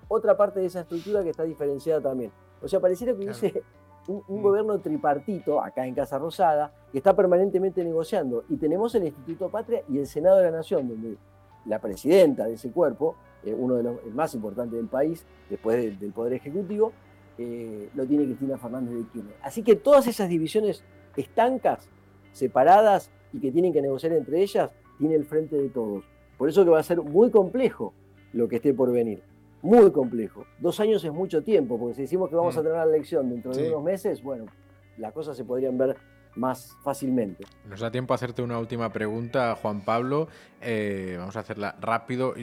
otra 0.08 0.36
parte 0.36 0.60
de 0.60 0.66
esa 0.66 0.82
estructura 0.82 1.24
que 1.24 1.30
está 1.30 1.44
diferenciada 1.44 2.02
también. 2.02 2.32
O 2.62 2.68
sea, 2.68 2.80
pareciera 2.80 3.14
que 3.14 3.20
hubiese 3.20 3.64
un, 4.08 4.24
mm. 4.28 4.42
gobierno 4.42 4.80
tripartito 4.80 5.62
acá 5.62 5.86
en 5.86 5.96
Casa 5.96 6.18
Rosada 6.18 6.74
que 6.92 6.98
está 6.98 7.16
permanentemente 7.16 7.84
negociando. 7.84 8.44
Y 8.50 8.58
tenemos 8.58 8.94
el 8.96 9.06
Instituto 9.06 9.50
Patria 9.50 9.84
y 9.88 10.00
el 10.00 10.08
Senado 10.08 10.38
de 10.38 10.46
la 10.46 10.52
Nación, 10.52 10.88
donde 10.88 11.18
la 11.66 11.80
presidenta 11.80 12.45
de 12.45 12.53
ese 12.53 12.72
cuerpo, 12.72 13.16
eh, 13.43 13.53
uno 13.57 13.76
de 13.76 13.84
los 13.84 14.05
más 14.14 14.34
importantes 14.34 14.78
del 14.78 14.88
país, 14.88 15.26
después 15.49 15.99
del 15.99 16.12
Poder 16.12 16.34
Ejecutivo, 16.34 16.91
eh, 17.38 17.89
lo 17.95 18.05
tiene 18.05 18.26
Cristina 18.26 18.57
Fernández 18.57 18.95
de 18.95 19.03
Kirchner. 19.12 19.36
Así 19.41 19.64
que 19.64 19.76
todas 19.76 20.07
esas 20.07 20.30
divisiones 20.30 20.84
estancas, 21.16 21.89
separadas 22.32 23.09
y 23.34 23.39
que 23.39 23.51
tienen 23.51 23.74
que 23.74 23.82
negociar 23.82 24.14
entre 24.14 24.41
ellas, 24.41 24.72
tiene 24.97 25.16
el 25.16 25.26
frente 25.26 25.55
de 25.55 25.70
todos. 25.70 26.03
Por 26.38 26.49
eso 26.49 26.64
que 26.64 26.72
va 26.72 26.80
a 26.80 26.84
ser 26.84 27.01
muy 27.01 27.32
complejo 27.32 27.93
lo 28.34 28.47
que 28.47 28.57
esté 28.57 28.74
por 28.74 28.91
venir. 28.91 29.24
Muy 29.62 29.91
complejo. 29.91 30.45
Dos 30.59 30.80
años 30.80 31.03
es 31.03 31.12
mucho 31.12 31.43
tiempo, 31.43 31.78
porque 31.78 31.95
si 31.95 32.01
decimos 32.03 32.30
que 32.30 32.36
vamos 32.36 32.57
a 32.57 32.62
mm. 32.62 32.64
tener 32.64 32.78
la 32.78 32.84
elección 32.86 33.30
dentro 33.30 33.53
de 33.53 33.70
unos 33.70 33.84
meses, 33.84 34.24
bueno, 34.24 34.45
las 34.97 35.14
cosas 35.14 35.38
se 35.38 35.45
podrían 35.45 35.78
ver 35.78 35.95
más 36.36 36.78
fácilmente. 36.84 37.44
Nos 37.68 37.80
da 37.80 37.92
tiempo 37.92 38.14
a 38.14 38.16
hacerte 38.16 38.42
una 38.42 38.58
última 38.60 38.92
pregunta, 38.92 39.56
Juan 39.62 39.82
Pablo. 39.82 40.28
Eh, 40.62 41.16
vamos 41.18 41.36
a 41.36 41.40
hacerla 41.40 41.76
rápido. 41.82 42.34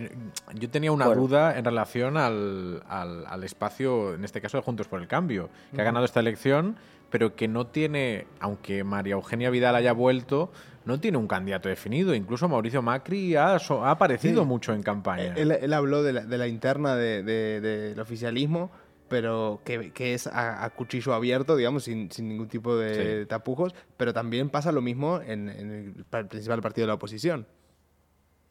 Yo 0.55 0.71
tenía 0.71 0.93
una 0.93 1.07
duda 1.07 1.57
en 1.57 1.65
relación 1.65 2.17
al, 2.17 2.83
al, 2.89 3.45
espacio, 3.45 4.15
en 4.15 4.25
este 4.25 4.41
caso 4.41 4.59
de 4.59 4.63
Juntos 4.63 4.89
por 4.89 5.01
el 5.01 5.09
Cambio, 5.09 5.49
que 5.75 5.81
ha 5.81 5.85
ganado 5.85 6.05
esta 6.05 6.21
elección, 6.21 6.77
pero 7.11 7.35
que 7.35 7.49
no 7.49 7.67
tiene, 7.67 8.27
aunque 8.41 8.85
María 8.85 9.15
Eugenia 9.15 9.51
Vidal 9.51 9.75
haya 9.77 9.93
vuelto, 9.93 10.51
no 10.85 10.99
tiene 11.01 11.19
un 11.19 11.29
candidato 11.29 11.69
definido. 11.69 12.15
Incluso 12.15 12.49
Mauricio 12.49 12.83
Macri 12.83 13.37
ha, 13.37 13.57
ha 13.57 13.91
aparecido 13.91 14.45
mucho 14.45 14.73
en 14.73 14.83
campaña. 14.83 15.35
Él, 15.37 15.73
habló 15.73 16.03
de 16.03 16.13
la, 16.13 16.49
interna 16.49 16.97
del 16.97 18.01
oficialismo, 18.01 18.71
pero 19.09 19.61
que, 19.65 20.15
es 20.15 20.27
a, 20.27 20.69
cuchillo 20.77 21.15
abierto, 21.15 21.57
digamos, 21.57 21.85
sin, 21.85 22.09
ningún 22.21 22.49
tipo 22.49 22.77
de 22.77 23.27
tapujos. 23.27 23.75
Pero 23.97 24.13
también 24.13 24.51
pasa 24.51 24.73
lo 24.73 24.83
mismo 24.83 25.21
en, 25.21 25.49
el 25.49 26.27
principal 26.27 26.61
partido 26.61 26.85
de 26.85 26.89
la 26.89 26.95
oposición. 26.95 27.47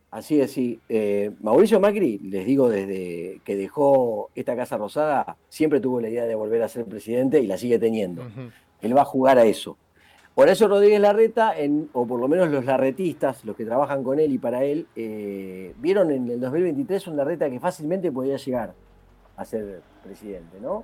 Así 0.10 0.40
es, 0.40 0.52
sí. 0.52 0.80
Eh, 0.90 1.32
Mauricio 1.42 1.80
Macri, 1.80 2.18
les 2.20 2.46
digo, 2.46 2.70
desde 2.70 3.42
que 3.44 3.56
dejó 3.56 4.30
esta 4.36 4.56
Casa 4.56 4.78
Rosada, 4.78 5.38
siempre 5.50 5.80
tuvo 5.80 6.00
la 6.00 6.10
idea 6.10 6.26
de 6.26 6.36
volver 6.36 6.64
a 6.64 6.70
ser 6.70 6.86
presidente 6.86 7.42
y 7.42 7.48
la 7.48 7.58
sigue 7.58 7.78
teniendo. 7.78 8.24
Él 8.82 8.96
va 8.96 9.02
a 9.02 9.06
jugar 9.06 9.38
a 9.38 9.46
eso. 9.46 9.78
Horacio 10.36 10.68
Rodríguez 10.68 11.02
Larreta, 11.02 11.56
o 11.94 12.06
por 12.06 12.20
lo 12.20 12.28
menos 12.28 12.50
los 12.50 12.64
larretistas, 12.64 13.44
los 13.44 13.56
que 13.56 13.66
trabajan 13.66 14.04
con 14.04 14.20
él 14.20 14.32
y 14.32 14.38
para 14.38 14.64
él, 14.64 14.86
eh, 14.96 15.74
vieron 15.80 16.12
en 16.12 16.30
el 16.30 16.40
2023 16.40 17.08
un 17.08 17.18
Larreta 17.18 17.50
que 17.50 17.60
fácilmente 17.60 18.12
podía 18.12 18.38
llegar 18.38 18.76
a 19.38 19.46
ser 19.46 19.82
presidente, 20.04 20.60
¿no? 20.60 20.84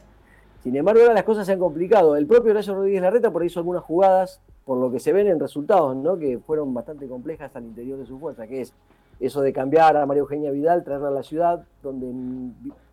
Sin 0.64 0.76
embargo, 0.78 1.02
ahora 1.02 1.14
las 1.14 1.24
cosas 1.24 1.46
se 1.46 1.52
han 1.52 1.60
complicado. 1.60 2.16
El 2.16 2.26
propio 2.26 2.52
Horacio 2.52 2.74
Rodríguez 2.74 3.02
Larreta 3.02 3.32
por 3.32 3.42
ahí 3.42 3.48
hizo 3.48 3.60
algunas 3.60 3.84
jugadas, 3.84 4.40
por 4.64 4.78
lo 4.78 4.90
que 4.90 5.02
se 5.02 5.12
ven 5.12 5.28
en 5.28 5.40
resultados, 5.40 5.94
¿no? 5.98 6.18
Que 6.18 6.40
fueron 6.40 6.74
bastante 6.74 7.08
complejas 7.08 7.54
al 7.58 7.66
interior 7.66 8.00
de 8.00 8.06
su 8.06 8.18
fuerza, 8.18 8.48
que 8.48 8.62
es 8.62 8.74
eso 9.20 9.42
de 9.42 9.52
cambiar 9.52 9.98
a 9.98 10.06
María 10.06 10.22
Eugenia 10.22 10.52
Vidal, 10.52 10.84
traerla 10.84 11.10
a 11.10 11.12
la 11.12 11.24
ciudad, 11.24 11.66
donde 11.82 12.14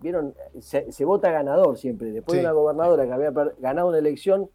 vieron, 0.01 0.35
se, 0.59 1.05
vota 1.05 1.31
ganador 1.31 1.77
siempre. 1.77 2.11
Después 2.11 2.39
de 2.39 2.45
una 2.45 2.53
gobernadora 2.53 3.07
que 3.07 3.13
había 3.13 3.31
ganado 3.59 3.89
una 3.89 3.99
elección, 3.99 4.49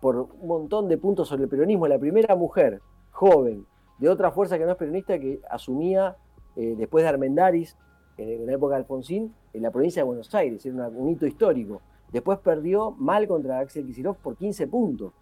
por 0.00 0.16
un 0.16 0.48
montón 0.48 0.88
de 0.88 0.98
puntos 0.98 1.28
sobre 1.28 1.44
el 1.44 1.48
peronismo, 1.48 1.86
la 1.86 1.98
primera 1.98 2.34
mujer 2.34 2.80
joven 3.12 3.66
de 3.98 4.08
otra 4.08 4.30
fuerza 4.32 4.58
que 4.58 4.64
no 4.64 4.72
es 4.72 4.76
peronista 4.76 5.18
que 5.18 5.40
asumía 5.48 6.16
eh, 6.56 6.74
después 6.76 7.04
de 7.04 7.08
Armendaris, 7.08 7.76
en 8.16 8.46
la 8.46 8.52
época 8.52 8.74
de 8.74 8.80
Alfonsín, 8.80 9.34
en 9.52 9.62
la 9.62 9.70
provincia 9.70 10.02
de 10.02 10.06
Buenos 10.06 10.34
Aires, 10.34 10.64
era 10.64 10.88
un 10.88 11.10
hito 11.10 11.26
histórico. 11.26 11.80
Después 12.12 12.38
perdió 12.38 12.90
mal 12.92 13.26
contra 13.26 13.58
Axel 13.58 13.86
Kicillof 13.86 14.18
por 14.18 14.36
15 14.36 14.66
puntos. 14.66 15.12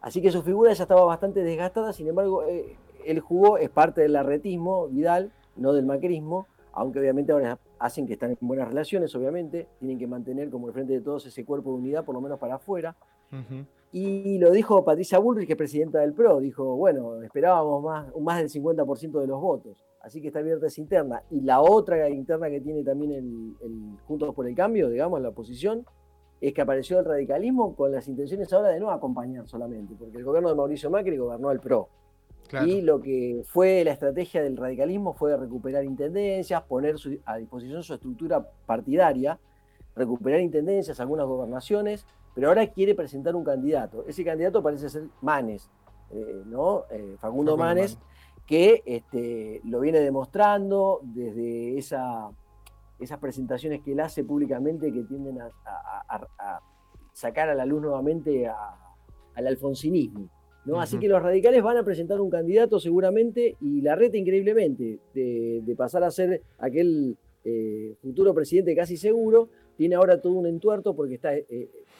Así 0.00 0.22
que 0.22 0.30
su 0.30 0.42
figura 0.42 0.72
ya 0.72 0.84
estaba 0.84 1.04
bastante 1.04 1.42
desgastada, 1.42 1.92
sin 1.92 2.08
embargo, 2.08 2.44
eh, 2.44 2.76
él 3.04 3.20
jugó, 3.20 3.58
es 3.58 3.68
parte 3.68 4.00
del 4.00 4.14
arretismo, 4.14 4.88
Vidal, 4.88 5.32
no 5.56 5.72
del 5.72 5.86
macrismo, 5.86 6.46
aunque 6.72 7.00
obviamente 7.00 7.32
ahora 7.32 7.58
hacen 7.78 8.06
que 8.06 8.14
están 8.14 8.30
en 8.30 8.38
buenas 8.40 8.68
relaciones, 8.68 9.14
obviamente, 9.14 9.66
tienen 9.78 9.98
que 9.98 10.06
mantener 10.06 10.50
como 10.50 10.68
el 10.68 10.72
frente 10.72 10.92
de 10.92 11.00
todos 11.00 11.26
ese 11.26 11.44
cuerpo 11.44 11.70
de 11.70 11.76
unidad, 11.78 12.04
por 12.04 12.14
lo 12.14 12.20
menos 12.20 12.38
para 12.38 12.56
afuera. 12.56 12.94
Y 13.92 14.38
lo 14.38 14.50
dijo 14.50 14.84
Patricia 14.84 15.18
Bullrich, 15.18 15.46
que 15.46 15.54
es 15.54 15.58
presidenta 15.58 16.00
del 16.00 16.12
PRO, 16.12 16.38
dijo, 16.40 16.76
bueno, 16.76 17.22
esperábamos 17.22 17.82
más, 17.82 18.06
más 18.20 18.38
del 18.38 18.50
50% 18.50 19.20
de 19.20 19.26
los 19.26 19.40
votos, 19.40 19.84
así 20.06 20.22
que 20.22 20.28
está 20.28 20.38
abierta 20.38 20.68
esa 20.68 20.80
interna. 20.80 21.22
Y 21.30 21.40
la 21.40 21.60
otra 21.60 22.08
interna 22.08 22.48
que 22.48 22.60
tiene 22.60 22.84
también 22.84 23.12
el, 23.12 23.98
Juntos 24.06 24.32
por 24.34 24.46
el 24.46 24.54
Cambio, 24.54 24.88
digamos, 24.88 25.20
la 25.20 25.30
oposición, 25.30 25.84
es 26.40 26.52
que 26.54 26.60
apareció 26.60 27.00
el 27.00 27.04
radicalismo 27.04 27.74
con 27.74 27.90
las 27.90 28.06
intenciones 28.06 28.52
ahora 28.52 28.68
de 28.68 28.78
no 28.78 28.90
acompañar 28.90 29.48
solamente, 29.48 29.94
porque 29.98 30.18
el 30.18 30.24
gobierno 30.24 30.48
de 30.48 30.54
Mauricio 30.54 30.90
Macri 30.90 31.16
gobernó 31.16 31.50
el 31.50 31.60
PRO. 31.60 31.88
Y 32.64 32.82
lo 32.82 33.00
que 33.00 33.42
fue 33.44 33.82
la 33.82 33.90
estrategia 33.90 34.40
del 34.40 34.56
radicalismo 34.56 35.14
fue 35.14 35.36
recuperar 35.36 35.82
intendencias, 35.82 36.62
poner 36.62 36.94
a 37.24 37.36
disposición 37.38 37.82
su 37.82 37.94
estructura 37.94 38.48
partidaria, 38.66 39.40
recuperar 39.96 40.40
intendencias, 40.40 41.00
algunas 41.00 41.26
gobernaciones, 41.26 42.06
pero 42.36 42.46
ahora 42.46 42.68
quiere 42.68 42.94
presentar 42.94 43.34
un 43.34 43.42
candidato. 43.42 44.04
Ese 44.06 44.24
candidato 44.24 44.62
parece 44.62 44.88
ser 44.88 45.08
Manes, 45.22 45.68
eh, 46.12 46.42
¿no? 46.46 46.84
Eh, 46.90 47.16
Facundo, 47.18 47.56
Manes, 47.56 47.98
que 48.46 48.82
este, 48.86 49.60
lo 49.64 49.80
viene 49.80 50.00
demostrando 50.00 51.00
desde 51.02 51.76
esa, 51.78 52.30
esas 52.98 53.18
presentaciones 53.18 53.82
que 53.82 53.92
él 53.92 54.00
hace 54.00 54.24
públicamente 54.24 54.92
que 54.92 55.02
tienden 55.02 55.40
a, 55.40 56.60
sacar 57.12 57.48
a 57.48 57.54
la 57.54 57.66
luz 57.66 57.82
nuevamente 57.82 58.46
al 58.46 59.46
alfonsinismo. 59.46 60.28
¿no? 60.64 60.80
Así 60.80 60.98
que 60.98 61.08
los 61.08 61.22
radicales 61.22 61.62
van 61.62 61.78
a 61.78 61.84
presentar 61.84 62.20
un 62.20 62.28
candidato 62.28 62.78
seguramente 62.78 63.56
y 63.60 63.80
la 63.80 63.94
reta 63.94 64.16
increíblemente 64.16 64.98
de, 65.14 65.74
pasar 65.76 66.04
a 66.04 66.10
ser 66.10 66.42
aquel 66.58 67.16
eh, 67.44 67.94
futuro 68.02 68.34
presidente 68.34 68.74
casi 68.74 68.96
seguro, 68.96 69.48
tiene 69.76 69.94
ahora 69.94 70.20
todo 70.20 70.34
un 70.34 70.46
entuerto 70.46 70.94
porque 70.94 71.14
está 71.14 71.32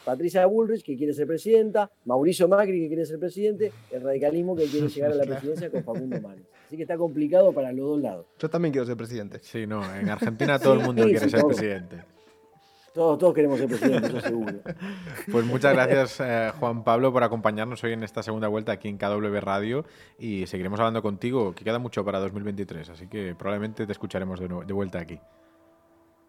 Patricia 0.06 0.46
Bullrich, 0.46 0.84
que 0.84 0.96
quiere 0.96 1.12
ser 1.12 1.26
presidenta, 1.26 1.90
Mauricio 2.04 2.46
Macri, 2.46 2.82
que 2.82 2.86
quiere 2.86 3.04
ser 3.04 3.18
presidente, 3.18 3.72
el 3.90 4.02
radicalismo 4.02 4.54
que 4.54 4.66
quiere 4.66 4.86
llegar 4.88 5.10
a 5.10 5.14
la 5.16 5.24
presidencia 5.26 5.68
con 5.68 5.82
Facundo 5.82 6.20
Manes. 6.20 6.46
Así 6.64 6.76
que 6.76 6.82
está 6.82 6.96
complicado 6.96 7.52
para 7.52 7.72
los 7.72 7.88
dos 7.88 8.00
lados. 8.00 8.26
Yo 8.38 8.48
también 8.48 8.70
quiero 8.70 8.86
ser 8.86 8.96
presidente. 8.96 9.40
Sí, 9.42 9.66
no, 9.66 9.82
en 9.96 10.08
Argentina 10.08 10.60
todo 10.60 10.74
el 10.74 10.80
mundo 10.80 11.02
quiere 11.02 11.28
ser 11.28 11.44
presidente. 11.44 12.04
Todos, 12.94 13.18
todos 13.18 13.34
queremos 13.34 13.58
ser 13.58 13.68
presidente, 13.68 14.06
eso 14.06 14.20
seguro. 14.20 14.52
Pues 15.32 15.44
muchas 15.44 15.72
gracias, 15.74 16.20
eh, 16.20 16.52
Juan 16.60 16.84
Pablo, 16.84 17.12
por 17.12 17.24
acompañarnos 17.24 17.82
hoy 17.82 17.92
en 17.92 18.04
esta 18.04 18.22
segunda 18.22 18.46
vuelta 18.46 18.70
aquí 18.70 18.86
en 18.86 18.98
KW 18.98 19.40
Radio 19.40 19.84
y 20.20 20.46
seguiremos 20.46 20.78
hablando 20.78 21.02
contigo, 21.02 21.52
que 21.52 21.64
queda 21.64 21.80
mucho 21.80 22.04
para 22.04 22.20
2023, 22.20 22.90
así 22.90 23.08
que 23.08 23.34
probablemente 23.34 23.86
te 23.86 23.92
escucharemos 23.92 24.38
de, 24.38 24.46
de 24.46 24.72
vuelta 24.72 25.00
aquí. 25.00 25.18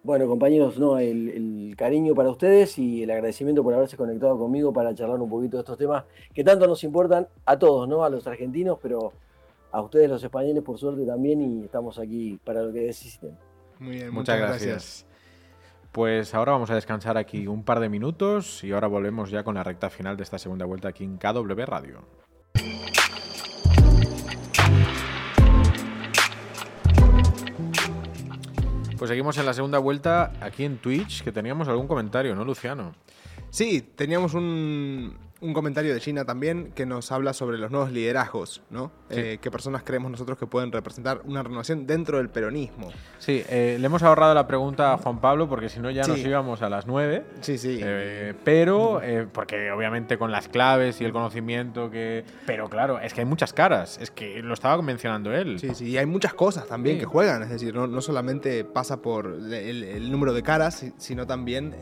Bueno, 0.07 0.25
compañeros, 0.25 0.79
no, 0.79 0.97
el, 0.99 1.75
cariño 1.77 2.15
para 2.15 2.29
ustedes 2.29 2.79
y 2.79 3.03
el 3.03 3.11
agradecimiento 3.11 3.61
por 3.61 3.73
haberse 3.73 3.97
conectado 3.97 4.39
conmigo 4.39 4.71
para 4.71 4.95
charlar 4.95 5.19
un 5.19 5.29
poquito 5.29 5.57
de 5.57 5.63
estos 5.63 5.77
temas 5.77 6.05
que 6.33 6.45
tanto 6.45 6.65
nos 6.65 6.81
importan 6.85 7.27
a 7.45 7.59
todos, 7.59 7.89
¿no? 7.89 8.05
A 8.05 8.09
los 8.09 8.25
argentinos, 8.25 8.79
pero 8.81 9.11
a 9.69 9.81
ustedes 9.81 10.09
los 10.09 10.23
españoles 10.23 10.63
por 10.63 10.77
suerte 10.77 11.05
también 11.05 11.41
y 11.41 11.65
estamos 11.65 11.99
aquí 11.99 12.39
para 12.45 12.61
lo 12.61 12.71
que 12.71 12.83
necesiten. 12.83 13.37
Muy 13.79 13.97
bien, 13.97 14.13
muchas, 14.13 14.39
gracias. 14.39 15.05
Pues 15.91 16.33
ahora 16.33 16.53
vamos 16.53 16.71
a 16.71 16.75
descansar 16.75 17.17
aquí 17.17 17.45
un 17.45 17.65
par 17.65 17.81
de 17.81 17.89
minutos 17.89 18.63
y 18.63 18.71
ahora 18.71 18.87
volvemos 18.87 19.29
ya 19.29 19.43
con 19.43 19.55
la 19.55 19.63
recta 19.63 19.89
final 19.89 20.15
de 20.15 20.23
esta 20.23 20.37
segunda 20.37 20.63
vuelta 20.63 20.87
aquí 20.87 21.03
en 21.03 21.17
KW 21.17 21.65
Radio. 21.65 22.05
Pues 28.97 29.09
seguimos 29.09 29.37
en 29.37 29.45
la 29.45 29.53
segunda 29.53 29.77
vuelta 29.77 30.33
aquí 30.41 30.63
en 30.63 30.79
Twitch, 30.79 31.23
que 31.23 31.31
teníamos 31.31 31.67
algún 31.67 31.87
comentario, 31.87 32.33
¿no, 32.35 32.43
Luciano? 32.43 32.95
Sí, 33.51 33.81
teníamos 33.95 34.33
un, 34.33 35.15
un 35.39 35.53
comentario 35.53 35.93
de 35.93 35.99
China 35.99 36.25
también 36.25 36.71
que 36.73 36.85
nos 36.85 37.11
habla 37.11 37.33
sobre 37.33 37.57
los 37.57 37.69
nuevos 37.69 37.91
liderazgos, 37.91 38.61
¿no? 38.69 38.91
Eh, 39.09 39.37
¿Qué 39.39 39.51
personas 39.51 39.83
creemos 39.83 40.09
nosotros 40.11 40.37
que 40.37 40.47
pueden 40.47 40.71
representar 40.71 41.21
una 41.25 41.43
renovación 41.43 41.85
dentro 41.85 42.17
del 42.17 42.29
peronismo? 42.29 42.89
Sí, 43.19 43.43
eh, 43.49 43.77
le 43.79 43.85
hemos 43.85 44.03
ahorrado 44.03 44.33
la 44.33 44.47
pregunta 44.47 44.93
a 44.93 44.97
Juan 44.97 45.19
Pablo 45.21 45.47
porque 45.47 45.69
si 45.69 45.79
no 45.79 45.91
ya 45.91 46.03
nos 46.07 46.17
íbamos 46.19 46.61
a 46.61 46.69
las 46.69 46.87
nueve. 46.87 47.23
Sí, 47.41 47.57
sí. 47.57 47.79
Eh, 47.81 48.33
pero, 48.43 49.01
porque 49.31 49.71
obviamente 49.71 50.17
con 50.17 50.31
las 50.31 50.47
claves 50.47 51.01
y 51.01 51.05
el 51.05 51.11
conocimiento 51.11 51.89
que... 51.91 52.23
Pero 52.45 52.69
claro, 52.69 52.99
es 52.99 53.13
que 53.13 53.21
hay 53.21 53.25
muchas 53.25 53.53
caras, 53.53 53.99
es 54.01 54.09
que 54.11 54.41
lo 54.41 54.53
estaba 54.53 54.81
mencionando 54.81 55.31
él. 55.33 55.59
Sí, 55.59 55.75
sí, 55.75 55.89
y 55.89 55.97
hay 55.97 56.05
muchas 56.05 56.33
cosas 56.33 56.67
también 56.67 56.97
que 56.97 57.05
juegan, 57.05 57.43
es 57.43 57.49
decir, 57.49 57.75
no, 57.75 58.01
solamente 58.01 58.63
pasa 58.63 59.01
por 59.01 59.27
el, 59.27 60.11
número 60.11 60.33
de 60.33 60.41
caras, 60.41 60.85
sino 60.97 61.27
también 61.27 61.75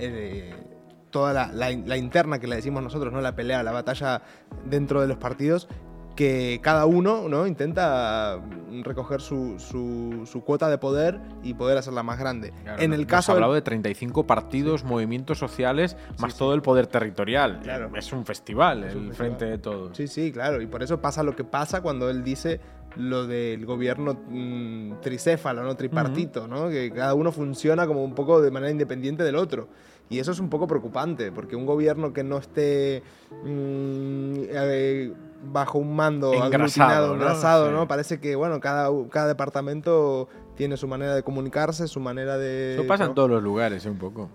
toda 1.16 1.49
la, 1.53 1.72
interna 1.72 2.39
que 2.39 2.47
le 2.47 2.57
decimos 2.57 2.84
nosotros, 2.84 3.13
¿no? 3.13 3.22
La 3.22 3.38
pelea, 3.38 3.63
la 3.63 3.72
batalla 3.72 4.22
dentro 4.66 4.99
de 4.99 5.07
los 5.07 5.16
partidos, 5.16 5.70
que 6.13 6.59
cada 6.61 6.86
uno 6.86 7.30
¿no? 7.30 7.47
intenta 7.47 8.41
recoger 8.84 9.22
su, 9.22 9.57
su, 9.57 10.43
cuota 10.43 10.70
de 10.70 10.78
poder 10.78 11.22
y 11.41 11.53
poder 11.53 11.78
hacerla 11.78 12.03
más 12.03 12.20
grande. 12.20 12.51
en 12.66 12.91
el 12.91 13.07
caso 13.07 13.32
hablado 13.32 13.53
de 13.53 13.61
35 13.61 14.28
partidos, 14.28 14.84
movimientos 14.84 15.38
sociales, 15.38 15.95
más 16.20 16.36
todo 16.36 16.53
el 16.53 16.61
poder 16.61 16.88
territorial. 16.88 17.61
Claro. 17.63 17.89
Es 17.95 18.11
un 18.11 18.26
festival, 18.26 18.84
el 18.84 19.13
frente 19.13 19.45
de 19.45 19.57
todos. 19.57 19.95
Sí, 19.95 20.09
sí, 20.09 20.34
claro. 20.34 20.61
Y 20.61 20.68
por 20.68 20.84
eso 20.84 20.99
pasa 20.99 21.24
lo 21.24 21.34
que 21.34 21.45
pasa 21.45 21.82
cuando 21.82 22.09
él 22.09 22.26
dice 22.26 22.59
lo 22.97 23.26
del 23.26 23.66
gobierno 23.66 24.20
mm, 24.28 24.99
tricéfalo, 25.01 25.63
¿no? 25.63 25.76
tripartito, 25.76 26.45
¿no? 26.45 26.70
que 26.70 26.91
cada 26.91 27.13
uno 27.13 27.32
funciona 27.32 27.88
como 27.88 28.03
un 28.03 28.16
poco 28.16 28.41
de 28.41 28.51
manera 28.51 28.72
independiente 28.72 29.24
del 29.24 29.38
otro. 29.38 29.70
Y 30.10 30.20
eso 30.20 30.32
es 30.32 30.39
un 30.39 30.49
poco 30.49 30.68
preocupante, 30.68 31.32
porque 31.32 31.56
un 31.56 31.66
gobierno 31.66 32.14
que 32.14 32.24
no 32.24 32.38
esté 32.38 33.01
mm, 33.43 34.34
eh, 34.49 35.14
bajo 35.51 35.80
un 35.80 35.95
mando 35.95 36.34
engrasado, 36.34 37.14
engrasado, 37.14 37.72
¿no? 37.72 37.88
Parece 37.88 38.20
que, 38.20 38.36
bueno, 38.36 38.60
cada, 38.60 38.89
cada 39.10 39.28
departamento 39.28 40.30
tiene 40.56 40.78
su 40.78 40.88
manera 40.88 41.16
de 41.16 41.24
comunicarse, 41.24 41.88
su 41.88 41.99
manera 41.99 42.38
de... 42.38 42.76
Eso 42.76 42.88
pasa 42.88 43.06
en 43.06 43.16
todos 43.16 43.30
los 43.30 43.41
lugares, 43.41 43.86
¿eh? 43.86 43.89
un 43.89 43.97
poco. 43.97 44.30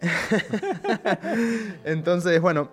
Entonces, 1.84 2.40
bueno, 2.40 2.70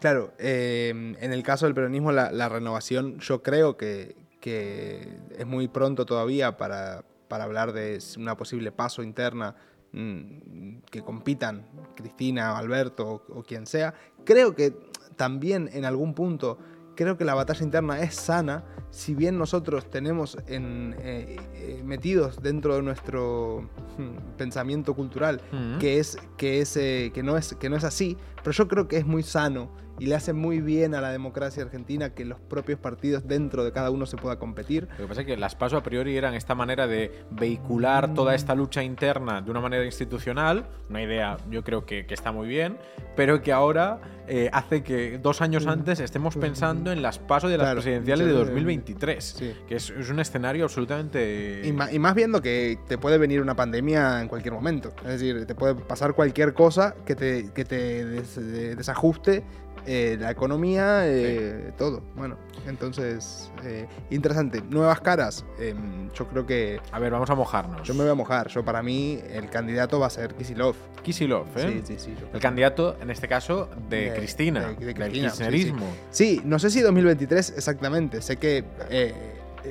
claro, 0.00 0.32
eh, 0.38 0.90
en 0.90 1.32
el 1.32 1.42
caso 1.42 1.66
del 1.66 1.74
peronismo, 1.74 2.12
la, 2.12 2.48
renovación, 2.48 3.18
yo 3.18 3.42
creo 3.42 3.76
que, 3.76 4.16
que, 4.40 5.18
es 5.36 5.46
muy 5.46 5.66
pronto 5.66 6.06
todavía 6.06 6.56
para, 6.56 7.04
para 7.26 7.44
hablar 7.44 7.72
de 7.72 7.98
una 8.16 8.36
posible 8.36 8.70
paso 8.70 9.02
interna 9.02 9.56
que 9.92 11.02
compitan, 11.02 11.66
Cristina, 11.96 12.56
Alberto 12.56 13.24
o, 13.28 13.42
quien 13.42 13.66
sea, 13.66 13.94
creo 14.24 14.54
que 14.54 14.74
también 15.16 15.68
en 15.72 15.84
algún 15.84 16.14
punto 16.14 16.58
creo 16.94 17.16
que 17.16 17.24
la 17.24 17.34
batalla 17.34 17.64
interna 17.64 18.00
es 18.00 18.14
sana, 18.14 18.64
si 18.90 19.14
bien 19.14 19.38
nosotros 19.38 19.88
tenemos 19.90 20.36
en, 20.46 20.94
eh, 20.98 21.38
eh, 21.54 21.82
metidos 21.84 22.42
dentro 22.42 22.76
de 22.76 22.82
nuestro 22.82 23.68
hmm, 23.96 24.36
pensamiento 24.36 24.94
cultural 24.94 25.40
que 25.78 25.98
es 25.98 26.18
que 26.36 26.60
es 26.60 26.76
eh, 26.76 27.10
que 27.14 27.22
no 27.22 27.36
es 27.36 27.54
que 27.54 27.70
no 27.70 27.76
es 27.76 27.84
así, 27.84 28.16
pero 28.42 28.52
yo 28.52 28.68
creo 28.68 28.86
que 28.86 28.98
es 28.98 29.06
muy 29.06 29.22
sano 29.22 29.70
y 30.00 30.06
le 30.06 30.14
hace 30.14 30.32
muy 30.32 30.60
bien 30.60 30.94
a 30.94 31.02
la 31.02 31.12
democracia 31.12 31.62
argentina 31.62 32.14
que 32.14 32.24
los 32.24 32.40
propios 32.40 32.78
partidos 32.78 33.28
dentro 33.28 33.64
de 33.64 33.70
cada 33.70 33.90
uno 33.90 34.06
se 34.06 34.16
pueda 34.16 34.38
competir. 34.38 34.88
Lo 34.92 35.04
que 35.04 35.06
pasa 35.06 35.20
es 35.20 35.26
que 35.26 35.36
las 35.36 35.54
PASO 35.54 35.76
a 35.76 35.82
priori 35.82 36.16
eran 36.16 36.32
esta 36.32 36.54
manera 36.54 36.86
de 36.86 37.12
vehicular 37.30 38.14
toda 38.14 38.34
esta 38.34 38.54
lucha 38.54 38.82
interna 38.82 39.42
de 39.42 39.50
una 39.50 39.60
manera 39.60 39.84
institucional, 39.84 40.66
una 40.88 41.02
idea 41.02 41.36
yo 41.50 41.62
creo 41.62 41.84
que, 41.84 42.06
está 42.08 42.32
muy 42.32 42.48
bien, 42.48 42.78
pero 43.14 43.42
que 43.42 43.52
ahora 43.52 44.00
eh, 44.26 44.48
hace 44.52 44.82
que 44.82 45.18
dos 45.18 45.42
años 45.42 45.66
antes 45.66 46.00
estemos 46.00 46.34
pensando 46.34 46.92
en 46.92 47.02
las 47.02 47.18
PASO 47.18 47.48
de 47.48 47.58
las 47.58 47.74
presidenciales 47.74 48.26
de 48.26 48.32
2023, 48.32 49.42
que 49.68 49.76
es, 49.76 49.90
un 49.90 50.18
escenario 50.18 50.64
absolutamente... 50.64 51.60
Y 51.62 51.72
más, 51.72 51.92
y 51.92 51.98
más 51.98 52.14
viendo 52.14 52.40
que 52.40 52.78
te 52.88 52.96
puede 52.96 53.18
venir 53.18 53.42
una 53.42 53.54
pandemia 53.54 54.22
en 54.22 54.28
cualquier 54.28 54.54
momento, 54.54 54.94
es 55.04 55.20
decir, 55.20 55.44
te 55.44 55.54
puede 55.54 55.74
pasar 55.74 56.14
cualquier 56.14 56.54
cosa 56.54 56.94
que 57.04 57.14
te, 57.14 57.52
que 57.52 57.66
te 57.66 58.06
desajuste 58.06 59.44
eh, 59.86 60.16
la 60.18 60.30
economía, 60.30 61.02
eh, 61.06 61.72
todo. 61.76 62.02
Bueno, 62.16 62.36
entonces, 62.66 63.50
eh, 63.64 63.86
interesante. 64.10 64.62
Nuevas 64.62 65.00
caras, 65.00 65.44
em, 65.58 66.10
yo 66.12 66.26
creo 66.28 66.46
que... 66.46 66.80
A 66.92 66.98
ver, 66.98 67.12
vamos 67.12 67.30
a 67.30 67.34
mojarnos. 67.34 67.86
Yo 67.86 67.94
me 67.94 68.02
voy 68.02 68.10
a 68.10 68.14
mojar. 68.14 68.48
Yo 68.48 68.64
para 68.64 68.82
mí 68.82 69.20
el 69.32 69.48
candidato 69.48 69.98
va 69.98 70.06
a 70.06 70.10
ser 70.10 70.34
Kisilov. 70.34 70.76
Kisilov, 71.02 71.46
¿eh? 71.56 71.82
Sí, 71.84 71.96
sí, 71.96 72.04
sí. 72.06 72.14
El 72.32 72.40
candidato, 72.40 72.96
en 73.00 73.10
este 73.10 73.28
caso, 73.28 73.68
de, 73.88 74.12
Cristina, 74.14 74.74
de, 74.74 74.92
del 74.92 75.12
kirchnerismo. 75.12 75.86
Sí, 76.10 76.40
no 76.44 76.58
sé 76.58 76.70
si 76.70 76.80
2023 76.80 77.54
exactamente. 77.56 78.20
Sé 78.20 78.36
que 78.36 78.64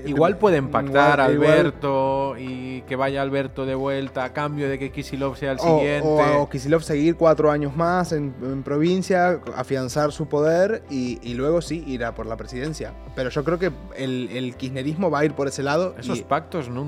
Igual 0.05 0.37
pueden 0.37 0.69
pactar 0.69 1.19
Alberto 1.19 2.35
y 2.37 2.81
que 2.81 2.95
vaya 2.95 3.21
Alberto 3.21 3.65
de 3.65 3.75
vuelta 3.75 4.23
a 4.23 4.33
cambio 4.33 4.69
de 4.69 4.79
que 4.79 4.91
Kisilov 4.91 5.37
sea 5.37 5.53
el 5.53 5.59
siguiente. 5.59 6.01
O, 6.03 6.49
Kisilov 6.49 6.81
seguir 6.81 7.15
cuatro 7.15 7.51
años 7.51 7.75
más 7.75 8.11
en, 8.11 8.33
provincia, 8.63 9.39
afianzar 9.55 10.11
su 10.11 10.27
poder 10.27 10.83
y, 10.89 11.33
luego 11.33 11.61
sí 11.61 11.83
irá 11.87 12.13
por 12.13 12.25
la 12.25 12.35
presidencia. 12.35 12.93
Pero 13.15 13.29
yo 13.29 13.43
creo 13.43 13.59
que 13.59 13.71
el, 13.95 14.55
kirchnerismo 14.57 15.09
va 15.09 15.19
a 15.19 15.25
ir 15.25 15.33
por 15.33 15.47
ese 15.47 15.63
lado. 15.63 15.95
Esos 15.97 16.21
pactos 16.21 16.69
no, 16.69 16.85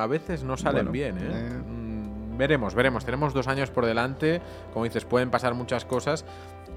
a 0.00 0.06
veces 0.06 0.42
no 0.44 0.56
salen 0.56 0.92
bien. 0.92 1.18
¿eh? 1.18 1.20
Eh. 1.22 1.62
Mm, 1.66 2.38
veremos, 2.38 2.74
veremos. 2.74 3.04
Tenemos 3.04 3.34
dos 3.34 3.48
años 3.48 3.70
por 3.70 3.86
delante. 3.86 4.40
Como 4.72 4.84
dices, 4.84 5.04
pueden 5.04 5.30
pasar 5.30 5.54
muchas 5.54 5.84
cosas 5.84 6.24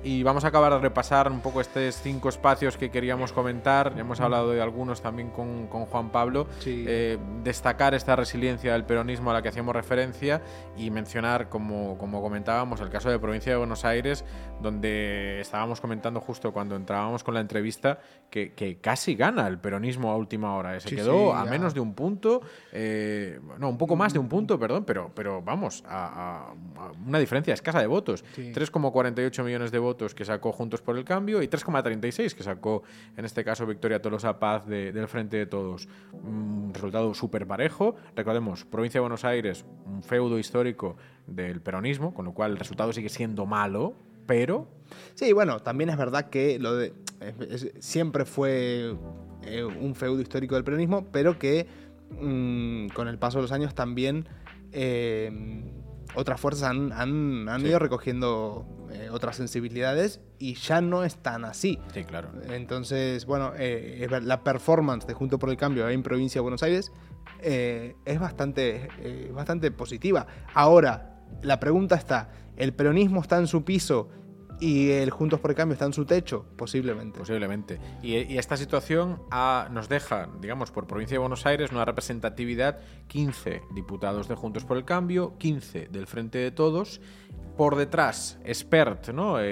Y 0.06 0.22
vamos 0.22 0.44
a 0.44 0.50
acabar 0.50 0.74
de 0.74 0.80
repasar 0.80 1.32
un 1.32 1.40
poco 1.40 1.62
estos 1.62 1.96
cinco 2.02 2.28
espacios 2.28 2.76
que 2.76 2.92
queríamos 2.92 3.32
comentar. 3.32 3.94
Ya 3.96 4.02
hemos 4.02 4.20
hablado 4.20 4.52
de 4.52 4.62
algunos 4.62 5.02
también 5.02 5.30
con, 5.30 5.68
con 5.68 5.86
Juan 5.86 6.10
Pablo. 6.12 6.48
Sí. 6.60 6.84
Eh, 6.86 7.18
destacar 7.42 7.94
esta 7.94 8.18
resiliencia 8.18 8.74
del 8.74 8.84
peronismo 8.84 9.32
a 9.32 9.34
la 9.36 9.42
que 9.42 9.48
hacíamos 9.48 9.74
referencia 9.74 10.42
y 10.76 10.92
mencionar, 10.92 11.48
como, 11.48 11.98
como 11.98 12.22
comentábamos, 12.22 12.82
el 12.82 12.90
caso 12.90 13.10
de 13.10 13.18
provincia 13.18 13.54
de 13.54 13.58
Buenos 13.58 13.86
Aires, 13.86 14.26
donde 14.62 15.40
estábamos 15.40 15.80
comentando 15.80 16.20
justo 16.20 16.52
cuando 16.52 16.76
entrábamos 16.76 17.24
con 17.24 17.34
la 17.34 17.40
entrevista 17.40 18.00
que, 18.30 18.52
que 18.54 18.82
casi 18.82 19.16
gana 19.16 19.48
el 19.48 19.58
peronismo 19.60 20.12
a 20.12 20.18
última 20.18 20.54
hora. 20.56 20.76
Eh, 20.76 20.82
Se 20.82 20.90
Sí, 20.90 20.96
quedó 20.98 21.32
sí, 21.32 21.38
a 21.38 21.46
menos 21.46 21.74
de 21.74 21.80
un 21.80 21.94
punto, 21.94 22.42
eh, 22.74 23.40
no, 23.58 23.70
un 23.70 23.78
poco 23.78 23.96
más 23.96 24.12
de 24.12 24.20
un 24.20 24.28
punto, 24.28 24.60
perdón, 24.60 24.84
pero, 24.84 25.12
pero 25.16 25.42
vamos, 25.42 25.82
a, 25.88 26.50
a- 26.78 26.88
a 26.88 26.92
una 27.08 27.20
diferencia 27.20 27.54
escasa 27.54 27.80
de 27.80 27.88
votos. 27.88 28.26
Sí. 28.36 28.52
3,48 28.54 29.44
millones 29.46 29.72
de 29.72 29.80
votos 29.80 29.93
que 29.94 30.26
sacó 30.26 30.52
Juntos 30.52 30.82
por 30.82 30.98
el 30.98 31.04
Cambio 31.06 31.42
y 31.42 31.48
3,36 31.48 32.34
que 32.36 32.44
sacó, 32.44 32.84
en 33.16 33.26
este 33.26 33.44
caso, 33.44 33.66
Victoria 33.66 34.02
Tolosa 34.02 34.40
Paz 34.40 34.66
de- 34.68 34.92
del 34.92 35.08
Frente 35.08 35.38
de 35.38 35.46
Todos. 35.46 35.88
Un 36.12 36.72
resultado 36.74 37.14
súper 37.14 37.46
parejo. 37.48 37.96
Recordemos, 38.16 38.66
provincia 38.66 38.98
de 39.00 39.02
Buenos 39.04 39.24
Aires, 39.26 39.66
un 39.86 40.04
feudo 40.04 40.38
histórico 40.40 40.98
del 41.28 41.62
peronismo, 41.62 42.14
con 42.14 42.26
lo 42.26 42.34
cual 42.34 42.52
el 42.52 42.58
resultado 42.58 42.92
sigue 42.94 43.10
siendo 43.10 43.46
malo, 43.46 43.94
pero 44.26 44.68
Sí, 45.16 45.32
bueno, 45.34 45.60
también 45.60 45.90
es 45.90 45.98
verdad 45.98 46.30
que 46.30 46.60
lo 46.60 46.76
de 46.76 46.94
es- 47.20 47.64
es- 47.64 47.86
siempre 47.86 48.26
fue 48.26 48.96
eh, 49.44 49.64
un 49.64 49.96
feudo 49.96 50.22
histórico 50.22 50.56
del 50.56 50.64
peronismo, 50.64 51.06
pero 51.12 51.38
que 51.40 51.68
mm, 52.12 52.88
con 52.90 53.08
el 53.08 53.18
paso 53.18 53.40
de 53.40 53.42
los 53.44 53.52
años 53.52 53.74
también 53.76 54.28
eh, 54.72 55.32
otras 56.16 56.40
fuerzas 56.40 56.70
han, 56.70 56.92
han- 56.94 57.48
han 57.50 57.62
Sí. 57.62 57.68
ido 57.68 57.80
recogiendo 57.80 58.66
eh, 58.94 59.10
otras 59.12 59.36
sensibilidades 59.36 60.22
y 60.40 60.54
ya 60.56 60.82
no 60.82 61.04
es 61.04 61.18
tan 61.18 61.46
así. 61.46 61.80
sí, 61.94 62.04
claro. 62.04 62.30
Entonces, 62.50 63.26
bueno, 63.26 63.52
eh, 63.58 64.08
la 64.22 64.44
performance 64.44 65.06
de 65.08 65.14
Junto 65.14 65.40
por 65.40 65.50
el 65.50 65.58
Cambio 65.58 65.90
en 65.90 66.04
provincia 66.04 66.40
de 66.40 66.44
Buenos 66.44 66.64
Aires 66.64 66.92
eh, 67.42 67.96
es 68.06 68.20
bastante, 68.20 68.88
eh, 69.00 69.32
bastante 69.34 69.72
positiva. 69.72 70.28
Ahora, 70.54 71.22
la 71.42 71.60
pregunta 71.60 71.96
está, 71.96 72.30
¿el 72.58 72.74
peronismo 72.74 73.22
está 73.22 73.38
en 73.38 73.48
su 73.48 73.64
piso 73.64 74.10
y 74.60 74.92
el 74.92 75.10
Juntos 75.10 75.40
por 75.42 75.52
el 75.52 75.58
Cambio 75.58 75.74
está 75.74 75.86
en 75.86 75.94
su 75.94 76.06
techo? 76.06 76.46
Posiblemente. 76.56 77.20
Posiblemente. 77.20 77.80
Y, 78.02 78.16
y 78.32 78.38
esta 78.38 78.56
situación 78.56 79.22
ha- 79.32 79.68
nos 79.72 79.90
deja, 79.90 80.30
digamos, 80.40 80.72
por 80.72 80.88
provincia 80.88 81.16
de 81.16 81.20
Buenos 81.20 81.46
Aires 81.46 81.72
una 81.72 81.84
representatividad 81.86 82.80
15 83.08 83.62
diputados 83.74 84.28
de 84.30 84.36
Juntos 84.36 84.64
por 84.64 84.78
el 84.78 84.86
Cambio, 84.86 85.38
15 85.38 85.88
del 85.92 86.08
Frente 86.08 86.38
de 86.38 86.52
Todos. 86.52 87.02
Por 87.58 87.76
detrás, 87.76 88.40
Expert, 88.46 89.10
¿no? 89.10 89.40
Eh, 89.40 89.44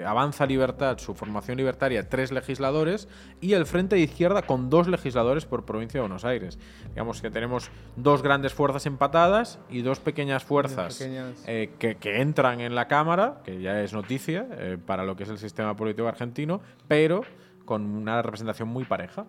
eh, 0.00 0.04
Avanza 0.04 0.46
Libertad, 0.46 0.98
su 0.98 1.14
formación 1.14 1.56
libertaria, 1.56 2.08
tres 2.08 2.32
legisladores. 2.32 3.06
Y 3.40 3.52
el 3.52 3.66
Frente 3.66 3.94
de 3.94 4.02
Izquierda 4.02 4.42
con 4.42 4.68
dos 4.68 4.88
legisladores 4.88 5.46
por 5.46 5.64
provincia 5.64 5.98
de 5.98 6.02
Buenos 6.02 6.24
Aires. 6.24 6.58
Digamos 6.88 7.22
que 7.22 7.30
tenemos 7.30 7.70
dos 7.94 8.20
grandes 8.22 8.52
fuerzas 8.52 8.84
empatadas 8.86 9.60
y 9.70 9.82
dos 9.82 10.00
pequeñas 10.00 10.42
fuerzas 10.42 10.98
pequeñas. 10.98 11.44
eh, 11.46 11.70
que, 11.78 11.94
que 11.94 12.20
entran 12.20 12.60
en 12.60 12.74
la 12.74 12.88
Cámara, 12.88 13.42
que 13.44 13.62
ya 13.62 13.80
es 13.80 13.92
noticia 13.92 14.48
eh, 14.50 14.76
para 14.84 15.04
lo 15.04 15.14
que 15.14 15.22
es 15.22 15.28
el 15.28 15.38
sistema 15.38 15.76
político 15.76 16.08
argentino, 16.08 16.60
pero 16.88 17.20
con 17.64 17.82
una 17.82 18.22
representación 18.22 18.68
muy 18.68 18.84
pareja. 18.84 19.24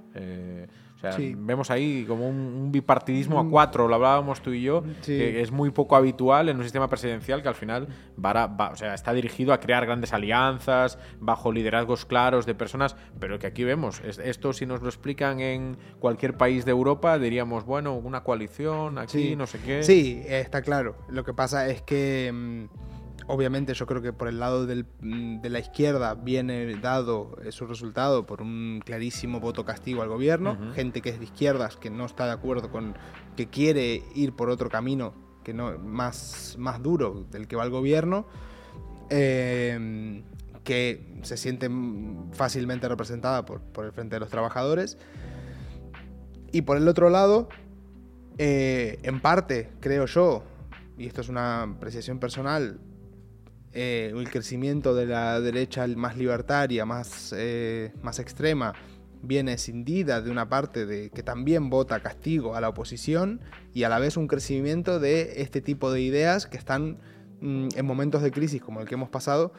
O 0.97 0.99
sea, 0.99 1.11
Sí. 1.11 1.35
vemos 1.37 1.69
ahí 1.69 2.05
como 2.07 2.27
un, 2.27 2.35
un 2.37 2.71
bipartidismo 2.71 3.39
a 3.39 3.47
cuatro, 3.47 3.87
lo 3.87 3.93
hablábamos 3.93 4.41
tú 4.41 4.51
y 4.51 4.63
yo, 4.63 4.83
Sí. 5.01 5.15
que 5.15 5.41
es 5.41 5.51
muy 5.51 5.69
poco 5.69 5.95
habitual 5.95 6.49
en 6.49 6.57
un 6.57 6.63
sistema 6.63 6.89
presidencial 6.89 7.43
que 7.43 7.47
al 7.49 7.53
final 7.53 7.87
va, 8.23 8.47
va- 8.47 8.69
o 8.71 8.75
sea, 8.75 8.95
está 8.95 9.13
dirigido 9.13 9.53
a 9.53 9.59
crear 9.59 9.85
grandes 9.85 10.11
alianzas 10.11 10.97
bajo 11.19 11.51
liderazgos 11.51 12.05
claros 12.05 12.47
de 12.47 12.55
personas, 12.55 12.95
pero 13.19 13.37
que 13.37 13.45
aquí 13.45 13.63
vemos, 13.63 14.01
es- 14.03 14.17
esto 14.17 14.53
si 14.53 14.65
nos 14.65 14.81
lo 14.81 14.87
explican 14.89 15.39
en 15.39 15.77
cualquier 15.99 16.35
país 16.35 16.65
de 16.65 16.71
Europa, 16.71 17.19
diríamos, 17.19 17.63
bueno, 17.63 17.93
una 17.93 18.23
coalición 18.23 18.97
aquí, 18.97 19.29
Sí. 19.29 19.35
no 19.35 19.45
sé 19.45 19.59
qué. 19.59 19.83
Sí, 19.83 20.23
está 20.27 20.63
claro. 20.63 20.95
Lo 21.09 21.23
que 21.23 21.33
pasa 21.35 21.67
es 21.69 21.83
que, 21.83 22.31
mm, 22.33 22.65
obviamente, 23.27 23.73
yo 23.73 23.85
creo 23.85 24.01
que 24.01 24.13
por 24.13 24.27
el 24.27 24.39
lado 24.39 24.65
del- 24.65 24.85
mm, 25.01 25.41
de 25.41 25.49
la 25.49 25.59
izquierda 25.59 26.15
viene 26.15 26.75
dado 26.79 27.37
eh, 27.43 27.51
su 27.51 27.65
resultado 27.67 28.25
por 28.25 28.41
un 28.41 28.81
clarísimo 28.85 29.39
voto 29.39 29.65
castigo 29.65 30.01
al 30.01 30.09
gobierno. 30.09 30.57
Gente 30.73 31.01
que 31.01 31.09
es 31.09 31.19
de 31.19 31.25
izquierdas, 31.25 31.77
que 31.77 31.89
no 31.89 32.05
está 32.05 32.25
de 32.25 32.31
acuerdo 32.31 32.71
con, 32.71 32.95
que 33.35 33.47
quiere 33.47 34.01
ir 34.15 34.33
por 34.33 34.49
otro 34.49 34.69
camino 34.69 35.13
que 35.43 35.53
no 35.53 35.77
más, 35.77 36.55
más 36.59 36.81
duro 36.83 37.25
del 37.31 37.47
que 37.47 37.55
va 37.55 37.63
el 37.63 37.69
gobierno. 37.69 38.25
eh, 39.09 40.21
que 40.65 41.15
se 41.21 41.37
siente 41.37 41.69
mm, 41.69 42.33
fácilmente 42.33 42.89
representada 42.89 43.45
por, 43.45 43.61
por 43.61 43.85
el 43.85 43.93
Frente 43.93 44.17
de 44.17 44.19
los 44.19 44.29
Trabajadores. 44.29 44.97
Y 46.51 46.63
por 46.63 46.75
el 46.75 46.85
otro 46.89 47.09
lado, 47.09 47.47
eh, 48.37 48.99
en 49.03 49.21
parte, 49.21 49.69
creo 49.79 50.05
yo, 50.07 50.43
y 50.97 51.05
esto 51.07 51.21
es 51.21 51.29
una 51.29 51.63
apreciación 51.63 52.19
personal, 52.19 52.79
eh, 53.79 54.11
el 54.15 54.27
crecimiento 54.31 54.95
de 54.95 55.05
la 55.05 55.39
derecha 55.39 55.85
más 55.85 56.17
libertaria, 56.17 56.83
más, 56.83 57.31
eh, 57.37 57.93
más 58.01 58.17
extrema, 58.17 58.73
viene 59.21 59.53
escindida 59.53 60.19
de 60.19 60.31
una 60.31 60.49
parte 60.49 60.87
de, 60.87 61.11
que 61.11 61.21
también 61.21 61.69
vota 61.69 61.99
castigo 61.99 62.55
a 62.55 62.61
la 62.61 62.69
oposición 62.69 63.39
y 63.75 63.83
a 63.83 63.89
la 63.89 63.99
vez 63.99 64.17
un 64.17 64.27
crecimiento 64.27 64.99
de 64.99 65.43
este 65.43 65.61
tipo 65.61 65.91
de 65.91 66.01
ideas 66.01 66.47
que 66.47 66.57
están 66.57 66.97
mm, 67.41 67.67
en 67.75 67.85
momentos 67.85 68.23
de 68.23 68.31
crisis 68.31 68.63
como 68.63 68.81
el 68.81 68.87
que 68.87 68.95
hemos 68.95 69.09
pasado, 69.09 69.53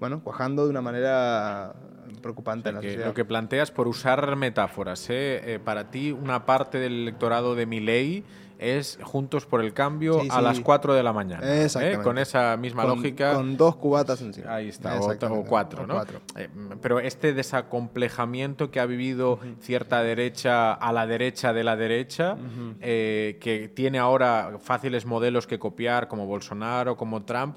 bueno, 0.00 0.24
cuajando 0.24 0.64
de 0.64 0.70
una 0.70 0.82
manera 0.82 1.76
preocupante 2.20 2.70
en 2.70 2.74
la 2.74 2.82
sociedad. 2.82 3.06
lo 3.06 3.14
que 3.14 3.24
planteas 3.24 3.70
por 3.70 3.86
usar 3.86 4.34
metáforas, 4.34 5.08
¿eh? 5.10 5.54
Eh, 5.54 5.58
para 5.64 5.92
ti 5.92 6.10
una 6.10 6.44
parte 6.44 6.78
del 6.78 7.02
electorado 7.02 7.54
de 7.54 7.66
Milei 7.66 8.24
es 8.60 8.98
Juntos 9.02 9.46
por 9.46 9.62
el 9.62 9.72
Cambio 9.72 10.20
Sí, 10.20 10.28
a 10.30 10.36
sí. 10.36 10.42
las 10.42 10.60
4 10.60 10.94
de 10.94 11.02
la 11.02 11.12
mañana. 11.12 11.40
¿eh? 11.44 11.98
Con 12.04 12.18
esa 12.18 12.56
misma 12.58 12.82
Con- 12.84 12.96
lógica. 12.98 13.34
Con 13.34 13.56
dos 13.56 13.76
cubatas 13.76 14.20
encima. 14.20 14.54
Ahí 14.54 14.68
está, 14.68 15.00
o, 15.00 15.44
cuatro, 15.44 15.84
o 15.84 15.86
¿no? 15.86 15.94
cuatro. 15.94 16.20
Eh, 16.36 16.48
pero 16.82 17.00
este 17.00 17.32
desacomplejamiento 17.32 18.70
que 18.70 18.80
ha 18.80 18.86
vivido 18.86 19.40
cierta 19.60 20.02
derecha 20.02 20.72
a 20.72 20.92
la 20.92 21.06
derecha 21.06 21.52
de 21.52 21.64
la 21.64 21.76
derecha, 21.76 22.36
eh, 22.80 23.38
que 23.40 23.68
tiene 23.68 23.98
ahora 23.98 24.58
fáciles 24.60 25.06
modelos 25.06 25.46
que 25.46 25.58
copiar, 25.58 26.08
como 26.08 26.26
Bolsonaro, 26.26 26.96
como 26.96 27.22
Trump, 27.24 27.56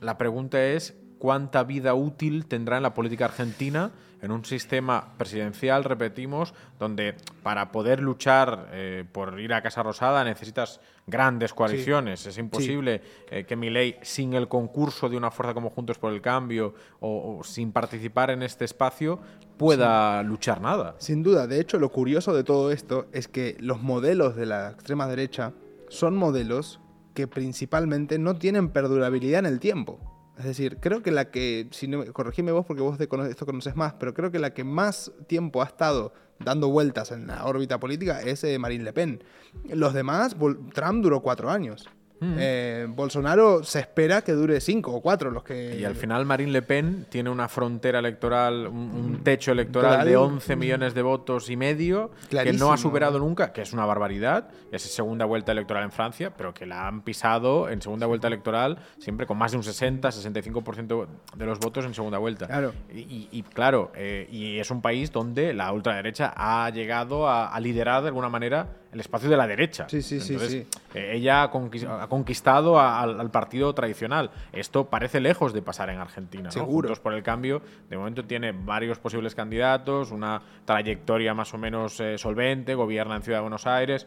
la 0.00 0.16
pregunta 0.18 0.62
es 0.64 0.94
cuánta 1.18 1.64
vida 1.64 1.94
útil 1.94 2.46
tendrá 2.46 2.76
en 2.76 2.82
la 2.84 2.94
política 2.94 3.24
argentina 3.26 3.90
en 4.24 4.32
un 4.32 4.44
sistema 4.44 5.12
presidencial, 5.18 5.84
repetimos, 5.84 6.54
donde 6.78 7.14
para 7.42 7.70
poder 7.70 8.00
luchar 8.00 8.70
eh, 8.72 9.04
por 9.10 9.38
ir 9.38 9.52
a 9.52 9.62
Casa 9.62 9.82
Rosada 9.82 10.24
necesitas 10.24 10.80
grandes 11.06 11.52
coaliciones. 11.52 12.26
Es 12.26 12.38
imposible 12.38 13.02
eh, 13.30 13.44
que 13.44 13.54
Milei, 13.54 13.98
sin 14.00 14.32
el 14.32 14.48
concurso 14.48 15.10
de 15.10 15.18
una 15.18 15.30
fuerza 15.30 15.52
como 15.52 15.68
Juntos 15.68 15.98
por 15.98 16.12
el 16.12 16.22
Cambio 16.22 16.74
o, 17.00 17.38
o 17.38 17.44
sin 17.44 17.70
participar 17.70 18.30
en 18.30 18.42
este 18.42 18.64
espacio, 18.64 19.20
pueda 19.58 20.22
luchar 20.22 20.60
nada. 20.62 20.94
Sin 20.98 21.22
duda, 21.22 21.46
de 21.46 21.60
hecho, 21.60 21.78
lo 21.78 21.90
curioso 21.90 22.34
de 22.34 22.44
todo 22.44 22.72
esto 22.72 23.06
es 23.12 23.28
que 23.28 23.56
los 23.60 23.82
modelos 23.82 24.36
de 24.36 24.46
la 24.46 24.70
extrema 24.70 25.06
derecha 25.06 25.52
son 25.88 26.16
modelos 26.16 26.80
que 27.12 27.28
principalmente 27.28 28.18
no 28.18 28.36
tienen 28.36 28.70
perdurabilidad 28.70 29.40
en 29.40 29.46
el 29.46 29.60
tiempo. 29.60 30.13
Es 30.38 30.44
decir, 30.44 30.78
creo 30.80 31.02
que 31.02 31.12
la 31.12 31.30
que, 31.30 31.68
si 31.70 31.86
no, 31.86 32.04
corregime 32.12 32.50
vos 32.50 32.66
porque 32.66 32.82
vos 32.82 32.98
de 32.98 33.08
esto 33.30 33.46
conoces 33.46 33.76
más, 33.76 33.94
pero 33.94 34.14
creo 34.14 34.30
que 34.32 34.38
la 34.40 34.52
que 34.52 34.64
más 34.64 35.12
tiempo 35.28 35.62
ha 35.62 35.66
estado 35.66 36.12
dando 36.40 36.68
vueltas 36.68 37.12
en 37.12 37.28
la 37.28 37.44
órbita 37.44 37.78
política 37.78 38.20
es 38.20 38.42
eh, 38.42 38.58
Marine 38.58 38.84
Le 38.84 38.92
Pen. 38.92 39.22
Los 39.68 39.94
demás, 39.94 40.34
Trump 40.72 41.02
duró 41.02 41.20
cuatro 41.22 41.50
años. 41.50 41.88
Mm. 42.24 42.36
Eh, 42.38 42.86
Bolsonaro 42.88 43.62
se 43.64 43.80
espera 43.80 44.22
que 44.22 44.32
dure 44.32 44.60
cinco 44.60 44.92
o 44.92 45.00
cuatro 45.00 45.30
los 45.30 45.42
que... 45.42 45.76
Y 45.78 45.84
al 45.84 45.94
final 45.96 46.24
Marine 46.26 46.52
Le 46.52 46.62
Pen 46.62 47.06
tiene 47.08 47.30
una 47.30 47.48
frontera 47.48 47.98
electoral, 47.98 48.66
un, 48.66 48.76
un 48.76 49.20
techo 49.24 49.52
electoral 49.52 50.06
de 50.06 50.16
11 50.16 50.56
millones 50.56 50.94
de 50.94 51.02
votos 51.02 51.50
y 51.50 51.56
medio, 51.56 52.10
que 52.30 52.52
no 52.52 52.72
ha 52.72 52.76
superado 52.76 53.18
nunca, 53.18 53.52
que 53.52 53.62
es 53.62 53.72
una 53.72 53.84
barbaridad, 53.86 54.48
es 54.72 54.82
segunda 54.82 55.24
vuelta 55.24 55.52
electoral 55.52 55.84
en 55.84 55.92
Francia, 55.92 56.32
pero 56.36 56.54
que 56.54 56.66
la 56.66 56.86
han 56.88 57.02
pisado 57.02 57.68
en 57.68 57.82
segunda 57.82 58.06
vuelta 58.06 58.26
electoral 58.28 58.78
siempre 58.98 59.26
con 59.26 59.36
más 59.38 59.50
de 59.52 59.58
un 59.58 59.64
60, 59.64 60.08
65% 60.08 61.06
de 61.36 61.46
los 61.46 61.58
votos 61.58 61.84
en 61.84 61.94
segunda 61.94 62.18
vuelta. 62.18 62.46
Claro. 62.46 62.72
Y, 62.92 63.00
y- 63.00 63.28
y, 63.32 63.42
claro, 63.42 63.90
eh, 63.96 64.28
y 64.30 64.58
es 64.58 64.70
un 64.70 64.80
país 64.80 65.10
donde 65.12 65.54
la 65.54 65.72
ultraderecha 65.72 66.32
ha 66.36 66.70
llegado 66.70 67.28
a, 67.28 67.48
a 67.48 67.60
liderar 67.60 68.02
de 68.02 68.08
alguna 68.08 68.28
manera 68.28 68.68
el 68.94 69.00
espacio 69.00 69.28
de 69.28 69.36
la 69.36 69.46
derecha. 69.46 69.86
Sí, 69.88 70.00
sí, 70.02 70.20
sí, 70.20 70.34
Entonces, 70.34 70.66
sí. 70.70 70.80
eh, 70.98 71.12
ella 71.16 71.42
ha, 71.42 71.50
conquis- 71.52 71.86
ha 71.86 72.06
conquistado 72.08 72.80
al, 72.80 73.20
al 73.20 73.30
partido 73.30 73.74
tradicional. 73.74 74.30
Esto 74.52 74.86
parece 74.86 75.20
lejos 75.20 75.52
de 75.52 75.60
pasar 75.62 75.90
en 75.90 75.98
Argentina. 75.98 76.44
¿no? 76.44 76.50
Seguro. 76.52 76.88
Juntos 76.88 77.00
por 77.00 77.12
el 77.12 77.22
cambio, 77.22 77.60
de 77.90 77.98
momento 77.98 78.24
tiene 78.24 78.52
varios 78.52 78.98
posibles 78.98 79.34
candidatos, 79.34 80.10
una 80.12 80.40
trayectoria 80.64 81.34
más 81.34 81.52
o 81.52 81.58
menos 81.58 81.98
eh, 82.00 82.16
solvente, 82.18 82.74
gobierna 82.74 83.16
en 83.16 83.22
Ciudad 83.22 83.38
de 83.38 83.42
Buenos 83.42 83.66
Aires. 83.66 84.06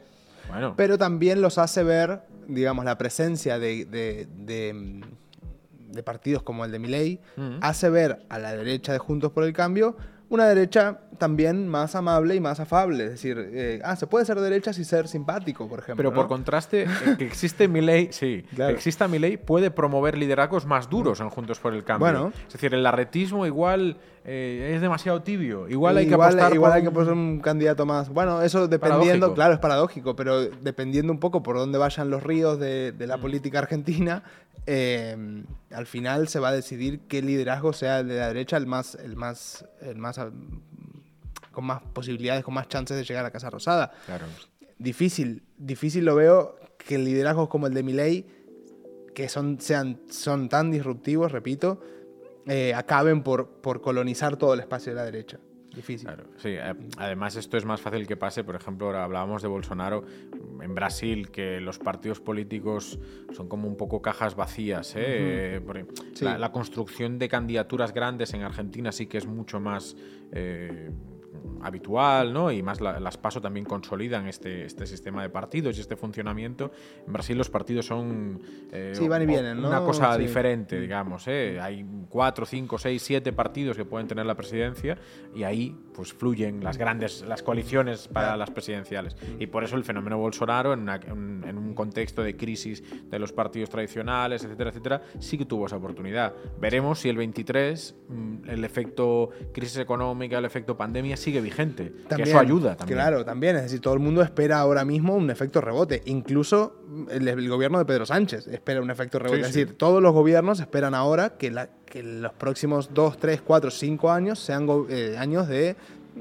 Bueno, 0.49 0.73
Pero 0.77 0.97
también 0.97 1.41
los 1.41 1.57
hace 1.57 1.83
ver, 1.83 2.21
digamos, 2.47 2.85
la 2.85 2.97
presencia 2.97 3.59
de, 3.59 3.83
de- 3.85 4.27
de, 4.37 5.01
de 5.89 6.03
partidos 6.03 6.43
como 6.43 6.63
el 6.63 6.71
de 6.71 6.79
Milei 6.79 7.19
hace 7.61 7.89
ver 7.89 8.25
a 8.29 8.39
la 8.39 8.55
derecha 8.55 8.93
de 8.93 8.99
Juntos 8.99 9.31
por 9.33 9.43
el 9.43 9.51
Cambio 9.53 9.97
una 10.29 10.45
derecha 10.45 10.99
también 11.17 11.67
más 11.67 11.95
amable 11.95 12.35
y 12.35 12.39
más 12.39 12.59
afable. 12.59 13.05
Es 13.05 13.11
decir, 13.11 13.37
eh, 13.53 13.81
ah, 13.83 13.95
se 13.95 14.07
puede 14.07 14.25
ser 14.25 14.39
derecha 14.39 14.73
sin 14.73 14.85
ser 14.85 15.07
simpático, 15.07 15.67
por 15.67 15.79
ejemplo. 15.79 15.97
Pero 15.97 16.13
por 16.13 16.27
contraste, 16.27 16.83
eh, 16.83 16.87
que 17.17 17.25
existe 17.25 17.67
Milei, 17.67 18.09
sí, 18.11 18.45
Claro. 18.55 18.71
que 18.73 18.77
exista 18.77 19.07
Milei 19.07 19.37
puede 19.37 19.71
promover 19.71 20.17
liderazgos 20.17 20.65
más 20.65 20.89
duros 20.89 21.19
en 21.19 21.29
Juntos 21.29 21.59
por 21.59 21.73
el 21.73 21.83
Cambio. 21.83 22.07
Bueno. 22.11 22.33
Es 22.47 22.53
decir, 22.53 22.73
el 22.73 22.85
arretismo 22.85 23.45
igual 23.45 23.97
eh, 24.29 24.73
es 24.75 24.81
demasiado 24.81 25.21
tibio. 25.23 25.67
Igual 25.69 25.97
hay 25.97 26.05
que 26.05 26.11
igual, 26.11 26.29
apostar 26.31 26.53
igual 26.53 26.71
por 26.71 26.77
hay 26.77 26.83
que 26.83 26.91
poner 26.91 27.13
un 27.13 27.39
candidato 27.39 27.85
más. 27.85 28.09
Bueno, 28.09 28.41
eso 28.41 28.67
dependiendo, 28.67 29.05
Paradójico. 29.07 29.33
claro, 29.35 29.53
es 29.53 29.59
paradójico, 29.59 30.15
pero 30.17 30.41
dependiendo 30.49 31.13
un 31.13 31.19
poco 31.19 31.41
por 31.41 31.55
dónde 31.57 31.77
vayan 31.77 32.09
los 32.09 32.21
ríos 32.21 32.59
de, 32.59 32.91
de 32.91 33.05
Mm. 33.05 33.09
la 33.09 33.17
política 33.19 33.59
argentina, 33.59 34.23
eh, 34.65 35.15
al 35.71 35.85
final 35.85 36.27
se 36.27 36.39
va 36.39 36.49
a 36.49 36.51
decidir 36.51 36.99
qué 37.07 37.21
liderazgo 37.21 37.71
sea 37.71 37.99
el 38.01 38.09
de 38.09 38.17
la 38.17 38.27
derecha 38.27 38.57
el 38.57 38.67
más, 38.67 38.95
el 38.95 39.15
más, 39.15 39.65
el 39.81 39.95
más 39.95 40.19
con 41.53 41.65
más 41.65 41.81
posibilidades, 41.93 42.43
con 42.43 42.53
más 42.53 42.67
chances 42.67 42.97
de 42.97 43.03
llegar 43.05 43.25
a 43.25 43.31
Casa 43.31 43.49
Rosada. 43.49 43.91
Claro. 44.05 44.25
Difícil, 44.77 45.41
difícil 45.57 46.05
lo 46.05 46.15
veo 46.15 46.55
que 46.77 46.97
liderazgos 46.97 47.47
como 47.49 47.65
el 47.67 47.73
de 47.73 47.81
Milei, 47.81 48.25
que 49.15 49.27
son, 49.29 49.59
sean, 49.59 50.01
son 50.11 50.49
tan 50.49 50.69
disruptivos, 50.69 51.31
repito, 51.31 51.81
eh, 52.47 52.73
acaben 52.73 53.23
por, 53.23 53.47
por 53.61 53.81
colonizar 53.81 54.37
todo 54.37 54.53
el 54.53 54.59
espacio 54.61 54.91
de 54.91 54.95
la 54.95 55.05
derecha. 55.05 55.39
Difícil. 55.75 56.07
Claro, 56.07 56.23
sí. 56.37 56.49
eh, 56.49 56.73
Además, 56.97 57.35
esto 57.35 57.55
es 57.55 57.63
más 57.65 57.79
fácil 57.81 58.07
que 58.07 58.17
pase. 58.17 58.43
Por 58.43 58.55
ejemplo, 58.55 58.87
ahora 58.87 59.03
hablábamos 59.03 59.43
de 59.43 59.47
Bolsonaro 59.47 60.03
en 60.59 60.73
Brasil, 60.73 61.29
que 61.29 61.61
los 61.61 61.77
partidos 61.77 62.19
políticos 62.19 62.97
son 63.35 63.47
como 63.47 63.67
un 63.67 63.77
poco 63.77 64.01
cajas 64.01 64.35
vacías. 64.35 64.93
¿eh? 64.97 65.61
Sí. 66.13 66.25
la, 66.25 66.39
la 66.39 66.51
construcción 66.51 67.19
de 67.19 67.29
candidaturas 67.29 67.93
grandes 67.93 68.33
en 68.33 68.41
Argentina 68.41 68.91
sí 68.91 69.05
que 69.05 69.19
es 69.19 69.27
mucho 69.27 69.59
más 69.59 69.95
eh, 70.31 70.89
habitual, 71.61 72.33
¿no? 72.33 72.51
Y 72.51 72.61
más 72.63 72.81
la- 72.81 72.99
las 72.99 73.17
PASO 73.17 73.41
también 73.41 73.65
consolidan 73.65 74.27
este, 74.27 74.65
este 74.65 74.85
sistema 74.85 75.21
de 75.21 75.29
partidos 75.29 75.77
y 75.77 75.81
este 75.81 75.95
funcionamiento. 75.95 76.71
En 77.05 77.13
Brasil 77.13 77.37
los 77.37 77.49
partidos 77.49 77.85
son 77.85 78.41
eh, 78.71 78.93
Sí, 78.95 79.07
van 79.07 79.21
y 79.23 79.25
vienen, 79.25 79.61
¿no? 79.61 79.67
una 79.69 79.81
cosa 79.81 80.15
Sí. 80.15 80.21
diferente, 80.21 80.79
digamos. 80.79 81.27
¿eh? 81.27 81.59
Hay 81.61 81.85
cuatro, 82.09 82.45
cinco, 82.45 82.77
seis, 82.77 83.01
siete 83.01 83.33
partidos 83.33 83.75
que 83.77 83.85
pueden 83.85 84.07
tener 84.07 84.25
la 84.25 84.35
presidencia 84.35 84.97
y 85.35 85.43
ahí 85.43 85.75
pues 85.93 86.13
fluyen 86.13 86.63
las 86.63 86.77
grandes, 86.77 87.23
las 87.27 87.41
coaliciones 87.43 88.07
para 88.07 88.37
las 88.37 88.51
presidenciales. 88.51 89.15
Y 89.39 89.47
por 89.47 89.63
eso 89.63 89.75
el 89.75 89.83
fenómeno 89.83 90.17
Bolsonaro, 90.17 90.73
en, 90.73 90.81
una- 90.81 90.95
en- 90.97 91.43
en 91.47 91.57
un 91.57 91.73
contexto 91.73 92.21
de 92.23 92.35
crisis 92.37 92.83
de 93.09 93.19
los 93.19 93.33
partidos 93.33 93.69
tradicionales, 93.69 94.43
etcétera, 94.43 94.69
etcétera, 94.69 95.01
sí 95.19 95.37
que 95.37 95.45
tuvo 95.45 95.65
esa 95.65 95.77
oportunidad. 95.77 96.33
Veremos 96.59 96.99
si 96.99 97.09
el 97.09 97.17
23 97.17 97.95
mm, 98.09 98.49
el 98.49 98.63
efecto 98.63 99.29
crisis 99.53 99.77
económica, 99.77 100.37
el 100.37 100.45
efecto 100.45 100.77
pandemia 100.77 101.17
sigue 101.27 101.41
vigente. 101.41 101.91
que 102.15 102.23
eso 102.23 102.39
ayuda 102.39 102.75
también. 102.77 102.97
Claro, 102.99 103.25
también. 103.25 103.55
Es 103.57 103.63
decir, 103.63 103.81
todo 103.81 103.93
el 103.93 103.99
mundo 103.99 104.21
espera 104.21 104.59
ahora 104.59 104.85
mismo 104.85 105.15
un 105.15 105.29
efecto 105.29 105.59
rebote. 105.61 106.01
Incluso 106.05 106.75
el, 107.11 107.27
el 107.27 107.49
gobierno 107.49 107.77
de 107.79 107.85
Pedro 107.85 108.05
Sánchez 108.05 108.47
espera 108.47 108.81
un 108.81 108.89
efecto 108.89 109.19
rebote. 109.19 109.41
Sí, 109.43 109.47
es 109.49 109.53
sí. 109.53 109.59
decir, 109.61 109.77
todos 109.77 110.01
los 110.01 110.13
gobiernos 110.13 110.59
esperan 110.59 110.93
ahora 110.95 111.37
que, 111.37 111.51
la- 111.51 111.69
que 111.85 112.01
los 112.03 112.31
próximos 112.33 112.91
2, 112.93 113.17
3, 113.17 113.41
4, 113.41 113.71
5 113.71 114.11
años 114.11 114.39
sean 114.39 114.67
eh, 114.89 115.15
años 115.19 115.47
de 115.49 115.75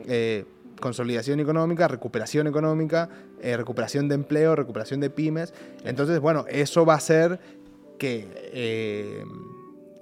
eh, 0.07 0.45
consolidación 0.81 1.41
económica, 1.41 1.89
recuperación 1.89 2.47
económica, 2.49 3.09
eh, 3.41 3.57
recuperación 3.57 4.09
de 4.09 4.17
empleo, 4.17 4.57
recuperación 4.57 5.01
de 5.01 5.11
pymes. 5.11 5.55
Entonces, 5.85 6.19
bueno, 6.21 6.45
eso 6.49 6.85
va 6.85 6.95
a 6.95 6.97
hacer 6.97 7.39
que, 7.99 9.25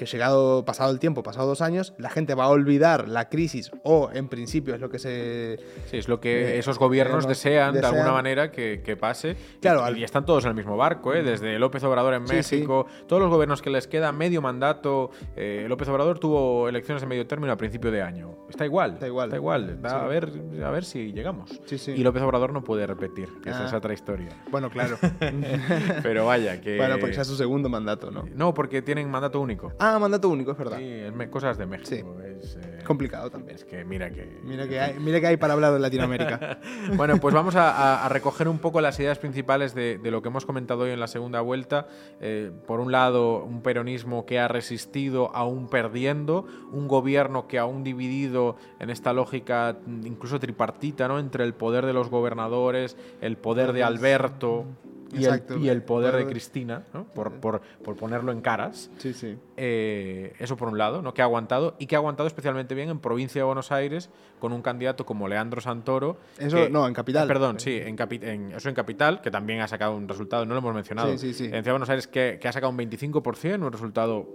que 0.04 0.10
llegado, 0.10 0.64
pasado 0.64 0.90
el 0.90 0.98
tiempo, 0.98 1.22
pasado 1.22 1.46
dos 1.46 1.60
años, 1.60 1.94
la 1.98 2.10
gente 2.10 2.34
va 2.34 2.44
a 2.44 2.48
olvidar 2.48 3.08
la 3.08 3.28
crisis 3.28 3.70
o 3.82 4.10
en 4.12 4.28
principio 4.28 4.74
es 4.74 4.80
lo 4.80 4.88
que 4.90 4.98
se... 4.98 5.58
Sí, 5.86 5.96
es 5.98 6.08
lo 6.08 6.20
que 6.20 6.54
Eh, 6.54 6.58
esos 6.58 6.78
gobiernos 6.78 7.26
desean, 7.26 7.74
de 7.74 7.80
alguna 7.86 8.12
manera 8.12 8.50
que, 8.50 8.82
que 8.84 8.96
pase. 8.96 9.36
Claro, 9.60 9.80
y, 9.80 9.84
al- 9.84 9.98
y 9.98 10.04
están 10.04 10.24
todos 10.26 10.44
en 10.44 10.50
el 10.50 10.54
mismo 10.56 10.76
barco, 10.76 11.14
¿eh? 11.14 11.22
desde 11.22 11.58
López 11.58 11.82
Obrador 11.84 12.14
en 12.14 12.26
Sí, 12.26 12.42
sí. 12.42 12.56
México, 12.56 12.86
todos 13.06 13.20
los 13.22 13.30
gobiernos 13.30 13.62
que 13.62 13.70
les 13.70 13.86
queda 13.86 14.12
medio 14.12 14.40
mandato. 14.42 15.10
eh, 15.36 15.66
López 15.68 15.88
Obrador 15.88 16.18
tuvo 16.18 16.68
elecciones 16.68 17.00
de 17.02 17.06
medio 17.08 17.26
término 17.26 17.52
a 17.52 17.56
principio 17.56 17.90
de 17.90 18.02
año. 18.02 18.36
Está 18.50 18.64
igual. 18.64 18.94
Está 18.94 19.06
igual. 19.06 19.28
Está 19.28 19.36
igual. 19.36 19.78
Sí. 19.82 19.88
a, 19.88 20.04
ver, 20.06 20.32
a 20.64 20.70
ver 20.70 20.84
si 20.84 21.12
llegamos. 21.12 21.50
Sí, 21.66 21.78
sí. 21.78 21.92
Y 21.92 22.02
López 22.02 22.22
Obrador 22.22 22.52
no 22.52 22.62
puede 22.64 22.86
repetir, 22.86 23.28
que 23.42 23.50
esa 23.50 23.64
Ah. 23.64 23.66
es 23.66 23.72
otra 23.72 23.94
historia. 23.94 24.28
Bueno, 24.50 24.70
claro. 24.70 24.96
Pero 26.02 26.26
vaya, 26.26 26.60
que. 26.60 26.76
bueno, 26.76 26.96
porque 26.98 27.14
ya 27.14 27.22
es 27.22 27.28
su 27.28 27.36
segundo 27.36 27.68
mandato, 27.68 28.10
¿no? 28.10 28.24
No, 28.34 28.54
porque 28.54 28.82
tienen 28.82 29.10
mandato 29.10 29.40
único. 29.40 29.72
Ah, 29.78 29.93
mandato 29.98 30.28
único, 30.28 30.52
es 30.52 30.58
verdad. 30.58 30.78
Sí, 30.78 31.30
cosas 31.30 31.58
de 31.58 31.66
México. 31.66 31.88
Sí. 31.88 32.04
Es, 32.42 32.56
eh, 32.56 32.78
Complicado 32.84 33.30
también. 33.30 33.56
Es 33.56 33.64
que 33.64 33.84
mira 33.84 34.10
que. 34.10 34.40
Mira 34.42 34.68
que 34.68 34.80
hay, 34.80 34.98
mira 34.98 35.20
que 35.20 35.26
hay 35.26 35.36
para 35.36 35.54
hablar 35.54 35.72
de 35.72 35.78
Latinoamérica. 35.80 36.58
Bueno, 36.96 37.18
pues 37.18 37.34
vamos 37.34 37.54
a, 37.56 38.06
recoger 38.08 38.48
un 38.48 38.58
poco 38.58 38.80
las 38.80 38.98
ideas 39.00 39.18
principales 39.18 39.74
de, 39.74 39.98
de 39.98 40.10
lo 40.10 40.22
que 40.22 40.28
hemos 40.28 40.44
comentado 40.44 40.82
hoy 40.82 40.90
en 40.90 41.00
la 41.00 41.06
segunda 41.06 41.40
vuelta. 41.40 41.86
Eh, 42.20 42.52
por 42.66 42.80
un 42.80 42.92
lado, 42.92 43.44
un 43.44 43.62
peronismo 43.62 44.26
que 44.26 44.38
ha 44.38 44.48
resistido 44.48 45.34
aún 45.34 45.68
perdiendo, 45.68 46.46
un 46.72 46.88
gobierno 46.88 47.48
que 47.48 47.58
aún 47.58 47.84
dividido 47.84 48.56
en 48.80 48.90
esta 48.90 49.12
lógica 49.12 49.76
mm, 49.86 50.06
incluso 50.06 50.38
tripartita, 50.38 51.08
¿no? 51.08 51.18
Entre 51.18 51.44
el 51.44 51.54
poder 51.54 51.86
de 51.86 51.92
los 51.92 52.10
gobernadores, 52.10 52.96
el 53.20 53.36
poder 53.36 53.72
de 53.72 53.82
Alberto 53.82 54.66
y, 55.14 55.18
el, 55.18 55.24
Exacto. 55.24 55.56
y 55.58 55.68
el 55.68 55.82
poder 55.82 56.14
de 56.16 56.26
Cristina, 56.26 56.82
¿no? 56.92 57.04
por, 57.04 57.32
por- 57.34 57.60
por 57.82 57.96
ponerlo 57.96 58.32
en 58.32 58.40
caras. 58.40 58.90
Sí, 58.98 59.12
sí. 59.14 59.36
Eh, 59.56 60.32
eso 60.38 60.56
por 60.56 60.68
un 60.68 60.76
lado, 60.78 61.00
¿no? 61.02 61.14
que 61.14 61.22
ha 61.22 61.24
aguantado 61.24 61.76
y 61.78 61.86
que 61.86 61.94
ha 61.96 61.98
aguantado 61.98 62.26
especialmente 62.26 62.74
bien 62.74 62.90
en 62.90 62.98
provincia 62.98 63.40
de 63.40 63.44
Buenos 63.44 63.72
Aires 63.72 64.10
con 64.40 64.52
un 64.52 64.62
candidato 64.62 65.06
como 65.06 65.28
Leandro 65.28 65.60
Santoro. 65.60 66.18
Eso, 66.38 66.56
que- 66.56 66.70
no, 66.70 66.86
en 66.86 66.94
Capital. 66.94 67.24
eh, 67.24 67.28
perdón, 67.28 67.60
sí, 67.60 67.76
en, 67.82 67.96
capi- 67.96 68.22
en- 68.22 68.52
eso 68.52 68.68
en 68.68 68.74
Capital, 68.74 69.20
que 69.20 69.30
también 69.30 69.60
ha 69.60 69.68
sacado 69.68 69.96
un 69.96 70.08
resultado, 70.08 70.44
no 70.44 70.54
lo 70.54 70.58
hemos 70.58 70.74
mencionado. 70.74 71.10
Sí, 71.12 71.18
sí, 71.18 71.34
sí. 71.34 71.44
En 71.44 71.50
Ciudad 71.50 71.64
de 71.64 71.70
Buenos 71.72 71.90
Aires 71.90 72.06
que, 72.06 72.38
que 72.40 72.48
ha 72.48 72.52
sacado 72.52 72.70
un 72.70 72.78
25%, 72.78 73.54
un 73.66 73.72
resultado 73.72 74.28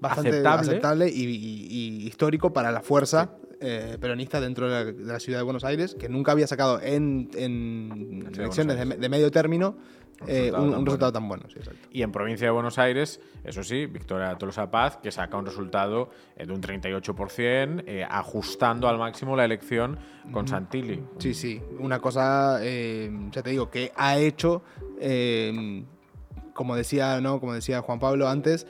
Bastante 0.00 0.28
aceptable. 0.30 0.60
aceptable, 0.70 1.08
y, 1.08 1.24
y- 1.24 1.66
y 2.02 2.06
histórico 2.06 2.52
para 2.52 2.70
la 2.70 2.80
fuerza 2.82 3.30
eh, 3.60 3.96
peronista 4.00 4.40
dentro 4.40 4.68
de 4.68 4.72
la, 4.72 4.84
de 4.84 5.04
la 5.04 5.20
ciudad 5.20 5.38
de 5.38 5.44
Buenos 5.44 5.64
Aires, 5.64 5.94
que 5.94 6.08
nunca 6.08 6.32
había 6.32 6.46
sacado 6.46 6.80
en, 6.82 7.30
elecciones 8.36 9.00
de, 9.00 9.08
medio 9.08 9.30
término 9.30 9.76
Un 10.20 10.28
eh, 10.28 10.50
resultado 10.50 10.64
un, 10.64 10.70
tan 10.70 10.80
un 10.80 10.86
resultado 10.86 11.12
tan 11.12 11.28
bueno. 11.28 11.44
sí. 11.48 11.60
Y 11.90 12.02
en 12.02 12.12
provincia 12.12 12.46
de 12.46 12.50
Buenos 12.50 12.78
Aires, 12.78 13.20
eso 13.44 13.62
sí, 13.62 13.86
Victoria 13.86 14.36
Tolosa 14.36 14.70
Paz, 14.70 14.98
que 15.02 15.10
saca 15.10 15.36
un 15.36 15.46
resultado 15.46 16.10
eh, 16.36 16.46
de 16.46 16.52
un 16.52 16.60
38%, 16.60 17.84
eh, 17.86 18.06
ajustando 18.08 18.88
al 18.88 18.98
máximo 18.98 19.36
la 19.36 19.44
elección 19.44 19.98
con 20.32 20.48
Santilli. 20.48 21.02
Sí, 21.18 21.34
sí. 21.34 21.62
Una 21.78 22.00
cosa, 22.00 22.60
ya 22.60 23.42
te 23.42 23.50
digo, 23.50 23.70
que 23.70 23.92
ha 23.96 24.18
hecho, 24.18 24.62
como 26.52 26.76
decía, 26.76 27.20
¿no? 27.20 27.40
Como 27.40 27.54
decía 27.54 27.80
Juan 27.82 28.00
Pablo 28.00 28.28
antes, 28.28 28.66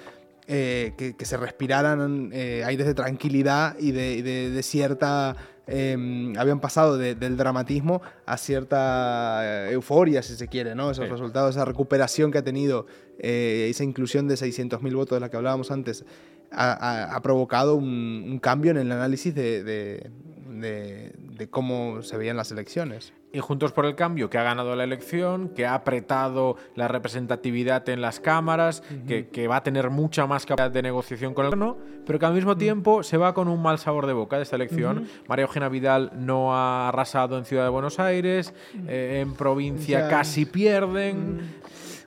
eh, 0.49 0.95
que, 0.97 1.17
que 1.17 1.25
se 1.25 1.37
respiraran 1.37 2.31
eh, 2.33 2.63
aires 2.65 2.87
de 2.87 2.95
tranquilidad 2.95 3.77
y 3.79 3.93
de, 3.93 4.23
de- 4.23 4.51
de 4.51 4.63
cierta. 4.63 5.37
eh, 5.69 6.33
habían 6.39 6.61
pasado 6.61 6.97
de- 6.97 7.17
del 7.17 7.37
dramatismo 7.37 8.01
a 8.25 8.37
cierta 8.37 9.41
eh, 9.69 9.73
euforia, 9.73 10.23
si 10.23 10.37
se 10.37 10.47
quiere, 10.47 10.77
¿no? 10.77 10.93
Esos 10.93 11.07
Sí. 11.07 11.11
resultados, 11.11 11.57
esa 11.57 11.65
recuperación 11.65 12.31
que 12.31 12.39
ha 12.39 12.45
tenido, 12.45 12.87
eh, 13.19 13.67
esa 13.69 13.83
inclusión 13.83 14.29
de 14.29 14.37
600.000 14.37 14.95
votos 14.95 15.17
de 15.17 15.21
la 15.21 15.29
que 15.29 15.37
hablábamos 15.37 15.73
antes, 15.73 16.05
ha, 16.53 17.19
provocado 17.23 17.75
un, 17.77 18.25
un 18.29 18.39
cambio 18.39 18.71
en 18.71 18.79
el 18.79 18.93
análisis 18.93 19.35
de, 19.35 19.63
de- 19.65 20.11
de- 20.49 21.13
de 21.37 21.51
cómo 21.51 22.03
se 22.03 22.17
veían 22.17 22.37
las 22.37 22.51
elecciones. 22.51 23.13
Y 23.33 23.41
Juntos 23.41 23.73
por 23.73 23.85
el 23.85 23.95
Cambio, 23.97 24.31
que 24.31 24.39
ha 24.39 24.43
ganado 24.43 24.75
la 24.75 24.85
elección, 24.85 25.51
que 25.51 25.67
ha 25.67 25.75
apretado 25.75 26.57
la 26.75 26.89
representatividad 26.89 27.87
en 27.91 28.01
las 28.01 28.19
cámaras, 28.21 28.83
que, 29.07 29.29
que 29.29 29.47
va 29.47 29.57
a 29.57 29.63
tener 29.63 29.91
mucha 29.91 30.27
más 30.27 30.47
capacidad 30.47 30.71
de 30.71 30.81
negociación 30.81 31.35
con 31.35 31.45
el 31.45 31.51
gobierno, 31.51 31.77
pero 32.07 32.19
que 32.19 32.25
al 32.25 32.33
mismo 32.33 32.57
tiempo 32.57 33.03
se 33.03 33.19
va 33.19 33.35
con 33.35 33.49
un 33.49 33.61
mal 33.61 33.79
sabor 33.79 34.07
de 34.07 34.15
boca 34.15 34.37
de 34.37 34.45
esta 34.45 34.57
elección. 34.57 35.07
María 35.29 35.43
Eugenia 35.43 35.69
Vidal 35.69 36.13
no 36.17 36.55
ha 36.57 36.89
arrasado 36.89 37.37
en 37.37 37.45
Ciudad 37.45 37.65
de 37.65 37.69
Buenos 37.71 38.01
Aires, 38.01 38.55
eh, 38.89 39.19
en 39.21 39.35
provincia 39.35 40.01
Ya. 40.03 40.09
casi 40.09 40.47
pierden. 40.47 41.41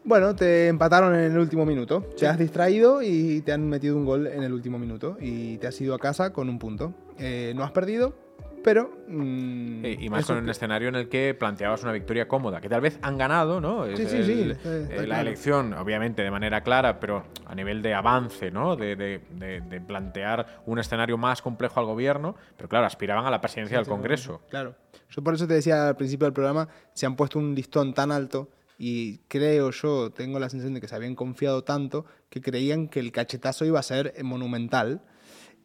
Bueno, 0.03 0.35
te 0.35 0.67
empataron 0.67 1.13
en 1.15 1.31
el 1.31 1.37
último 1.37 1.65
minuto. 1.65 2.01
Te 2.17 2.27
has 2.27 2.37
distraído 2.37 3.01
y 3.01 3.41
te 3.41 3.51
han 3.51 3.67
metido 3.67 3.95
un 3.95 4.05
gol 4.05 4.27
en 4.27 4.43
el 4.43 4.53
último 4.53 4.79
minuto. 4.79 5.17
Y 5.19 5.57
te 5.57 5.67
has 5.67 5.79
ido 5.81 5.93
a 5.93 5.99
casa 5.99 6.31
con 6.33 6.49
un 6.49 6.57
punto. 6.57 6.93
Eh, 7.19 7.53
no 7.55 7.63
has 7.63 7.71
perdido, 7.71 8.15
pero. 8.63 8.91
mm, 9.07 9.85
y 9.85 10.09
más 10.09 10.25
con 10.25 10.37
un 10.37 10.45
que- 10.45 10.51
escenario 10.51 10.87
en 10.87 10.95
el 10.95 11.09
que 11.09 11.35
planteabas 11.37 11.83
una 11.83 11.91
victoria 11.91 12.27
cómoda, 12.29 12.61
que 12.61 12.69
tal 12.69 12.79
vez 12.81 12.97
han 13.01 13.17
ganado, 13.17 13.59
¿no? 13.59 13.85
Es 13.85 13.99
Sí, 13.99 14.05
sí, 14.07 14.15
el- 14.17 14.25
sí, 14.25 14.31
eh, 14.31 14.51
está- 14.51 14.77
está 14.77 14.95
la 14.95 15.03
claro. 15.03 15.21
elección, 15.21 15.73
obviamente, 15.73 16.21
de 16.23 16.31
manera 16.31 16.61
clara, 16.61 16.99
pero 16.99 17.25
a 17.45 17.53
nivel 17.53 17.81
de 17.81 17.93
avance, 17.93 18.51
¿no? 18.51 18.77
De, 18.77 18.95
de- 18.95 19.21
de- 19.31 19.61
de 19.61 19.81
plantear 19.81 20.61
un 20.65 20.79
escenario 20.79 21.17
más 21.17 21.41
complejo 21.41 21.79
al 21.79 21.85
gobierno, 21.85 22.35
pero 22.55 22.69
claro, 22.69 22.85
aspiraban 22.85 23.25
a 23.25 23.31
la 23.31 23.41
presidencia 23.41 23.77
del 23.77 23.85
Congreso. 23.87 24.41
Claro. 24.49 24.75
Yo 25.09 25.21
por 25.23 25.33
eso 25.33 25.45
te 25.45 25.55
decía 25.55 25.89
al 25.89 25.95
principio 25.97 26.25
del 26.25 26.33
programa, 26.33 26.67
se 26.93 27.05
han 27.05 27.15
puesto 27.17 27.37
un 27.37 27.53
listón 27.53 27.93
tan 27.93 28.11
alto 28.11 28.49
y 28.81 29.17
creo 29.27 29.71
yo, 29.71 30.09
tengo 30.09 30.39
la 30.39 30.49
sensación 30.49 30.73
de 30.73 30.79
que 30.79 30.87
se 30.87 30.95
habían 30.95 31.13
confiado 31.13 31.65
tanto 31.65 32.05
que 32.29 32.41
creían 32.41 32.87
que 32.87 33.01
el 33.01 33.11
cachetazo 33.11 33.65
iba 33.65 33.77
a 33.77 33.83
ser 33.83 34.15
monumental. 34.23 35.01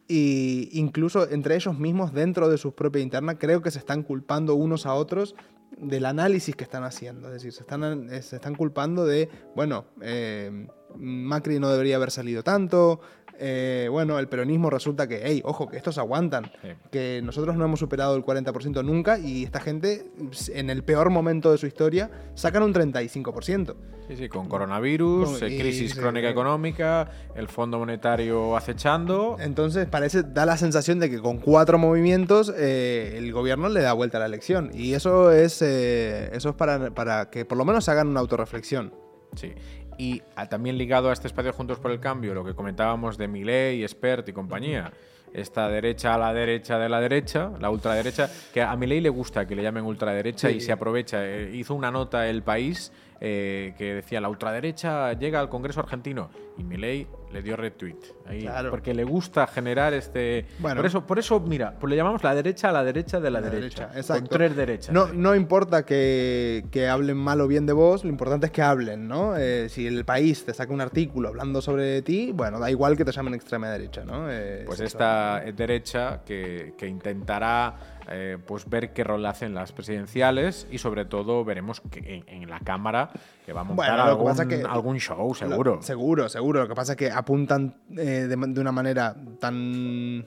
Y 0.07 0.69
incluso 0.73 1.27
entre 1.31 1.55
ellos 1.55 1.79
mismos, 1.79 2.13
dentro 2.13 2.49
de 2.49 2.57
su 2.57 2.75
propia 2.75 3.01
interna, 3.01 3.39
creo 3.39 3.61
que 3.61 3.71
se 3.71 3.79
están 3.79 4.03
culpando 4.03 4.53
unos 4.55 4.85
a 4.85 4.93
otros 4.93 5.33
del 5.77 6.05
análisis 6.05 6.57
que 6.57 6.65
están 6.65 6.83
haciendo. 6.83 7.27
Es 7.29 7.35
decir, 7.35 7.53
se 7.53 7.61
están, 7.61 8.09
eh, 8.11 8.21
se 8.21 8.35
están 8.35 8.53
culpando 8.53 9.05
de, 9.05 9.29
bueno, 9.55 9.85
eh, 10.01 10.67
Macri 10.97 11.57
no 11.59 11.69
debería 11.69 11.95
haber 11.95 12.11
salido 12.11 12.43
tanto, 12.43 12.99
eh, 13.39 13.87
bueno, 13.91 14.19
el 14.19 14.27
peronismo 14.27 14.69
resulta 14.69 15.07
que, 15.07 15.21
hey, 15.23 15.41
ojo, 15.43 15.67
que 15.67 15.77
estos 15.77 15.97
aguantan, 15.97 16.51
que 16.91 17.21
nosotros 17.23 17.55
no 17.55 17.65
hemos 17.65 17.79
superado 17.79 18.15
el 18.15 18.23
40% 18.23 18.83
nunca 18.83 19.19
y 19.19 19.43
esta 19.43 19.59
gente, 19.59 20.11
en 20.53 20.69
el 20.69 20.83
peor 20.83 21.09
momento 21.09 21.51
de 21.51 21.57
su 21.57 21.67
historia, 21.67 22.09
sacan 22.35 22.63
un 22.63 22.73
35%. 22.73 23.75
Sí, 24.07 24.15
sí, 24.17 24.29
con 24.29 24.47
coronavirus, 24.47 25.41
eh, 25.41 25.57
crisis 25.57 25.95
crónica 25.95 26.29
económica, 26.29 27.09
el 27.35 27.47
Fondo 27.47 27.79
Monetario 27.79 28.55
acechando. 28.55 29.37
Entonces, 29.39 29.87
parece, 29.87 30.21
da 30.21 30.45
la 30.45 30.57
sensación 30.57 30.99
de 30.99 31.09
que 31.09 31.19
con 31.19 31.39
cuatro 31.39 31.79
movimientos 31.79 32.53
eh, 32.55 33.15
el 33.17 33.33
gobierno 33.33 33.67
le 33.67 33.81
da 33.81 33.93
vuelta 33.93 34.17
a 34.17 34.19
la 34.19 34.27
elección. 34.27 34.69
Y 34.73 34.93
eso 34.93 35.31
es, 35.31 35.61
eso 35.61 36.49
es 36.49 36.55
para, 36.55 36.91
para 36.91 37.31
que 37.31 37.45
por 37.45 37.57
lo 37.57 37.65
menos 37.65 37.89
hagan 37.89 38.09
una 38.09 38.19
autorreflexión. 38.19 38.93
Sí. 39.35 39.53
Y 39.97 40.21
también 40.49 40.77
ligado 40.77 41.09
a 41.09 41.13
este 41.13 41.27
espacio 41.27 41.53
Juntos 41.53 41.79
por 41.79 41.91
el 41.91 41.99
Cambio, 41.99 42.33
lo 42.33 42.43
que 42.43 42.53
comentábamos 42.53 43.17
de 43.17 43.27
Milei, 43.27 43.83
Expert 43.83 44.27
y 44.29 44.33
compañía. 44.33 44.91
Esta 45.33 45.67
derecha 45.67 46.13
a 46.15 46.17
la 46.17 46.33
derecha 46.33 46.79
de 46.79 46.87
la 46.87 47.01
derecha, 47.01 47.51
la 47.59 47.69
ultraderecha, 47.69 48.29
que 48.53 48.61
a 48.61 48.75
Milei 48.75 49.01
le 49.01 49.09
gusta 49.09 49.45
que 49.45 49.55
le 49.55 49.63
llamen 49.63 49.83
ultraderecha 49.83 50.49
y 50.49 50.61
se 50.61 50.71
aprovecha. 50.71 51.25
Eh, 51.25 51.51
hizo 51.53 51.75
una 51.75 51.91
nota 51.91 52.27
El 52.27 52.41
País 52.41 52.91
eh, 53.21 53.73
que 53.77 53.95
decía 53.95 54.19
la 54.19 54.29
ultraderecha 54.29 55.13
llega 55.13 55.39
al 55.39 55.49
Congreso 55.49 55.79
argentino 55.79 56.29
y 56.57 56.63
Milei 56.63 57.07
le 57.31 57.41
dio 57.41 57.57
retweet. 57.57 57.97
Ahí, 58.25 58.47
porque 58.69 58.93
le 58.93 59.03
gusta 59.03 59.45
generar 59.45 59.93
este 59.93 60.45
bueno, 60.59 60.77
por 60.77 60.85
eso 60.85 61.05
por 61.05 61.19
eso 61.19 61.39
mira 61.39 61.75
pues 61.79 61.89
le 61.89 61.97
llamamos 61.97 62.23
la 62.23 62.33
derecha 62.33 62.69
a 62.69 62.71
la 62.71 62.83
derecha 62.83 63.19
de 63.19 63.29
la, 63.29 63.41
derecha, 63.41 63.89
con 64.07 64.27
tres 64.27 64.55
derechas. 64.55 64.93
No, 64.93 65.07
no 65.07 65.35
importa 65.35 65.85
que, 65.85 66.65
que, 66.71 66.87
hablen 66.87 67.17
mal 67.17 67.41
o 67.41 67.47
bien 67.47 67.65
de 67.65 67.73
vos 67.73 68.03
lo 68.03 68.09
importante 68.09 68.45
es 68.47 68.51
que 68.51 68.61
hablen 68.61 69.07
no 69.07 69.35
eh, 69.37 69.67
si 69.69 69.85
el 69.85 70.05
país 70.05 70.45
te 70.45 70.53
saca 70.53 70.71
un 70.71 70.81
artículo 70.81 71.27
hablando 71.27 71.61
sobre 71.61 72.01
ti 72.01 72.31
bueno 72.33 72.59
da 72.59 72.71
igual 72.71 72.95
que 72.95 73.03
te 73.03 73.11
llamen 73.11 73.33
extrema 73.33 73.69
derecha 73.69 74.05
no 74.05 74.31
eh, 74.31 74.63
pues 74.65 74.79
esta 74.79 75.41
derecha 75.55 76.21
que, 76.25 76.73
que 76.77 76.87
intentará 76.87 77.94
eh, 78.09 78.37
pues 78.45 78.69
ver 78.69 78.93
qué 78.93 79.03
rol 79.03 79.25
hacen 79.25 79.53
las 79.53 79.71
presidenciales 79.71 80.67
y 80.71 80.77
sobre 80.77 81.05
todo 81.05 81.43
veremos 81.43 81.81
que 81.81 82.23
en, 82.27 82.49
la 82.49 82.59
Cámara 82.59 83.09
que 83.45 83.53
va 83.53 83.61
a 83.61 83.63
montar 83.63 83.99
algún, 83.99 84.99
show, 84.99 85.33
seguro. 85.33 85.81
seguro, 85.81 86.29
seguro. 86.29 86.61
Lo 86.61 86.67
que 86.67 86.75
pasa 86.75 86.93
es 86.93 86.97
que 86.97 87.11
apuntan 87.11 87.75
eh, 87.97 88.27
de, 88.27 88.59
una 88.59 88.71
manera 88.71 89.15
tan 89.39 90.25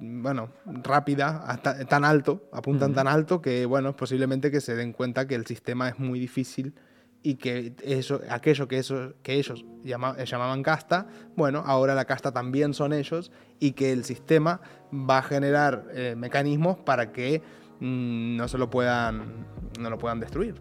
bueno, 0.00 0.50
rápida, 0.82 1.44
hasta, 1.46 1.84
tan 1.84 2.04
alto, 2.04 2.48
apuntan 2.52 2.94
tan 2.94 3.06
alto 3.06 3.40
que, 3.40 3.66
bueno, 3.66 3.94
posiblemente 3.94 4.50
que 4.50 4.60
se 4.60 4.74
den 4.74 4.92
cuenta 4.92 5.26
que 5.26 5.34
el 5.34 5.46
sistema 5.46 5.88
es 5.88 5.98
muy 5.98 6.18
difícil 6.18 6.74
y 7.22 7.34
que 7.34 7.74
eso, 7.82 8.20
aquello 8.30 8.68
que, 8.68 8.82
que 9.22 9.34
ellos 9.34 9.64
llamaban 9.84 10.62
casta, 10.62 11.06
bueno, 11.36 11.62
ahora 11.66 11.94
la 11.94 12.04
casta 12.04 12.32
también 12.32 12.74
son 12.74 12.92
ellos 12.92 13.32
y 13.58 13.72
que 13.72 13.92
el 13.92 14.04
sistema 14.04 14.60
va 14.92 15.18
a 15.18 15.22
generar 15.22 15.86
eh, 15.92 16.14
mecanismos 16.16 16.78
para 16.78 17.12
que 17.12 17.42
mm, 17.80 18.36
no 18.36 18.48
se 18.48 18.58
lo 18.58 18.70
puedan, 18.70 19.46
no 19.78 19.90
lo 19.90 19.98
puedan 19.98 20.20
destruir. 20.20 20.54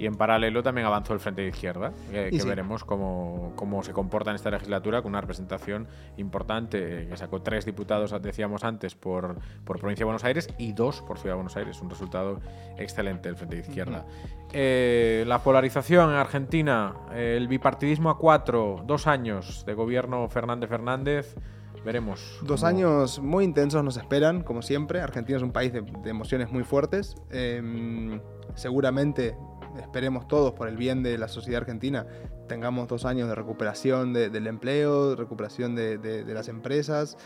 Y 0.00 0.06
en 0.06 0.14
paralelo 0.14 0.62
también 0.62 0.86
avanzó 0.86 1.12
el 1.12 1.20
Frente 1.20 1.42
de 1.42 1.48
Izquierda, 1.48 1.92
que, 2.10 2.42
veremos 2.46 2.84
cómo, 2.84 3.52
cómo, 3.54 3.82
se 3.82 3.92
comporta 3.92 4.30
en 4.30 4.36
esta 4.36 4.50
legislatura 4.50 5.02
con 5.02 5.10
una 5.10 5.20
representación 5.20 5.88
importante, 6.16 7.06
que 7.06 7.16
sacó 7.18 7.42
tres 7.42 7.66
diputados, 7.66 8.14
decíamos 8.22 8.64
antes, 8.64 8.94
por, 8.94 9.36
por 9.62 9.78
provincia 9.78 10.00
de 10.00 10.06
Buenos 10.06 10.24
Aires 10.24 10.48
y 10.56 10.72
dos 10.72 11.02
por 11.02 11.18
Ciudad 11.18 11.34
de 11.34 11.36
Buenos 11.36 11.54
Aires. 11.58 11.82
Un 11.82 11.90
resultado 11.90 12.40
excelente 12.78 13.28
del 13.28 13.36
Frente 13.36 13.56
de 13.56 13.60
Izquierda. 13.60 14.06
Eh, 14.54 15.24
la 15.26 15.42
polarización 15.42 16.08
en 16.08 16.16
Argentina, 16.16 16.94
el 17.14 17.46
bipartidismo 17.46 18.08
a 18.08 18.16
cuatro, 18.16 18.82
dos 18.86 19.06
años 19.06 19.66
de 19.66 19.74
gobierno 19.74 20.26
Fernández 20.30 20.70
Fernández. 20.70 21.36
Veremos. 21.84 22.40
Dos 22.42 22.64
años 22.64 23.18
muy 23.18 23.44
intensos 23.44 23.84
nos 23.84 23.98
esperan, 23.98 24.44
como 24.44 24.62
siempre. 24.62 25.02
Argentina 25.02 25.36
es 25.36 25.42
un 25.42 25.52
país 25.52 25.74
de, 25.74 25.84
emociones 26.06 26.50
muy 26.50 26.64
fuertes. 26.64 27.16
Em, 27.30 28.18
seguramente 28.54 29.34
esperemos 29.78 30.28
todos 30.28 30.52
por 30.52 30.68
el 30.68 30.76
bien 30.76 31.02
de 31.02 31.18
la 31.18 31.28
sociedad 31.28 31.60
argentina, 31.60 32.06
tengamos 32.48 32.88
dos 32.88 33.04
años 33.04 33.28
de 33.28 33.34
recuperación 33.34 34.12
del 34.12 34.46
empleo, 34.46 35.14
recuperación 35.16 35.74
de, 35.74 36.24
las 36.26 36.48
empresas 36.48 37.16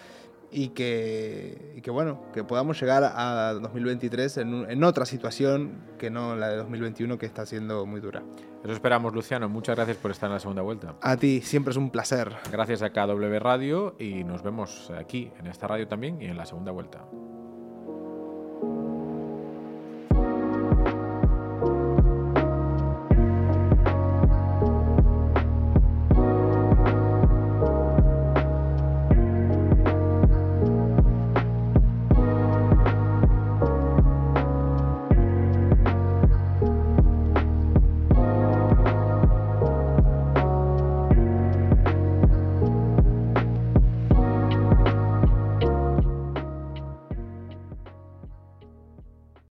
y 0.51 0.68
que, 0.68 1.80
que, 1.82 1.90
bueno, 1.90 2.30
que 2.32 2.45
podamos 2.45 2.80
llegar 2.80 3.03
a 3.05 3.55
2023 3.55 4.36
en, 4.36 4.70
en, 4.70 4.84
otra 4.84 5.05
situación 5.05 5.82
que 5.99 6.11
no 6.11 6.36
la 6.36 6.49
de 6.49 6.57
2021 6.59 7.18
que 7.18 7.26
está 7.26 7.45
siendo 7.47 7.86
muy 7.86 8.01
dura. 8.01 8.22
Eso 8.62 8.72
esperamos, 8.72 9.14
Luciano. 9.14 9.49
Muchas 9.49 9.76
gracias 9.76 9.97
por 9.97 10.11
estar 10.11 10.28
en 10.28 10.34
la 10.34 10.40
segunda 10.40 10.62
vuelta. 10.62 10.95
A 11.01 11.16
ti, 11.16 11.40
siempre 11.40 11.72
es 11.72 11.76
un 11.76 11.90
placer. 11.90 12.32
Gracias 12.53 12.82
a 12.82 12.90
KW 12.90 13.38
Radio 13.40 13.97
y 13.99 14.24
nos 14.24 14.42
vemos 14.42 14.92
aquí, 14.97 15.32
en 15.38 15.49
esta 15.49 15.66
radio 15.66 15.88
también 15.88 16.22
y 16.22 16.26
en 16.26 16.36
la 16.36 16.47
segunda 16.47 16.70
vuelta. 16.70 17.05